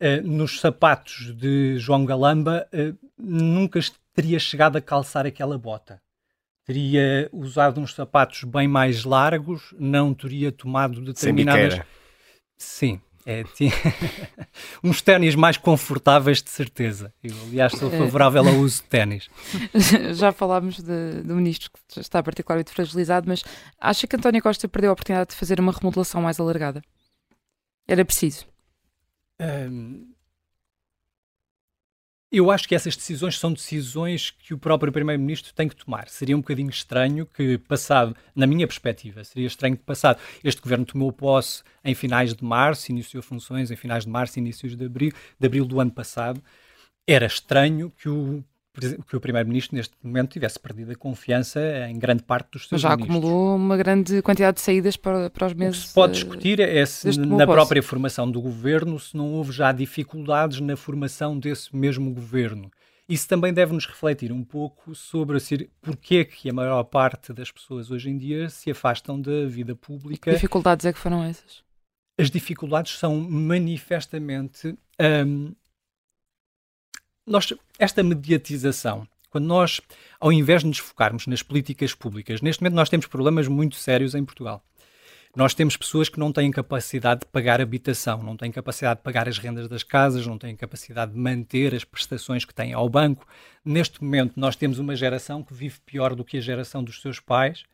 Uh, 0.00 0.26
nos 0.26 0.60
sapatos 0.60 1.34
de 1.36 1.78
João 1.78 2.06
Galamba, 2.06 2.66
uh, 2.72 2.98
nunca 3.18 3.78
teria 4.14 4.38
chegado 4.38 4.76
a 4.76 4.80
calçar 4.80 5.26
aquela 5.26 5.58
bota. 5.58 6.00
Teria 6.64 7.28
usado 7.30 7.78
uns 7.78 7.94
sapatos 7.94 8.44
bem 8.44 8.66
mais 8.66 9.04
largos, 9.04 9.74
não 9.78 10.14
teria 10.14 10.50
tomado 10.50 11.02
determinadas... 11.02 11.80
Sim, 12.58 12.98
É, 13.28 13.42
tinha 13.42 13.72
uns 14.84 15.02
ténis 15.02 15.34
mais 15.34 15.56
confortáveis, 15.56 16.40
de 16.40 16.48
certeza. 16.48 17.12
Eu, 17.24 17.34
aliás, 17.48 17.72
sou 17.72 17.90
favorável 17.90 18.46
ao 18.46 18.54
uso 18.54 18.82
de 18.82 18.88
ténis. 18.88 19.28
Já 20.14 20.30
falámos 20.30 20.80
de, 20.80 21.22
do 21.24 21.34
ministro 21.34 21.68
que 21.88 22.00
está 22.00 22.22
particularmente 22.22 22.70
fragilizado, 22.70 23.28
mas 23.28 23.42
acha 23.80 24.06
que 24.06 24.14
António 24.14 24.40
Costa 24.40 24.68
perdeu 24.68 24.90
a 24.90 24.92
oportunidade 24.92 25.30
de 25.30 25.36
fazer 25.36 25.58
uma 25.58 25.72
remodelação 25.72 26.22
mais 26.22 26.38
alargada? 26.38 26.80
Era 27.88 28.04
preciso? 28.04 28.46
Um, 29.40 30.14
eu 32.30 32.50
acho 32.50 32.68
que 32.68 32.74
essas 32.74 32.96
decisões 32.96 33.38
são 33.38 33.52
decisões 33.52 34.30
que 34.30 34.52
o 34.52 34.58
próprio 34.58 34.92
Primeiro-Ministro 34.92 35.54
tem 35.54 35.68
que 35.68 35.76
tomar. 35.76 36.08
Seria 36.08 36.36
um 36.36 36.40
bocadinho 36.40 36.70
estranho 36.70 37.24
que, 37.24 37.56
passado, 37.58 38.16
na 38.34 38.46
minha 38.46 38.66
perspectiva, 38.66 39.22
seria 39.22 39.46
estranho 39.46 39.76
que, 39.76 39.84
passado, 39.84 40.20
este 40.42 40.60
governo 40.60 40.84
tomou 40.84 41.12
posse 41.12 41.62
em 41.84 41.94
finais 41.94 42.34
de 42.34 42.44
março, 42.44 42.90
iniciou 42.90 43.22
funções 43.22 43.70
em 43.70 43.76
finais 43.76 44.04
de 44.04 44.10
março, 44.10 44.38
inícios 44.38 44.76
de 44.76 44.84
abril, 44.84 45.12
de 45.38 45.46
abril 45.46 45.64
do 45.64 45.80
ano 45.80 45.90
passado. 45.90 46.42
Era 47.06 47.26
estranho 47.26 47.92
que 47.96 48.08
o 48.08 48.44
que 49.08 49.16
o 49.16 49.20
Primeiro-Ministro, 49.20 49.76
neste 49.76 49.94
momento, 50.02 50.32
tivesse 50.32 50.58
perdido 50.58 50.92
a 50.92 50.94
confiança 50.94 51.60
em 51.88 51.98
grande 51.98 52.22
parte 52.22 52.50
dos 52.52 52.68
seus 52.68 52.80
Já 52.80 52.96
ministros. 52.96 53.18
acumulou 53.18 53.56
uma 53.56 53.76
grande 53.76 54.22
quantidade 54.22 54.56
de 54.56 54.60
saídas 54.60 54.96
para, 54.96 55.30
para 55.30 55.46
os 55.46 55.54
meses. 55.54 55.78
O 55.78 55.82
que 55.82 55.88
se 55.88 55.94
pode 55.94 56.12
discutir 56.14 56.60
é 56.60 56.84
se, 56.84 57.18
na 57.18 57.46
própria 57.46 57.82
formação 57.82 58.30
do 58.30 58.40
governo, 58.40 58.98
se 58.98 59.16
não 59.16 59.32
houve 59.32 59.52
já 59.52 59.72
dificuldades 59.72 60.60
na 60.60 60.76
formação 60.76 61.38
desse 61.38 61.74
mesmo 61.74 62.12
governo. 62.12 62.70
Isso 63.08 63.28
também 63.28 63.52
deve 63.52 63.72
nos 63.72 63.86
refletir 63.86 64.32
um 64.32 64.42
pouco 64.42 64.94
sobre 64.94 65.36
assim, 65.36 65.68
porque 65.80 66.16
é 66.16 66.24
que 66.24 66.50
a 66.50 66.52
maior 66.52 66.82
parte 66.82 67.32
das 67.32 67.52
pessoas 67.52 67.90
hoje 67.90 68.10
em 68.10 68.18
dia 68.18 68.48
se 68.48 68.70
afastam 68.70 69.20
da 69.20 69.46
vida 69.46 69.76
pública. 69.76 70.30
Que 70.30 70.34
dificuldades 70.34 70.84
é 70.86 70.92
que 70.92 70.98
foram 70.98 71.22
essas? 71.22 71.62
As 72.18 72.30
dificuldades 72.30 72.98
são 72.98 73.20
manifestamente 73.20 74.76
hum, 75.26 75.54
nós, 77.26 77.52
esta 77.78 78.02
mediatização, 78.02 79.06
quando 79.30 79.46
nós, 79.46 79.80
ao 80.20 80.32
invés 80.32 80.62
de 80.62 80.68
nos 80.68 80.78
focarmos 80.78 81.26
nas 81.26 81.42
políticas 81.42 81.92
públicas, 81.92 82.40
neste 82.40 82.62
momento 82.62 82.76
nós 82.76 82.88
temos 82.88 83.06
problemas 83.06 83.48
muito 83.48 83.76
sérios 83.76 84.14
em 84.14 84.24
Portugal. 84.24 84.62
Nós 85.34 85.52
temos 85.52 85.76
pessoas 85.76 86.08
que 86.08 86.18
não 86.18 86.32
têm 86.32 86.50
capacidade 86.50 87.20
de 87.20 87.26
pagar 87.26 87.60
habitação, 87.60 88.22
não 88.22 88.38
têm 88.38 88.50
capacidade 88.50 89.00
de 89.00 89.04
pagar 89.04 89.28
as 89.28 89.36
rendas 89.36 89.68
das 89.68 89.82
casas, 89.82 90.26
não 90.26 90.38
têm 90.38 90.56
capacidade 90.56 91.12
de 91.12 91.18
manter 91.18 91.74
as 91.74 91.84
prestações 91.84 92.46
que 92.46 92.54
têm 92.54 92.72
ao 92.72 92.88
banco. 92.88 93.26
Neste 93.62 94.02
momento, 94.02 94.32
nós 94.40 94.56
temos 94.56 94.78
uma 94.78 94.96
geração 94.96 95.42
que 95.42 95.52
vive 95.52 95.78
pior 95.84 96.14
do 96.14 96.24
que 96.24 96.38
a 96.38 96.40
geração 96.40 96.82
dos 96.82 97.02
seus 97.02 97.20
pais 97.20 97.64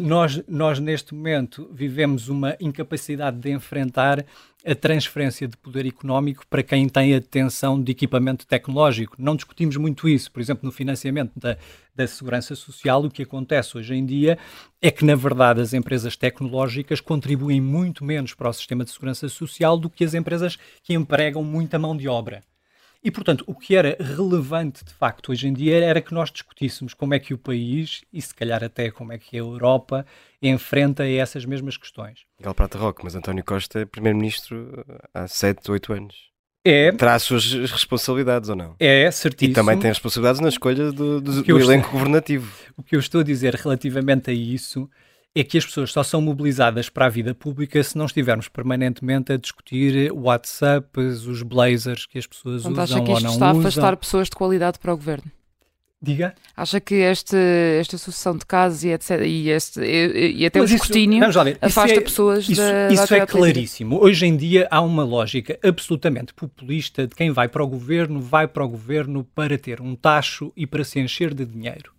nós, 0.00 0.40
nós, 0.46 0.78
neste 0.78 1.12
momento, 1.12 1.68
vivemos 1.72 2.28
uma 2.28 2.56
incapacidade 2.60 3.38
de 3.38 3.50
enfrentar 3.50 4.24
a 4.64 4.74
transferência 4.76 5.48
de 5.48 5.56
poder 5.56 5.84
económico 5.86 6.46
para 6.46 6.62
quem 6.62 6.88
tem 6.88 7.14
a 7.14 7.18
detenção 7.18 7.82
de 7.82 7.90
equipamento 7.90 8.46
tecnológico. 8.46 9.16
Não 9.18 9.34
discutimos 9.34 9.76
muito 9.76 10.08
isso. 10.08 10.30
Por 10.30 10.40
exemplo, 10.40 10.64
no 10.64 10.70
financiamento 10.70 11.32
da, 11.36 11.56
da 11.96 12.06
segurança 12.06 12.54
social, 12.54 13.04
o 13.04 13.10
que 13.10 13.24
acontece 13.24 13.76
hoje 13.76 13.94
em 13.94 14.06
dia 14.06 14.38
é 14.80 14.88
que, 14.88 15.04
na 15.04 15.16
verdade, 15.16 15.60
as 15.60 15.74
empresas 15.74 16.16
tecnológicas 16.16 17.00
contribuem 17.00 17.60
muito 17.60 18.04
menos 18.04 18.34
para 18.34 18.50
o 18.50 18.52
sistema 18.52 18.84
de 18.84 18.92
segurança 18.92 19.28
social 19.28 19.76
do 19.76 19.90
que 19.90 20.04
as 20.04 20.14
empresas 20.14 20.56
que 20.84 20.94
empregam 20.94 21.42
muita 21.42 21.76
mão 21.76 21.96
de 21.96 22.06
obra. 22.06 22.40
E, 23.04 23.10
portanto, 23.10 23.42
o 23.48 23.54
que 23.54 23.74
era 23.74 23.96
relevante 23.98 24.84
de 24.84 24.94
facto 24.94 25.32
hoje 25.32 25.48
em 25.48 25.52
dia 25.52 25.76
era 25.84 26.00
que 26.00 26.14
nós 26.14 26.30
discutíssemos 26.30 26.94
como 26.94 27.14
é 27.14 27.18
que 27.18 27.34
o 27.34 27.38
país, 27.38 28.02
e 28.12 28.22
se 28.22 28.32
calhar 28.32 28.62
até 28.62 28.92
como 28.92 29.12
é 29.12 29.18
que 29.18 29.36
a 29.36 29.40
Europa, 29.40 30.06
enfrenta 30.40 31.04
essas 31.06 31.44
mesmas 31.44 31.76
questões. 31.76 32.20
Miguel 32.38 32.54
Prata 32.54 32.78
Roque, 32.78 33.04
mas 33.04 33.16
António 33.16 33.44
Costa 33.44 33.80
é 33.80 33.84
primeiro-ministro 33.84 34.84
há 35.12 35.26
7, 35.26 35.68
8 35.70 35.92
anos. 35.92 36.32
É. 36.64 36.92
Terá 36.92 37.14
as 37.14 37.24
suas 37.24 37.52
responsabilidades 37.52 38.48
ou 38.48 38.54
não? 38.54 38.76
É, 38.78 39.10
certíssimo. 39.10 39.52
E 39.52 39.54
também 39.54 39.78
tem 39.78 39.90
responsabilidades 39.90 40.40
na 40.40 40.48
escolha 40.48 40.92
do, 40.92 41.20
do, 41.20 41.42
do 41.42 41.58
elenco 41.58 41.90
governativo. 41.90 42.52
O 42.74 42.82
que 42.82 42.96
eu 42.96 43.00
estou 43.00 43.20
a 43.20 43.24
dizer 43.24 43.54
relativamente 43.54 44.30
a 44.30 44.32
isso 44.32 44.88
é 45.34 45.42
que 45.42 45.56
as 45.56 45.64
pessoas 45.64 45.90
só 45.90 46.02
são 46.02 46.20
mobilizadas 46.20 46.88
para 46.90 47.06
a 47.06 47.08
vida 47.08 47.34
pública 47.34 47.82
se 47.82 47.96
não 47.96 48.04
estivermos 48.06 48.48
permanentemente 48.48 49.32
a 49.32 49.36
discutir 49.38 50.12
WhatsApps, 50.12 51.26
os 51.26 51.42
blazers 51.42 52.04
que 52.06 52.18
as 52.18 52.26
pessoas 52.26 52.62
Portanto, 52.62 52.84
usam 52.84 52.96
acha 52.98 53.04
que 53.04 53.10
ou 53.10 53.16
isto 53.16 53.24
não 53.26 53.32
está 53.32 53.46
usam. 53.50 53.56
a 53.56 53.60
afastar 53.60 53.96
pessoas 53.96 54.28
de 54.28 54.36
qualidade 54.36 54.78
para 54.78 54.92
o 54.92 54.96
governo? 54.96 55.30
Diga? 56.04 56.34
Acha 56.56 56.80
que 56.80 56.96
este, 56.96 57.36
esta 57.78 57.96
sucessão 57.96 58.36
de 58.36 58.44
casos 58.44 58.82
e, 58.82 58.88
etc, 58.88 59.20
e, 59.24 59.48
este, 59.50 59.80
e, 59.80 60.32
e 60.38 60.46
até 60.46 60.58
Mas 60.58 60.70
o 60.70 60.74
isso- 60.74 60.82
escrutínio 60.84 61.24
isso 61.30 61.38
afasta 61.62 61.94
é- 61.96 62.00
pessoas 62.00 62.48
Isso, 62.48 62.60
da, 62.60 62.88
da 62.88 62.92
isso 62.92 63.14
é 63.14 63.24
claríssimo. 63.24 64.02
Hoje 64.02 64.26
em 64.26 64.36
dia 64.36 64.66
há 64.68 64.80
uma 64.82 65.04
lógica 65.04 65.56
absolutamente 65.62 66.34
populista 66.34 67.06
de 67.06 67.14
quem 67.14 67.30
vai 67.30 67.46
para 67.48 67.62
o 67.62 67.68
governo, 67.68 68.20
vai 68.20 68.48
para 68.48 68.64
o 68.64 68.68
governo 68.68 69.22
para 69.32 69.56
ter 69.56 69.80
um 69.80 69.94
tacho 69.94 70.52
e 70.56 70.66
para 70.66 70.82
se 70.82 70.98
encher 70.98 71.32
de 71.32 71.46
dinheiro. 71.46 71.92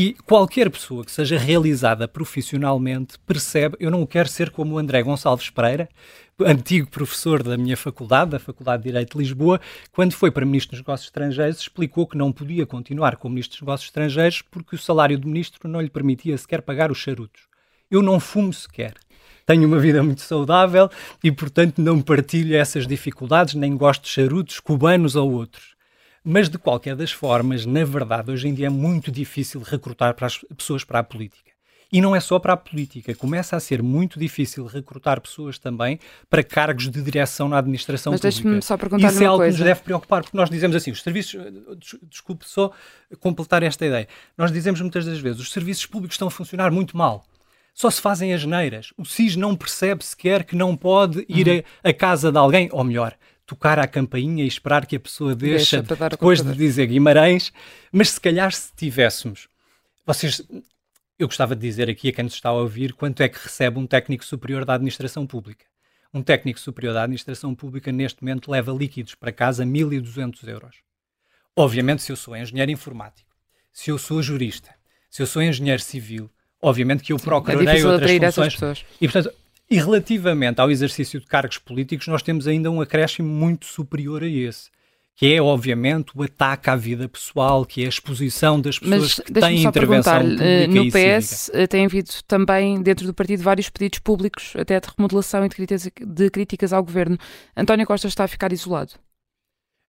E 0.00 0.14
qualquer 0.24 0.70
pessoa 0.70 1.04
que 1.04 1.10
seja 1.10 1.36
realizada 1.36 2.06
profissionalmente 2.06 3.18
percebe, 3.26 3.76
eu 3.80 3.90
não 3.90 4.06
quero 4.06 4.28
ser 4.28 4.48
como 4.48 4.76
o 4.76 4.78
André 4.78 5.02
Gonçalves 5.02 5.50
Pereira, 5.50 5.88
antigo 6.38 6.88
professor 6.88 7.42
da 7.42 7.56
minha 7.56 7.76
faculdade, 7.76 8.30
da 8.30 8.38
Faculdade 8.38 8.84
de 8.84 8.90
Direito 8.90 9.18
de 9.18 9.24
Lisboa, 9.24 9.60
quando 9.90 10.12
foi 10.12 10.30
para 10.30 10.46
Ministro 10.46 10.76
dos 10.76 10.82
Negócios 10.82 11.08
Estrangeiros, 11.08 11.58
explicou 11.58 12.06
que 12.06 12.16
não 12.16 12.30
podia 12.30 12.64
continuar 12.64 13.16
como 13.16 13.34
Ministro 13.34 13.56
dos 13.56 13.62
Negócios 13.62 13.88
Estrangeiros 13.88 14.40
porque 14.40 14.76
o 14.76 14.78
salário 14.78 15.18
do 15.18 15.26
Ministro 15.26 15.68
não 15.68 15.80
lhe 15.80 15.90
permitia 15.90 16.38
sequer 16.38 16.62
pagar 16.62 16.92
os 16.92 16.98
charutos. 16.98 17.48
Eu 17.90 18.00
não 18.00 18.20
fumo 18.20 18.52
sequer. 18.52 18.94
Tenho 19.44 19.66
uma 19.66 19.80
vida 19.80 20.00
muito 20.00 20.20
saudável 20.20 20.88
e, 21.24 21.32
portanto, 21.32 21.82
não 21.82 22.00
partilho 22.00 22.54
essas 22.54 22.86
dificuldades, 22.86 23.54
nem 23.54 23.76
gosto 23.76 24.04
de 24.04 24.10
charutos 24.10 24.60
cubanos 24.60 25.16
ou 25.16 25.32
outros. 25.32 25.76
Mas, 26.30 26.50
de 26.50 26.58
qualquer 26.58 26.94
das 26.94 27.10
formas, 27.10 27.64
na 27.64 27.84
verdade, 27.84 28.30
hoje 28.30 28.48
em 28.48 28.52
dia 28.52 28.66
é 28.66 28.70
muito 28.70 29.10
difícil 29.10 29.62
recrutar 29.62 30.12
para 30.14 30.26
as 30.26 30.36
pessoas 30.56 30.84
para 30.84 30.98
a 30.98 31.02
política. 31.02 31.48
E 31.90 32.02
não 32.02 32.14
é 32.14 32.20
só 32.20 32.38
para 32.38 32.52
a 32.52 32.56
política, 32.56 33.14
começa 33.14 33.56
a 33.56 33.60
ser 33.60 33.82
muito 33.82 34.20
difícil 34.20 34.66
recrutar 34.66 35.22
pessoas 35.22 35.58
também 35.58 35.98
para 36.28 36.42
cargos 36.44 36.90
de 36.90 37.00
direção 37.00 37.48
na 37.48 37.56
administração 37.56 38.12
Mas 38.12 38.20
pública. 38.20 38.42
deixe-me 38.42 38.60
só 38.62 38.76
perguntar-lhe 38.76 39.14
Isso 39.14 39.22
é 39.22 39.26
algo 39.26 39.42
que 39.42 39.46
nos 39.48 39.56
coisa. 39.56 39.64
deve 39.72 39.80
preocupar, 39.80 40.22
porque 40.22 40.36
nós 40.36 40.50
dizemos 40.50 40.76
assim, 40.76 40.90
os 40.90 41.00
serviços, 41.02 41.40
des- 41.78 41.98
desculpe 42.10 42.46
só 42.46 42.70
completar 43.20 43.62
esta 43.62 43.86
ideia, 43.86 44.06
nós 44.36 44.52
dizemos 44.52 44.82
muitas 44.82 45.06
das 45.06 45.18
vezes, 45.18 45.40
os 45.40 45.50
serviços 45.50 45.86
públicos 45.86 46.12
estão 46.14 46.28
a 46.28 46.30
funcionar 46.30 46.70
muito 46.70 46.94
mal. 46.94 47.24
Só 47.72 47.90
se 47.90 48.02
fazem 48.02 48.34
as 48.34 48.44
neiras. 48.44 48.92
O 48.98 49.04
SIS 49.06 49.34
não 49.36 49.56
percebe 49.56 50.04
sequer 50.04 50.44
que 50.44 50.54
não 50.54 50.76
pode 50.76 51.24
ir 51.26 51.48
Uhum. 51.48 51.62
a, 51.82 51.88
a 51.88 51.92
casa 51.94 52.30
de 52.30 52.36
alguém, 52.36 52.68
ou 52.70 52.84
melhor, 52.84 53.14
tocar 53.48 53.78
à 53.78 53.86
campainha 53.88 54.44
e 54.44 54.46
esperar 54.46 54.84
que 54.84 54.94
a 54.94 55.00
pessoa 55.00 55.34
deixa, 55.34 55.82
depois 56.10 56.42
de 56.42 56.54
dizer 56.54 56.86
Guimarães. 56.86 57.50
Mas 57.90 58.10
se 58.10 58.20
calhar 58.20 58.52
se 58.52 58.70
tivéssemos, 58.76 59.48
vocês, 60.06 60.42
eu 61.18 61.26
gostava 61.26 61.56
de 61.56 61.62
dizer 61.62 61.88
aqui 61.88 62.10
a 62.10 62.12
quem 62.12 62.24
nos 62.24 62.34
está 62.34 62.50
a 62.50 62.52
ouvir 62.52 62.92
quanto 62.92 63.22
é 63.22 63.28
que 63.28 63.38
recebe 63.42 63.78
um 63.78 63.86
técnico 63.86 64.22
superior 64.22 64.66
da 64.66 64.74
administração 64.74 65.26
pública. 65.26 65.64
Um 66.12 66.22
técnico 66.22 66.60
superior 66.60 66.92
da 66.92 67.02
administração 67.02 67.54
pública 67.54 67.90
neste 67.90 68.22
momento 68.22 68.50
leva 68.50 68.70
líquidos 68.70 69.14
para 69.14 69.32
casa 69.32 69.64
1.200 69.64 70.46
euros. 70.46 70.76
Obviamente, 71.56 72.02
se 72.02 72.12
eu 72.12 72.16
sou 72.16 72.36
engenheiro 72.36 72.70
informático, 72.70 73.30
se 73.72 73.90
eu 73.90 73.96
sou 73.98 74.22
jurista, 74.22 74.70
se 75.10 75.22
eu 75.22 75.26
sou 75.26 75.42
engenheiro 75.42 75.80
civil, 75.82 76.30
obviamente 76.60 77.02
que 77.02 77.12
eu 77.14 77.16
É 77.16 77.20
procurarei 77.20 77.66
difícil 77.66 77.90
outras 77.90 78.10
funções. 78.12 78.52
pessoas. 78.54 78.84
E, 79.00 79.08
portanto, 79.08 79.34
e 79.70 79.76
relativamente 79.76 80.60
ao 80.60 80.70
exercício 80.70 81.20
de 81.20 81.26
cargos 81.26 81.58
políticos, 81.58 82.06
nós 82.08 82.22
temos 82.22 82.46
ainda 82.46 82.70
um 82.70 82.80
acréscimo 82.80 83.28
muito 83.28 83.66
superior 83.66 84.22
a 84.22 84.26
esse, 84.26 84.70
que 85.14 85.34
é, 85.34 85.42
obviamente, 85.42 86.12
o 86.14 86.22
ataque 86.22 86.70
à 86.70 86.76
vida 86.76 87.08
pessoal, 87.08 87.66
que 87.66 87.82
é 87.82 87.86
a 87.86 87.88
exposição 87.88 88.60
das 88.60 88.78
pessoas 88.78 89.00
Mas 89.00 89.14
que 89.14 89.32
têm 89.32 89.62
só 89.62 89.68
intervenção 89.68 90.20
pública 90.20 90.44
eh, 90.44 90.66
no. 90.68 90.86
PS 90.92 91.50
eh, 91.52 91.66
tem 91.66 91.84
havido 91.84 92.10
também 92.26 92.80
dentro 92.80 93.04
do 93.04 93.12
partido 93.12 93.42
vários 93.42 93.68
pedidos 93.68 93.98
públicos, 93.98 94.54
até 94.56 94.78
de 94.78 94.88
remodelação 94.96 95.44
e 95.44 95.48
de 95.48 95.56
críticas, 95.56 95.90
de 96.00 96.30
críticas 96.30 96.72
ao 96.72 96.84
governo. 96.84 97.18
António 97.56 97.84
Costa 97.84 98.06
está 98.06 98.24
a 98.24 98.28
ficar 98.28 98.52
isolado. 98.52 98.92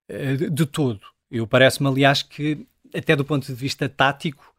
Eh, 0.10 0.36
de, 0.36 0.50
de 0.50 0.66
todo. 0.66 1.00
Eu 1.30 1.46
parece-me, 1.46 1.88
aliás, 1.88 2.24
que 2.24 2.66
até 2.94 3.16
do 3.16 3.24
ponto 3.24 3.46
de 3.46 3.54
vista 3.54 3.88
tático, 3.88 4.52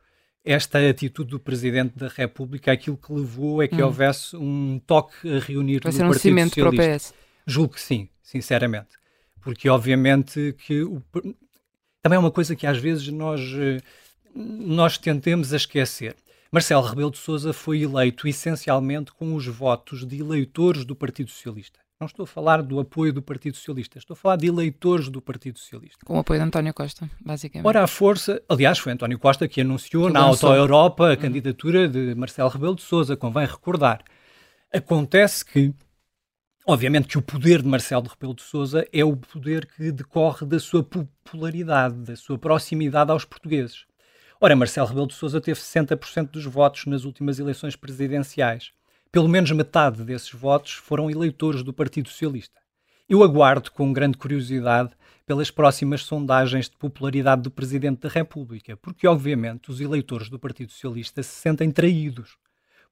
esta 0.45 0.79
atitude 0.89 1.31
do 1.31 1.41
Presidente 1.41 1.97
da 1.99 2.09
República, 2.09 2.73
aquilo 2.73 2.97
que 2.97 3.13
levou 3.13 3.63
é 3.63 3.69
que 3.69 3.83
Hum. 3.83 3.87
houvesse 3.87 4.37
um 4.37 4.81
toque 4.87 5.15
a 5.29 5.39
reunir 5.39 5.81
Vai 5.83 5.93
no 5.93 5.97
ser 5.99 6.05
um 6.05 6.09
Partido 6.09 6.23
cimento 6.23 6.55
para 6.55 6.69
o 6.69 6.71
Socialista. 6.71 7.09
PS. 7.13 7.15
Julgo 7.47 7.75
que 7.75 7.81
sim, 7.81 8.09
sinceramente. 8.23 8.89
Porque 9.43 9.69
obviamente 9.69 10.55
que 10.59 10.83
o- 10.83 11.03
também 12.03 12.17
é 12.17 12.19
uma 12.19 12.31
coisa 12.31 12.55
que 12.57 12.67
às 12.67 12.79
vezes 12.79 13.09
nós, 13.09 13.41
eh, 13.41 13.81
nós 14.35 14.97
tentemos 14.99 15.53
a 15.53 15.57
esquecer. 15.57 16.17
Marcelo 16.53 16.83
Rebelo 16.87 17.11
de 17.11 17.19
Sousa 17.19 17.53
foi 17.53 17.83
eleito 17.83 18.27
essencialmente 18.27 19.13
com 19.13 19.35
os 19.35 19.47
votos 19.47 20.07
de 20.07 20.19
eleitores 20.21 20.85
do 20.85 20.97
Partido 20.97 21.31
Socialista. 21.31 21.79
Não 22.01 22.07
estou 22.07 22.25
a 22.25 22.27
falar 22.27 22.63
do 22.63 22.81
apoio 22.81 23.13
do 23.13 23.21
Partido 23.21 23.59
Socialista, 23.59 23.99
estou 23.99 24.15
a 24.15 24.17
falar 24.17 24.37
de 24.37 24.47
eleitores 24.47 25.11
do 25.11 25.21
Partido 25.21 25.59
Socialista. 25.59 25.99
Com 26.07 26.17
o 26.17 26.21
apoio 26.21 26.41
de 26.41 26.47
António 26.47 26.73
Costa, 26.73 27.11
basicamente. 27.21 27.67
Ora, 27.67 27.85
a 27.85 27.87
força, 27.87 28.43
aliás, 28.49 28.79
foi 28.79 28.93
António 28.93 29.19
Costa 29.19 29.47
que 29.47 29.61
anunciou 29.61 30.07
Que 30.07 30.15
na. 30.15 30.21
Auto 30.21 30.47
Europa 30.47 31.13
a 31.13 31.17
candidatura 31.19 31.87
de 31.87 32.15
Marcelo 32.15 32.49
Rebelo 32.49 32.75
de 32.75 32.81
Sousa, 32.81 33.19
convém 33.19 33.45
recordar. 33.47 34.03
Acontece 34.73 35.45
que 35.45 35.75
Obviamente 36.67 37.09
que 37.09 37.19
o 37.19 37.23
poder 37.23 37.63
de 37.63 37.69
Marcelo 37.69 38.07
Rebelo 38.09 38.35
de 38.35 38.43
Sousa 38.43 38.87
é 38.93 39.05
o 39.05 39.17
poder 39.17 39.67
que 39.67 39.91
decorre 39.91 40.47
da 40.47 40.61
sua 40.61 40.85
popularidade, 40.85 41.97
da 41.97 42.15
sua 42.15 42.39
proximidade 42.39 43.11
aos 43.11 43.25
portugueses. 43.25 43.87
Ora, 44.41 44.55
Marcelo 44.55 44.87
Rebelo 44.87 45.07
de 45.07 45.15
Sousa 45.15 45.41
teve 45.41 45.59
60% 45.59 46.31
dos 46.31 46.45
votos 46.45 46.87
nas 46.87 47.05
últimas 47.05 47.39
eleições 47.39 47.77
presidenciais. 47.77 48.73
Pelo 49.13 49.29
menos 49.29 49.51
metade 49.51 50.05
desses 50.05 50.31
votos 50.31 50.75
foram 50.75 51.11
eleitores 51.11 51.65
do 51.65 51.73
Partido 51.73 52.09
Socialista. 52.09 52.61
Eu 53.09 53.25
aguardo 53.25 53.69
com 53.73 53.93
grande 53.93 54.17
curiosidade 54.17 54.91
pelas 55.27 55.51
próximas 55.51 56.05
sondagens 56.05 56.69
de 56.69 56.77
popularidade 56.77 57.43
do 57.43 57.51
Presidente 57.51 58.03
da 58.03 58.09
República, 58.09 58.77
porque, 58.77 59.09
obviamente, 59.09 59.69
os 59.69 59.81
eleitores 59.81 60.29
do 60.29 60.39
Partido 60.39 60.71
Socialista 60.71 61.25
se 61.25 61.41
sentem 61.41 61.73
traídos. 61.73 62.37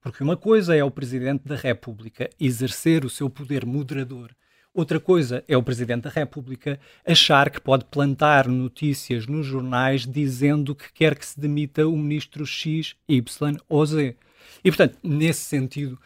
Porque 0.00 0.24
uma 0.24 0.36
coisa 0.36 0.74
é 0.74 0.82
o 0.82 0.90
Presidente 0.90 1.46
da 1.46 1.54
República 1.54 2.28
exercer 2.40 3.04
o 3.04 3.10
seu 3.10 3.30
poder 3.30 3.64
moderador, 3.64 4.34
outra 4.74 4.98
coisa 4.98 5.44
é 5.46 5.56
o 5.56 5.62
Presidente 5.62 6.02
da 6.02 6.10
República 6.10 6.80
achar 7.06 7.48
que 7.48 7.60
pode 7.60 7.84
plantar 7.84 8.48
notícias 8.48 9.28
nos 9.28 9.46
jornais 9.46 10.04
dizendo 10.04 10.74
que 10.74 10.92
quer 10.92 11.16
que 11.16 11.26
se 11.26 11.38
demita 11.38 11.86
o 11.86 11.96
ministro 11.96 12.44
X, 12.44 12.96
Y 13.08 13.56
ou 13.68 13.86
Z. 13.86 14.16
E, 14.64 14.70
portanto, 14.70 14.98
nesse 15.02 15.40
sentido, 15.42 15.98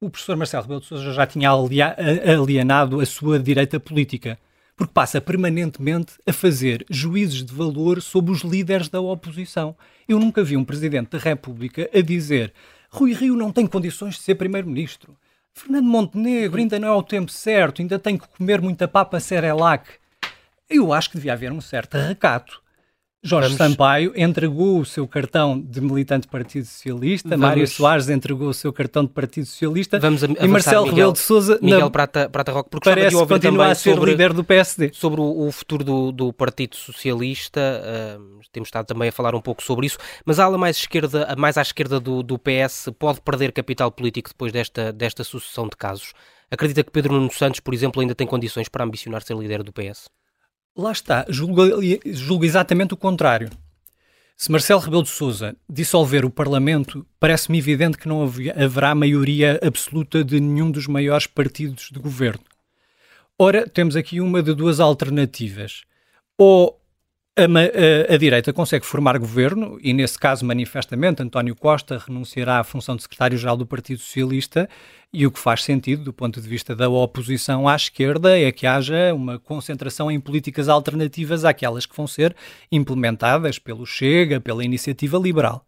o 0.00 0.10
professor 0.10 0.36
Marcelo 0.36 0.62
Rebelo 0.64 0.80
de 0.80 0.86
Sousa 0.86 1.12
já 1.12 1.26
tinha 1.26 1.50
alienado 1.50 3.00
a 3.00 3.06
sua 3.06 3.38
direita 3.38 3.80
política, 3.80 4.38
porque 4.76 4.92
passa 4.92 5.20
permanentemente 5.20 6.14
a 6.26 6.32
fazer 6.32 6.84
juízes 6.90 7.44
de 7.44 7.54
valor 7.54 8.02
sobre 8.02 8.32
os 8.32 8.40
líderes 8.40 8.88
da 8.88 9.00
oposição. 9.00 9.76
Eu 10.08 10.18
nunca 10.18 10.42
vi 10.42 10.56
um 10.56 10.64
Presidente 10.64 11.10
da 11.10 11.18
República 11.18 11.88
a 11.94 12.00
dizer 12.00 12.52
Rui 12.90 13.12
Rio 13.12 13.36
não 13.36 13.50
tem 13.50 13.66
condições 13.66 14.14
de 14.14 14.20
ser 14.22 14.34
Primeiro-Ministro. 14.34 15.16
Fernando 15.52 15.86
Montenegro 15.86 16.58
ainda 16.58 16.78
não 16.78 16.88
é 16.88 16.92
o 16.92 17.02
tempo 17.02 17.30
certo, 17.30 17.80
ainda 17.80 17.98
tem 17.98 18.18
que 18.18 18.26
comer 18.28 18.60
muita 18.60 18.88
papa 18.88 19.20
Cerelac. 19.20 19.88
Eu 20.68 20.92
acho 20.92 21.10
que 21.10 21.16
devia 21.16 21.32
haver 21.32 21.52
um 21.52 21.60
certo 21.60 21.96
recato. 21.96 22.60
Jorge 23.26 23.56
Vamos... 23.56 23.72
Sampaio 23.72 24.12
entregou 24.14 24.78
o 24.78 24.84
seu 24.84 25.08
cartão 25.08 25.58
de 25.58 25.80
militante 25.80 26.26
do 26.26 26.30
Partido 26.30 26.66
Socialista, 26.66 27.30
Vamos... 27.30 27.42
Mário 27.42 27.66
Soares 27.66 28.10
entregou 28.10 28.48
o 28.48 28.54
seu 28.54 28.70
cartão 28.70 29.02
de 29.02 29.10
Partido 29.10 29.46
Socialista 29.46 29.98
Vamos 29.98 30.22
e 30.22 30.46
Marcelo 30.46 30.84
Rebelo 30.84 31.12
de 31.14 31.20
Sousa 31.20 31.58
Miguel 31.62 31.80
na... 31.80 31.90
Prata, 31.90 32.28
Prata 32.28 32.52
Roque, 32.52 32.68
porque 32.68 32.90
parece 32.90 33.16
que 33.16 33.26
continua 33.26 33.68
a 33.68 33.74
ser 33.74 33.94
sobre, 33.94 34.10
líder 34.10 34.34
do 34.34 34.44
PSD. 34.44 34.90
Sobre 34.92 35.22
o, 35.22 35.46
o 35.46 35.50
futuro 35.50 35.82
do, 35.82 36.12
do, 36.12 36.32
Partido 36.34 36.76
Socialista, 36.76 37.60
uh, 37.60 38.40
temos 38.52 38.68
estado 38.68 38.86
também 38.86 39.08
a 39.08 39.12
falar 39.12 39.34
um 39.34 39.40
pouco 39.40 39.62
sobre 39.62 39.86
isso, 39.86 39.96
mas 40.26 40.38
a 40.38 40.44
ala 40.44 40.58
mais, 40.58 40.76
esquerda, 40.76 41.34
mais 41.38 41.56
à 41.56 41.62
esquerda 41.62 41.98
do, 41.98 42.22
do 42.22 42.38
PS 42.38 42.90
pode 42.98 43.22
perder 43.22 43.52
capital 43.52 43.90
político 43.90 44.28
depois 44.28 44.52
desta, 44.52 44.92
desta 44.92 45.24
sucessão 45.24 45.64
de 45.64 45.76
casos. 45.78 46.12
Acredita 46.50 46.84
que 46.84 46.90
Pedro 46.90 47.14
Nuno 47.14 47.32
Santos, 47.32 47.60
por 47.60 47.72
exemplo, 47.72 48.02
ainda 48.02 48.14
tem 48.14 48.26
condições 48.26 48.68
para 48.68 48.84
ambicionar 48.84 49.22
ser 49.22 49.34
líder 49.34 49.62
do 49.62 49.72
PS? 49.72 50.10
Lá 50.76 50.90
está, 50.90 51.24
julgo, 51.28 51.62
julgo 52.04 52.44
exatamente 52.44 52.94
o 52.94 52.96
contrário. 52.96 53.48
Se 54.36 54.50
Marcelo 54.50 54.80
Rebelo 54.80 55.04
de 55.04 55.08
Sousa 55.08 55.54
dissolver 55.70 56.24
o 56.24 56.30
Parlamento, 56.30 57.06
parece-me 57.20 57.58
evidente 57.58 57.96
que 57.96 58.08
não 58.08 58.22
haverá 58.22 58.92
maioria 58.92 59.60
absoluta 59.62 60.24
de 60.24 60.40
nenhum 60.40 60.72
dos 60.72 60.88
maiores 60.88 61.28
partidos 61.28 61.90
de 61.92 62.00
governo. 62.00 62.42
Ora, 63.38 63.68
temos 63.68 63.94
aqui 63.94 64.20
uma 64.20 64.42
de 64.42 64.52
duas 64.52 64.80
alternativas. 64.80 65.84
Ou 66.36 66.80
a, 67.36 67.42
a, 67.42 68.14
a, 68.14 68.16
direita 68.16 68.52
consegue 68.52 68.86
formar 68.86 69.18
governo 69.18 69.76
e, 69.82 69.92
nesse 69.92 70.16
caso, 70.16 70.44
manifestamente, 70.44 71.20
António 71.20 71.56
Costa 71.56 71.98
renunciará 71.98 72.60
à 72.60 72.64
função 72.64 72.94
de 72.94 73.02
secretário-geral 73.02 73.56
do 73.56 73.66
Partido 73.66 73.98
Socialista 73.98 74.68
e 75.12 75.26
o 75.26 75.32
que 75.32 75.38
faz 75.38 75.64
sentido, 75.64 76.04
do 76.04 76.12
ponto 76.12 76.40
de 76.40 76.48
vista 76.48 76.76
da 76.76 76.88
oposição 76.88 77.68
à 77.68 77.74
esquerda, 77.74 78.38
é 78.38 78.52
que 78.52 78.66
haja 78.66 79.12
uma 79.12 79.38
concentração 79.38 80.10
em 80.10 80.20
políticas 80.20 80.68
alternativas 80.68 81.44
àquelas 81.44 81.86
que 81.86 81.96
vão 81.96 82.06
ser 82.06 82.36
implementadas 82.70 83.58
pelo 83.58 83.84
Chega, 83.84 84.40
pela 84.40 84.64
Iniciativa 84.64 85.18
Liberal. 85.18 85.66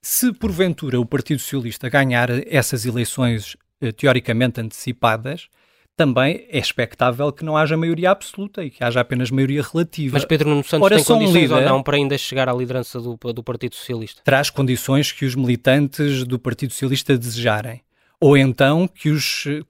Se, 0.00 0.32
porventura, 0.32 1.00
o 1.00 1.06
Partido 1.06 1.38
Socialista 1.38 1.88
ganhar 1.88 2.28
essas 2.46 2.84
eleições 2.84 3.56
eh, 3.80 3.92
teoricamente 3.92 4.60
antecipadas, 4.60 5.48
também 5.96 6.46
é 6.48 6.58
expectável 6.58 7.30
que 7.32 7.44
não 7.44 7.56
haja 7.56 7.76
maioria 7.76 8.10
absoluta 8.10 8.64
e 8.64 8.70
que 8.70 8.82
haja 8.82 9.00
apenas 9.00 9.30
maioria 9.30 9.62
relativa. 9.62 10.14
Mas 10.14 10.24
Pedro 10.24 10.48
Nuno 10.48 10.64
Santos 10.64 10.84
Ora, 10.84 10.96
tem 10.96 11.04
condições 11.04 11.42
líder, 11.42 11.54
ou 11.54 11.60
não 11.62 11.82
para 11.82 11.96
ainda 11.96 12.16
chegar 12.16 12.48
à 12.48 12.52
liderança 12.52 13.00
do, 13.00 13.16
do 13.16 13.42
Partido 13.42 13.74
Socialista? 13.74 14.22
Traz 14.24 14.50
condições 14.50 15.12
que 15.12 15.24
os 15.24 15.34
militantes 15.34 16.24
do 16.24 16.38
Partido 16.38 16.72
Socialista 16.72 17.16
desejarem. 17.16 17.82
Ou 18.20 18.36
então 18.36 18.88
que 18.88 19.10
os 19.10 19.44
eh, 19.46 19.62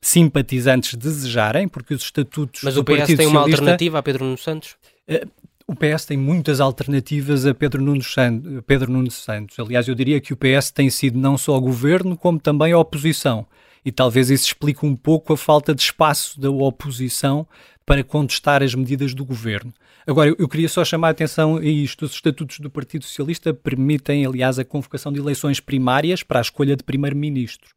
simpatizantes 0.00 0.94
desejarem, 0.94 1.68
porque 1.68 1.94
os 1.94 2.02
estatutos 2.02 2.62
Mas 2.62 2.76
o 2.76 2.84
PS 2.84 2.98
Partido 2.98 3.18
tem 3.18 3.26
uma 3.26 3.40
alternativa 3.40 3.98
a 3.98 4.02
Pedro 4.02 4.24
Nuno 4.24 4.38
Santos? 4.38 4.76
Uh, 5.08 5.30
o 5.66 5.74
PS 5.74 6.04
tem 6.04 6.18
muitas 6.18 6.60
alternativas 6.60 7.46
a 7.46 7.54
Pedro 7.54 7.80
Nuno, 7.80 8.02
Santos, 8.02 8.62
Pedro 8.66 8.92
Nuno 8.92 9.10
Santos. 9.10 9.58
Aliás, 9.58 9.88
eu 9.88 9.94
diria 9.94 10.20
que 10.20 10.32
o 10.32 10.36
PS 10.36 10.70
tem 10.70 10.90
sido 10.90 11.18
não 11.18 11.38
só 11.38 11.58
governo, 11.58 12.16
como 12.16 12.38
também 12.38 12.74
oposição 12.74 13.46
e 13.84 13.90
talvez 13.90 14.30
isso 14.30 14.46
explique 14.46 14.86
um 14.86 14.94
pouco 14.94 15.32
a 15.32 15.36
falta 15.36 15.74
de 15.74 15.82
espaço 15.82 16.40
da 16.40 16.50
oposição 16.50 17.46
para 17.84 18.04
contestar 18.04 18.62
as 18.62 18.74
medidas 18.74 19.12
do 19.14 19.24
governo. 19.24 19.72
Agora, 20.06 20.34
eu 20.38 20.48
queria 20.48 20.68
só 20.68 20.84
chamar 20.84 21.08
a 21.08 21.10
atenção 21.10 21.56
a 21.56 21.64
isto. 21.64 22.04
Os 22.04 22.12
estatutos 22.12 22.58
do 22.58 22.70
Partido 22.70 23.04
Socialista 23.04 23.52
permitem, 23.52 24.24
aliás, 24.24 24.58
a 24.58 24.64
convocação 24.64 25.12
de 25.12 25.18
eleições 25.18 25.60
primárias 25.60 26.22
para 26.22 26.38
a 26.38 26.42
escolha 26.42 26.76
de 26.76 26.82
primeiro-ministro. 26.82 27.70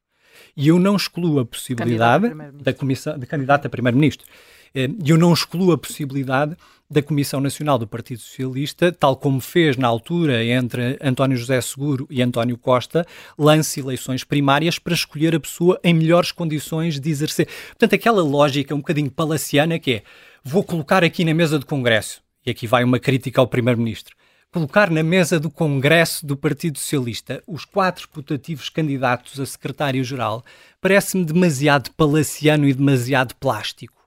E 0.56 0.68
eu 0.68 0.80
não 0.80 0.95
excluo 0.95 1.39
a 1.39 1.45
possibilidade 1.45 2.32
da 2.53 2.74
comissão 2.74 3.18
de 3.18 3.26
candidato 3.26 3.66
a 3.68 3.70
primeiro-ministro. 3.70 4.26
Eh, 4.76 4.89
e 5.03 5.09
eu 5.09 5.17
não 5.17 5.34
excluo 5.34 5.71
a 5.71 5.78
possibilidade 5.78 6.57
da 6.89 7.01
Comissão 7.01 7.39
Nacional 7.39 7.80
do 7.80 7.88
Partido 7.88 8.19
Socialista, 8.19 8.91
tal 8.91 9.15
como 9.15 9.39
fez 9.39 9.76
na 9.78 9.88
altura 9.88 10.43
entre 10.43 10.99
António 11.01 11.38
José 11.38 11.59
Seguro 11.61 12.05
e 12.11 12.21
António 12.21 12.57
Costa, 12.57 13.07
lance 13.39 13.80
eleições 13.80 14.23
primárias 14.23 14.78
para 14.78 14.93
escolher 14.93 15.34
a 15.36 15.39
pessoa 15.39 15.80
em 15.84 15.93
melhores 15.93 16.32
condições 16.32 16.99
de 16.99 17.09
exercer. 17.09 17.47
Portanto, 17.69 17.95
aquela 17.95 18.21
lógica 18.21 18.76
um 18.76 18.80
bocadinho 18.80 19.09
palaciana 19.09 19.80
que 19.80 19.93
é 19.93 20.03
vou 20.43 20.63
colocar 20.63 21.03
aqui 21.03 21.26
na 21.26 21.34
mesa 21.34 21.57
do 21.57 21.65
Congresso, 21.65 22.21
e 22.45 22.51
aqui 22.51 22.67
vai 22.67 22.84
uma 22.84 22.99
crítica 22.99 23.41
ao 23.41 23.47
Primeiro-Ministro, 23.47 24.15
colocar 24.51 24.91
na 24.91 25.01
mesa 25.01 25.39
do 25.39 25.49
Congresso 25.49 26.23
do 26.23 26.38
Partido 26.38 26.78
Socialista 26.78 27.41
os 27.47 27.65
quatro 27.65 28.07
putativos 28.09 28.69
candidatos 28.69 29.39
a 29.39 29.45
secretário-geral 29.45 30.45
parece-me 30.80 31.26
demasiado 31.26 31.89
palaciano 31.97 32.67
e 32.67 32.73
demasiado 32.73 33.34
plástico. 33.36 34.05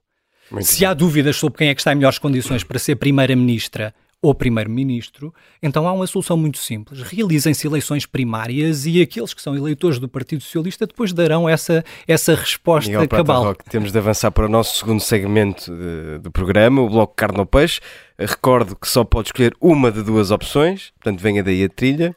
Muito 0.51 0.67
Se 0.67 0.81
bem. 0.81 0.89
há 0.89 0.95
dúvidas 0.95 1.37
sobre 1.37 1.59
quem 1.59 1.69
é 1.69 1.75
que 1.75 1.81
está 1.81 1.93
em 1.93 1.97
melhores 1.97 2.19
condições 2.19 2.65
para 2.65 2.79
ser 2.79 2.97
primeira-ministra 2.97 3.95
ou 4.21 4.35
primeiro-ministro, 4.35 5.33
então 5.63 5.87
há 5.87 5.93
uma 5.93 6.07
solução 6.07 6.37
muito 6.37 6.59
simples. 6.59 7.03
Realizem-se 7.03 7.67
eleições 7.67 8.05
primárias 8.05 8.85
e 8.85 9.01
aqueles 9.01 9.33
que 9.33 9.41
são 9.41 9.57
eleitores 9.57 10.01
do 10.01 10.09
Partido 10.09 10.43
Socialista 10.43 10.87
depois 10.87 11.13
darão 11.13 11.49
essa, 11.49 11.85
essa 12.07 12.35
resposta 12.35 12.91
Miguel 12.91 13.09
cabal. 13.09 13.45
Roque, 13.45 13.65
temos 13.71 13.93
de 13.93 13.99
avançar 13.99 14.33
para 14.33 14.47
o 14.47 14.49
nosso 14.49 14.79
segundo 14.79 15.01
segmento 15.01 15.71
de, 15.71 16.19
do 16.19 16.33
programa, 16.33 16.83
o 16.83 16.89
Bloco 16.89 17.15
Carne 17.15 17.39
ao 17.39 17.47
Peixe. 17.47 17.81
Recordo 18.19 18.75
que 18.75 18.89
só 18.89 19.05
pode 19.05 19.29
escolher 19.29 19.55
uma 19.61 19.93
de 19.93 20.03
duas 20.03 20.33
opções, 20.33 20.91
portanto 20.99 21.21
venha 21.21 21.43
daí 21.43 21.63
a 21.63 21.69
trilha. 21.69 22.17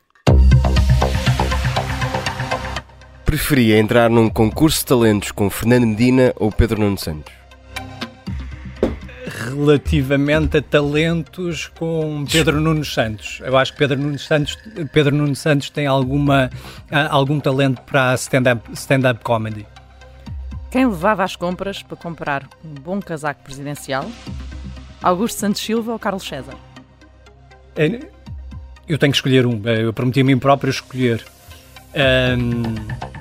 Preferia 3.23 3.77
entrar 3.77 4.09
num 4.09 4.27
concurso 4.27 4.79
de 4.79 4.85
talentos 4.87 5.31
com 5.31 5.49
Fernando 5.49 5.85
Medina 5.85 6.33
ou 6.35 6.51
Pedro 6.51 6.79
Nuno 6.81 6.97
Santos? 6.97 7.40
Relativamente 9.49 10.57
a 10.57 10.61
talentos 10.61 11.67
com 11.67 12.25
Pedro 12.31 12.59
Nuno 12.59 12.85
Santos. 12.85 13.41
Eu 13.43 13.57
acho 13.57 13.73
que 13.73 13.79
Pedro 13.79 13.97
Nuno 13.97 14.19
Santos, 14.19 14.57
Pedro 14.93 15.15
Nuno 15.15 15.35
Santos 15.35 15.69
tem 15.69 15.87
alguma, 15.87 16.49
algum 17.09 17.39
talento 17.39 17.81
para 17.81 18.13
stand-up 18.15 18.71
stand 18.73 19.15
comedy. 19.23 19.65
Quem 20.69 20.85
levava 20.85 21.23
as 21.23 21.35
compras 21.35 21.83
para 21.83 21.97
comprar 21.97 22.47
um 22.63 22.73
bom 22.73 23.01
casaco 23.01 23.43
presidencial? 23.43 24.09
Augusto 25.03 25.39
Santos 25.39 25.61
Silva 25.61 25.91
ou 25.91 25.99
Carlos 25.99 26.23
César? 26.23 26.55
É, 27.75 28.07
eu 28.87 28.97
tenho 28.97 29.11
que 29.11 29.17
escolher 29.17 29.45
um. 29.45 29.61
Eu 29.67 29.91
prometi 29.91 30.21
a 30.21 30.23
mim 30.23 30.37
próprio 30.37 30.69
escolher. 30.69 31.25
Um 31.93 33.20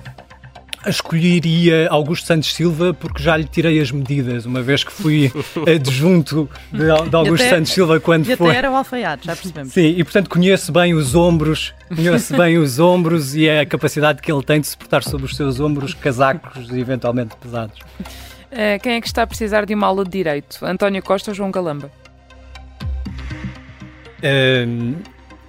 escolheria 0.86 1.88
Augusto 1.90 2.26
Santos 2.26 2.54
Silva 2.54 2.94
porque 2.94 3.22
já 3.22 3.36
lhe 3.36 3.44
tirei 3.44 3.80
as 3.80 3.90
medidas, 3.90 4.46
uma 4.46 4.62
vez 4.62 4.82
que 4.82 4.92
fui 4.92 5.30
adjunto 5.68 6.48
de, 6.72 6.78
de 6.78 7.16
Augusto 7.16 7.42
até, 7.42 7.50
Santos 7.50 7.72
Silva 7.72 8.00
quando 8.00 8.28
e 8.28 8.36
foi. 8.36 8.50
até 8.50 8.58
era 8.58 8.70
o 8.70 8.76
alfaiate, 8.76 9.26
já 9.26 9.36
percebemos. 9.36 9.72
Sim, 9.72 9.94
e 9.96 10.04
portanto 10.04 10.30
conheço 10.30 10.72
bem 10.72 10.94
os 10.94 11.14
ombros, 11.14 11.74
conheço 11.94 12.36
bem 12.36 12.56
os 12.58 12.78
ombros 12.78 13.34
e 13.36 13.48
a 13.48 13.66
capacidade 13.66 14.22
que 14.22 14.32
ele 14.32 14.42
tem 14.42 14.60
de 14.60 14.66
suportar 14.66 15.02
sobre 15.02 15.26
os 15.26 15.36
seus 15.36 15.60
ombros 15.60 15.92
casacos 15.92 16.70
eventualmente 16.70 17.36
pesados. 17.36 17.78
Uh, 18.50 18.80
quem 18.82 18.94
é 18.94 19.00
que 19.00 19.06
está 19.06 19.22
a 19.22 19.26
precisar 19.26 19.64
de 19.64 19.74
uma 19.74 19.86
aula 19.86 20.04
de 20.04 20.10
Direito? 20.10 20.64
António 20.64 21.02
Costa 21.02 21.30
ou 21.30 21.34
João 21.34 21.50
Galamba? 21.50 21.90
Uh, 24.18 24.96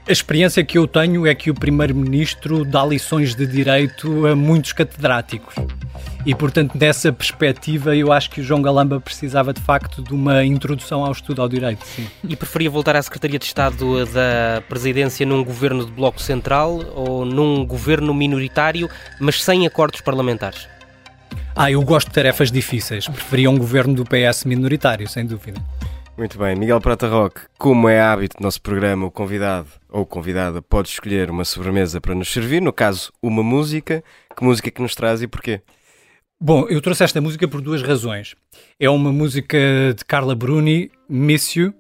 A 0.08 0.12
experiência 0.12 0.64
que 0.64 0.78
eu 0.78 0.88
tenho 0.88 1.28
é 1.28 1.36
que 1.36 1.52
o 1.52 1.54
Primeiro-Ministro 1.54 2.66
dá 2.66 2.84
lições 2.84 3.36
de 3.36 3.46
direito 3.46 4.26
a 4.26 4.36
muitos 4.36 4.74
catedráticos. 4.74 5.54
E, 6.26 6.34
portanto, 6.34 6.78
nessa 6.78 7.14
perspectiva, 7.14 7.96
eu 7.96 8.12
acho 8.12 8.30
que 8.30 8.42
o 8.42 8.44
João 8.44 8.62
Galamba 8.62 9.00
precisava 9.00 9.54
de 9.54 9.62
facto 9.62 10.04
de 10.04 10.14
uma 10.14 10.44
introdução 10.44 11.06
ao 11.06 11.12
estudo 11.12 11.42
ao 11.42 11.48
direito. 11.48 11.86
Sim. 11.86 12.08
E 12.28 12.36
preferia 12.36 12.70
voltar 12.70 12.96
à 12.96 13.02
Secretaria 13.02 13.40
de 13.40 13.46
Estado 13.46 14.06
da 14.08 14.62
Presidência 14.68 15.26
num 15.26 15.44
governo 15.44 15.86
de 15.86 15.92
Bloco 15.92 16.22
Central 16.22 16.84
ou 16.96 17.24
num 17.24 17.66
governo 17.66 18.14
minoritário, 18.14 18.90
mas 19.20 19.44
sem 19.44 19.66
acordos 19.66 20.02
parlamentares? 20.02 20.68
Ah, 21.56 21.72
eu 21.72 21.82
gosto 21.84 22.08
de 22.08 22.14
tarefas 22.14 22.52
difíceis. 22.52 23.08
Preferia 23.08 23.50
um 23.50 23.58
governo 23.58 23.94
do 23.94 24.04
PS 24.04 24.46
minoritário, 24.46 25.08
sem 25.08 25.26
dúvida. 25.26 25.62
Muito 26.22 26.38
bem, 26.38 26.56
Miguel 26.56 26.80
Prata 26.80 27.08
Roque, 27.08 27.42
como 27.58 27.90
é 27.90 28.00
hábito 28.00 28.38
do 28.38 28.44
nosso 28.44 28.62
programa, 28.62 29.08
o 29.08 29.10
convidado 29.10 29.68
ou 29.90 30.06
convidada 30.06 30.62
pode 30.62 30.90
escolher 30.90 31.32
uma 31.32 31.44
sobremesa 31.44 32.00
para 32.00 32.14
nos 32.14 32.32
servir, 32.32 32.62
no 32.62 32.72
caso, 32.72 33.12
uma 33.24 33.42
música. 33.42 34.04
Que 34.38 34.44
música 34.44 34.68
é 34.68 34.72
que 34.72 34.84
nos 34.84 34.94
traz 34.94 35.24
e 35.24 35.28
porquê? 35.28 35.62
Bom, 36.40 36.68
eu 36.70 36.80
trouxe 36.80 37.04
esta 37.04 37.20
música 37.20 37.48
por 37.48 37.60
duas 37.60 37.82
razões. 37.82 38.36
É 38.80 38.88
uma 38.88 39.12
música 39.12 39.58
de 39.98 40.06
Carla 40.06 40.36
Bruni, 40.36 40.92
Miss 41.10 41.56
You, 41.56 41.74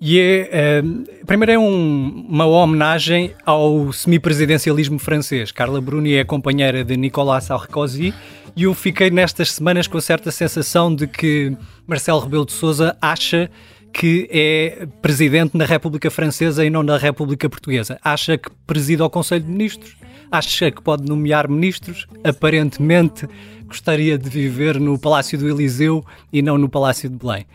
e 0.00 0.18
é, 0.18 0.82
uh, 0.82 1.24
primeiro 1.24 1.52
é 1.52 1.58
um, 1.58 2.26
uma 2.28 2.44
homenagem 2.44 3.36
ao 3.46 3.92
semipresidencialismo 3.92 4.98
francês. 4.98 5.52
Carla 5.52 5.80
Bruni 5.80 6.14
é 6.14 6.24
companheira 6.24 6.84
de 6.84 6.96
Nicolas 6.96 7.44
Sarkozy 7.44 8.12
e 8.56 8.64
eu 8.64 8.74
fiquei 8.74 9.10
nestas 9.10 9.52
semanas 9.52 9.86
com 9.86 10.00
certa 10.00 10.30
sensação 10.30 10.94
de 10.94 11.06
que 11.06 11.56
Marcelo 11.86 12.18
Rebelo 12.18 12.44
de 12.44 12.52
Sousa 12.52 12.96
acha 13.00 13.48
que 13.96 14.28
é 14.30 14.86
presidente 15.00 15.56
na 15.56 15.64
República 15.64 16.10
Francesa 16.10 16.62
e 16.62 16.68
não 16.68 16.82
na 16.82 16.98
República 16.98 17.48
Portuguesa. 17.48 17.98
Acha 18.04 18.36
que 18.36 18.50
preside 18.66 19.00
ao 19.00 19.08
Conselho 19.08 19.44
de 19.44 19.50
Ministros, 19.50 19.96
acha 20.30 20.70
que 20.70 20.82
pode 20.82 21.08
nomear 21.08 21.48
ministros, 21.48 22.06
aparentemente 22.22 23.26
gostaria 23.66 24.18
de 24.18 24.28
viver 24.28 24.78
no 24.78 24.98
Palácio 24.98 25.38
do 25.38 25.48
Eliseu 25.48 26.04
e 26.30 26.42
não 26.42 26.58
no 26.58 26.68
Palácio 26.68 27.08
de 27.08 27.16
Belém. 27.16 27.46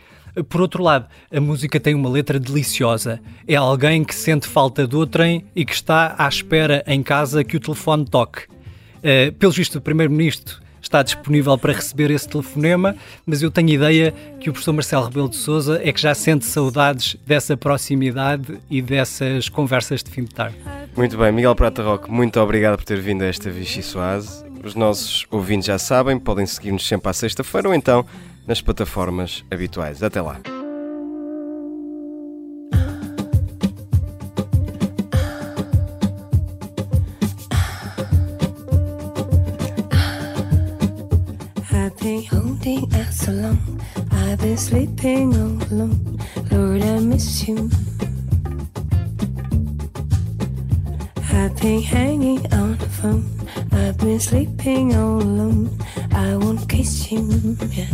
Por 0.49 0.61
outro 0.61 0.81
lado, 0.81 1.05
a 1.31 1.39
música 1.39 1.79
tem 1.79 1.93
uma 1.93 2.09
letra 2.09 2.39
deliciosa. 2.39 3.21
É 3.47 3.55
alguém 3.55 4.03
que 4.03 4.15
sente 4.15 4.47
falta 4.47 4.87
de 4.87 4.95
outrem 4.95 5.45
e 5.55 5.63
que 5.63 5.73
está 5.73 6.15
à 6.17 6.27
espera 6.27 6.83
em 6.87 7.03
casa 7.03 7.43
que 7.43 7.57
o 7.57 7.59
telefone 7.59 8.05
toque. 8.05 8.45
Uh, 8.45 9.31
pelo 9.33 9.51
visto, 9.51 9.77
o 9.77 9.81
Primeiro-Ministro 9.81 10.59
está 10.91 11.01
disponível 11.01 11.57
para 11.57 11.71
receber 11.71 12.11
esse 12.11 12.27
telefonema, 12.27 12.95
mas 13.25 13.41
eu 13.41 13.49
tenho 13.49 13.69
ideia 13.69 14.13
que 14.41 14.49
o 14.49 14.53
professor 14.53 14.73
Marcelo 14.73 15.05
Rebelo 15.05 15.29
de 15.29 15.37
Sousa 15.37 15.79
é 15.81 15.93
que 15.93 16.01
já 16.01 16.13
sente 16.13 16.45
saudades 16.45 17.15
dessa 17.25 17.55
proximidade 17.55 18.59
e 18.69 18.81
dessas 18.81 19.47
conversas 19.47 20.03
de 20.03 20.11
fim 20.11 20.25
de 20.25 20.35
tarde. 20.35 20.57
Muito 20.95 21.17
bem, 21.17 21.31
Miguel 21.31 21.55
Prata 21.55 21.81
Roque, 21.81 22.11
muito 22.11 22.37
obrigado 22.41 22.75
por 22.75 22.83
ter 22.83 22.99
vindo 22.99 23.21
a 23.21 23.27
esta 23.27 23.49
Vichy 23.49 23.81
Soase. 23.81 24.43
Os 24.63 24.75
nossos 24.75 25.25
ouvintes 25.31 25.67
já 25.67 25.79
sabem, 25.79 26.19
podem 26.19 26.45
seguir-nos 26.45 26.85
sempre 26.85 27.09
à 27.09 27.13
sexta-feira 27.13 27.69
ou 27.69 27.73
então 27.73 28.05
nas 28.45 28.61
plataformas 28.61 29.45
habituais. 29.49 30.03
Até 30.03 30.21
lá. 30.21 30.60
So 43.31 43.37
long. 43.41 43.81
I've 44.11 44.39
been 44.39 44.57
sleeping 44.57 45.33
all 45.35 45.57
alone. 45.71 46.19
Lord, 46.51 46.81
I 46.81 46.99
miss 46.99 47.47
you. 47.47 47.69
I've 51.33 51.55
been 51.61 51.81
hanging 51.81 52.41
on 52.53 52.77
the 52.77 52.89
phone. 52.97 53.25
I've 53.71 53.97
been 53.97 54.19
sleeping 54.19 54.95
all 54.95 55.21
alone. 55.21 55.77
I 56.11 56.35
won't 56.35 56.67
kiss 56.67 57.11
you. 57.11 57.57
Yeah. 57.71 57.87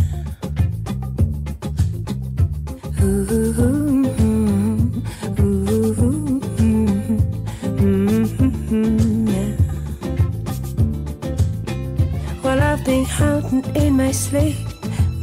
Well, 12.42 12.60
I've 12.60 12.84
been 12.84 13.04
hiding 13.04 13.64
in 13.76 13.96
my 13.96 14.10
sleep, 14.10 14.56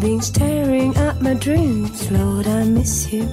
been 0.06 0.22
staring 0.22 0.96
at 0.98 1.20
my 1.20 1.34
dreams. 1.34 2.12
Lord, 2.12 2.46
I 2.46 2.64
miss 2.64 3.12
you. 3.12 3.24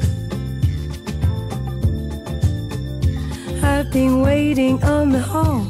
I've 3.63 3.93
been 3.93 4.23
waiting 4.23 4.83
on 4.83 5.11
the 5.11 5.21
hall 5.21 5.67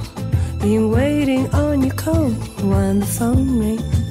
been 0.61 0.92
waiting 0.92 1.53
on 1.53 1.82
your 1.82 1.94
call 1.96 2.30
when 2.70 3.00
the 3.00 3.07
phone 3.07 3.59
rings. 3.59 4.01